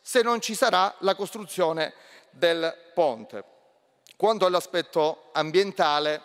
[0.00, 1.94] se non ci sarà la costruzione
[2.30, 3.44] del ponte.
[4.16, 6.20] Quanto all'aspetto ambientale,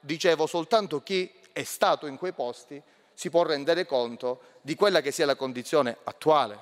[0.00, 2.82] dicevo soltanto chi è stato in quei posti
[3.14, 6.58] si può rendere conto di quella che sia la condizione attuale.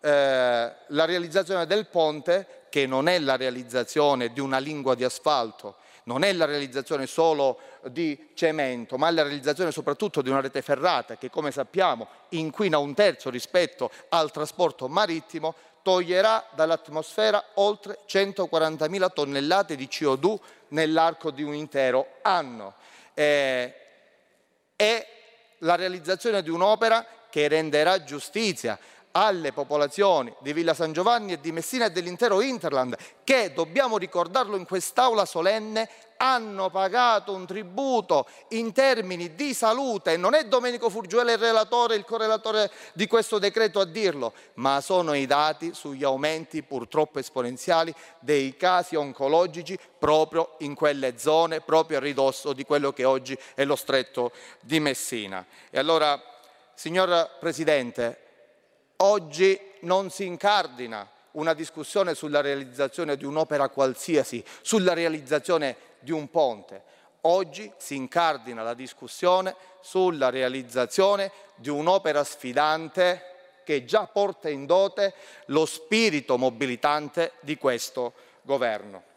[0.00, 5.76] Eh, la realizzazione del ponte, che non è la realizzazione di una lingua di asfalto,
[6.04, 10.60] non è la realizzazione solo di cemento, ma è la realizzazione soprattutto di una rete
[10.60, 19.10] ferrata che, come sappiamo, inquina un terzo rispetto al trasporto marittimo, toglierà dall'atmosfera oltre 140.000
[19.14, 20.36] tonnellate di CO2
[20.68, 22.74] nell'arco di un intero anno.
[23.14, 23.74] Eh,
[24.76, 25.06] è
[25.60, 28.78] la realizzazione di un'opera che renderà giustizia
[29.12, 34.56] alle popolazioni di Villa San Giovanni e di Messina e dell'intero Interland che, dobbiamo ricordarlo
[34.56, 35.88] in quest'aula solenne,
[36.18, 42.04] hanno pagato un tributo in termini di salute, non è Domenico Furgiuele il relatore, il
[42.04, 48.56] correlatore di questo decreto a dirlo, ma sono i dati sugli aumenti purtroppo esponenziali dei
[48.56, 53.76] casi oncologici proprio in quelle zone, proprio a ridosso di quello che oggi è lo
[53.76, 55.44] stretto di Messina.
[55.70, 56.20] E allora,
[56.78, 58.16] signor Presidente,
[58.98, 66.30] oggi non si incardina una discussione sulla realizzazione di un'opera qualsiasi, sulla realizzazione di un
[66.30, 66.82] ponte.
[67.22, 73.22] Oggi si incardina la discussione sulla realizzazione di un'opera sfidante
[73.64, 75.14] che già porta in dote
[75.46, 79.07] lo spirito mobilitante di questo governo.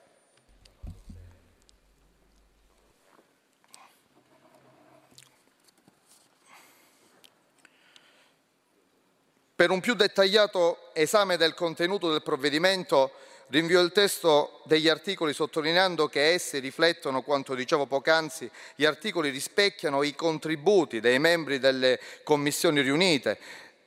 [9.62, 13.12] Per un più dettagliato esame del contenuto del provvedimento
[13.50, 20.02] Rinvio il testo degli articoli sottolineando che essi riflettono quanto dicevo poc'anzi, gli articoli rispecchiano
[20.02, 23.38] i contributi dei membri delle commissioni riunite,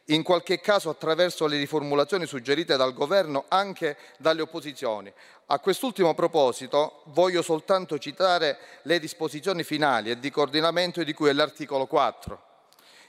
[0.04, 5.12] in qualche caso attraverso le riformulazioni suggerite dal Governo anche dalle opposizioni.
[5.46, 11.32] A quest'ultimo proposito voglio soltanto citare le disposizioni finali e di coordinamento di cui è
[11.32, 12.52] l'articolo 4.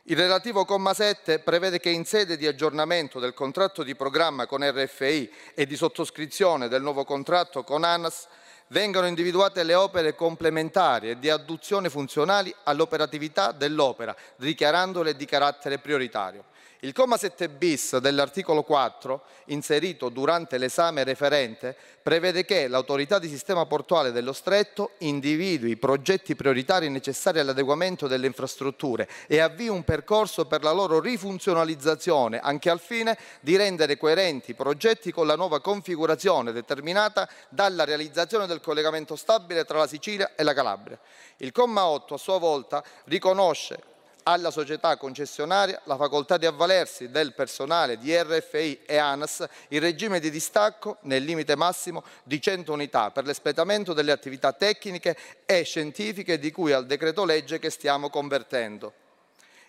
[0.08, 4.62] Il relativo comma 7 prevede che in sede di aggiornamento del contratto di programma con
[4.62, 8.28] RFI e di sottoscrizione del nuovo contratto con ANAS
[8.68, 16.44] vengano individuate le opere complementari e di adduzione funzionali all'operatività dell'opera, dichiarandole di carattere prioritario.
[16.86, 23.66] Il comma 7 bis dell'articolo 4, inserito durante l'esame referente, prevede che l'autorità di sistema
[23.66, 30.46] portuale dello stretto individui i progetti prioritari necessari all'adeguamento delle infrastrutture e avvii un percorso
[30.46, 35.62] per la loro rifunzionalizzazione, anche al fine di rendere coerenti i progetti con la nuova
[35.62, 41.00] configurazione determinata dalla realizzazione del collegamento stabile tra la Sicilia e la Calabria.
[41.38, 43.94] Il comma 8 a sua volta riconosce
[44.28, 50.20] alla società concessionaria la facoltà di avvalersi del personale di RFI e ANAS in regime
[50.20, 55.16] di distacco nel limite massimo di 100 unità per l'espletamento delle attività tecniche
[55.46, 58.94] e scientifiche di cui al decreto legge che stiamo convertendo.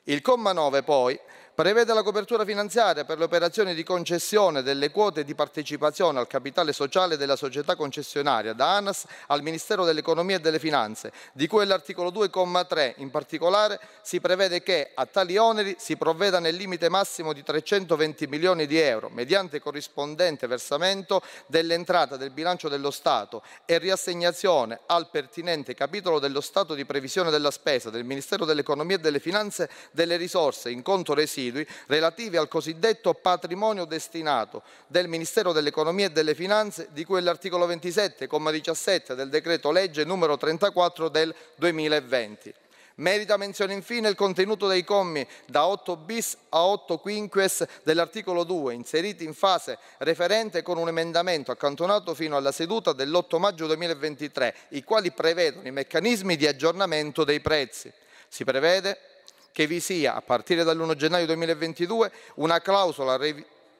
[0.04, 1.20] Il comma 9 poi
[1.56, 6.74] prevede la copertura finanziaria per le operazioni di concessione delle quote di partecipazione al capitale
[6.74, 12.10] sociale della società concessionaria da ANAS al Ministero dell'Economia e delle Finanze, di cui l'articolo
[12.10, 17.42] 2,3 in particolare si prevede che a tali oneri si provveda nel limite massimo di
[17.42, 25.08] 320 milioni di euro mediante corrispondente versamento dell'entrata del bilancio dello Stato e riassegnazione al
[25.08, 30.18] pertinente capitolo dello Stato di previsione della spesa del Ministero dell'Economia e delle Finanze delle
[30.18, 36.34] risorse in conto residui residui relativi al cosiddetto patrimonio destinato del Ministero dell'Economia e delle
[36.34, 42.54] Finanze di cui l'articolo 27, comma 17 del decreto legge numero 34 del 2020.
[42.98, 48.72] Merita menzione infine il contenuto dei commi da 8 bis a 8 quinques dell'articolo 2,
[48.72, 54.82] inseriti in fase referente con un emendamento accantonato fino alla seduta dell'8 maggio 2023, i
[54.82, 57.92] quali prevedono i meccanismi di aggiornamento dei prezzi.
[58.28, 59.15] Si prevede
[59.56, 63.16] che vi sia, a partire dall'1 gennaio 2022, una clausola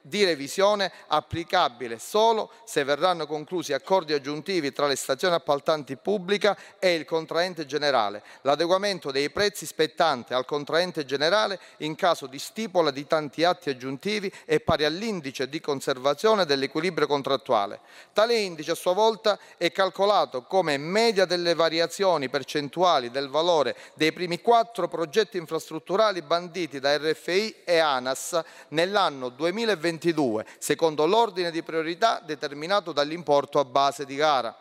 [0.07, 6.93] di revisione applicabile solo se verranno conclusi accordi aggiuntivi tra le stazioni appaltanti pubblica e
[6.93, 8.23] il contraente generale.
[8.41, 14.31] L'adeguamento dei prezzi spettante al contraente generale in caso di stipula di tanti atti aggiuntivi
[14.45, 17.79] è pari all'indice di conservazione dell'equilibrio contrattuale.
[18.13, 24.13] Tale indice a sua volta è calcolato come media delle variazioni percentuali del valore dei
[24.13, 31.63] primi quattro progetti infrastrutturali banditi da RFI e ANAS nell'anno 2021 2022, secondo l'ordine di
[31.63, 34.55] priorità determinato dall'importo a base di gara.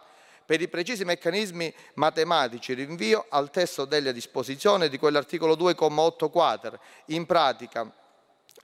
[0.45, 6.79] Per i precisi meccanismi matematici rinvio al testo delle disposizioni di quell'articolo 2,8 quater.
[7.07, 7.91] In pratica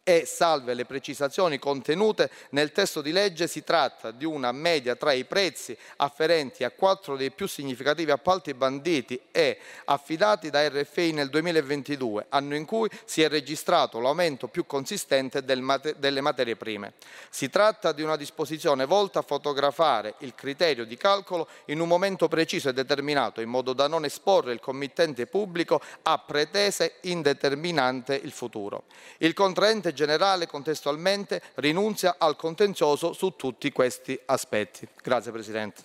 [0.05, 5.12] e, salve le precisazioni contenute nel testo di legge, si tratta di una media tra
[5.12, 11.31] i prezzi afferenti a quattro dei più significativi appalti banditi e affidati da RFI nel
[11.31, 16.95] 2022, anno in cui si è registrato l'aumento più consistente del mate delle materie prime.
[17.31, 22.27] Si tratta di una disposizione volta a fotografare il criterio di calcolo in un momento
[22.27, 28.33] preciso e determinato, in modo da non esporre il committente pubblico a pretese indeterminante il
[28.33, 28.85] futuro.
[29.19, 34.86] Il contraente generale contestualmente rinunzia al contenzioso su tutti questi aspetti.
[35.02, 35.82] Grazie Presidente.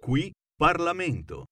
[0.00, 1.44] Qui Parlamento.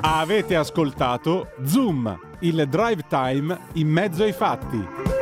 [0.00, 5.17] Avete ascoltato Zoom, il drive time in mezzo ai fatti.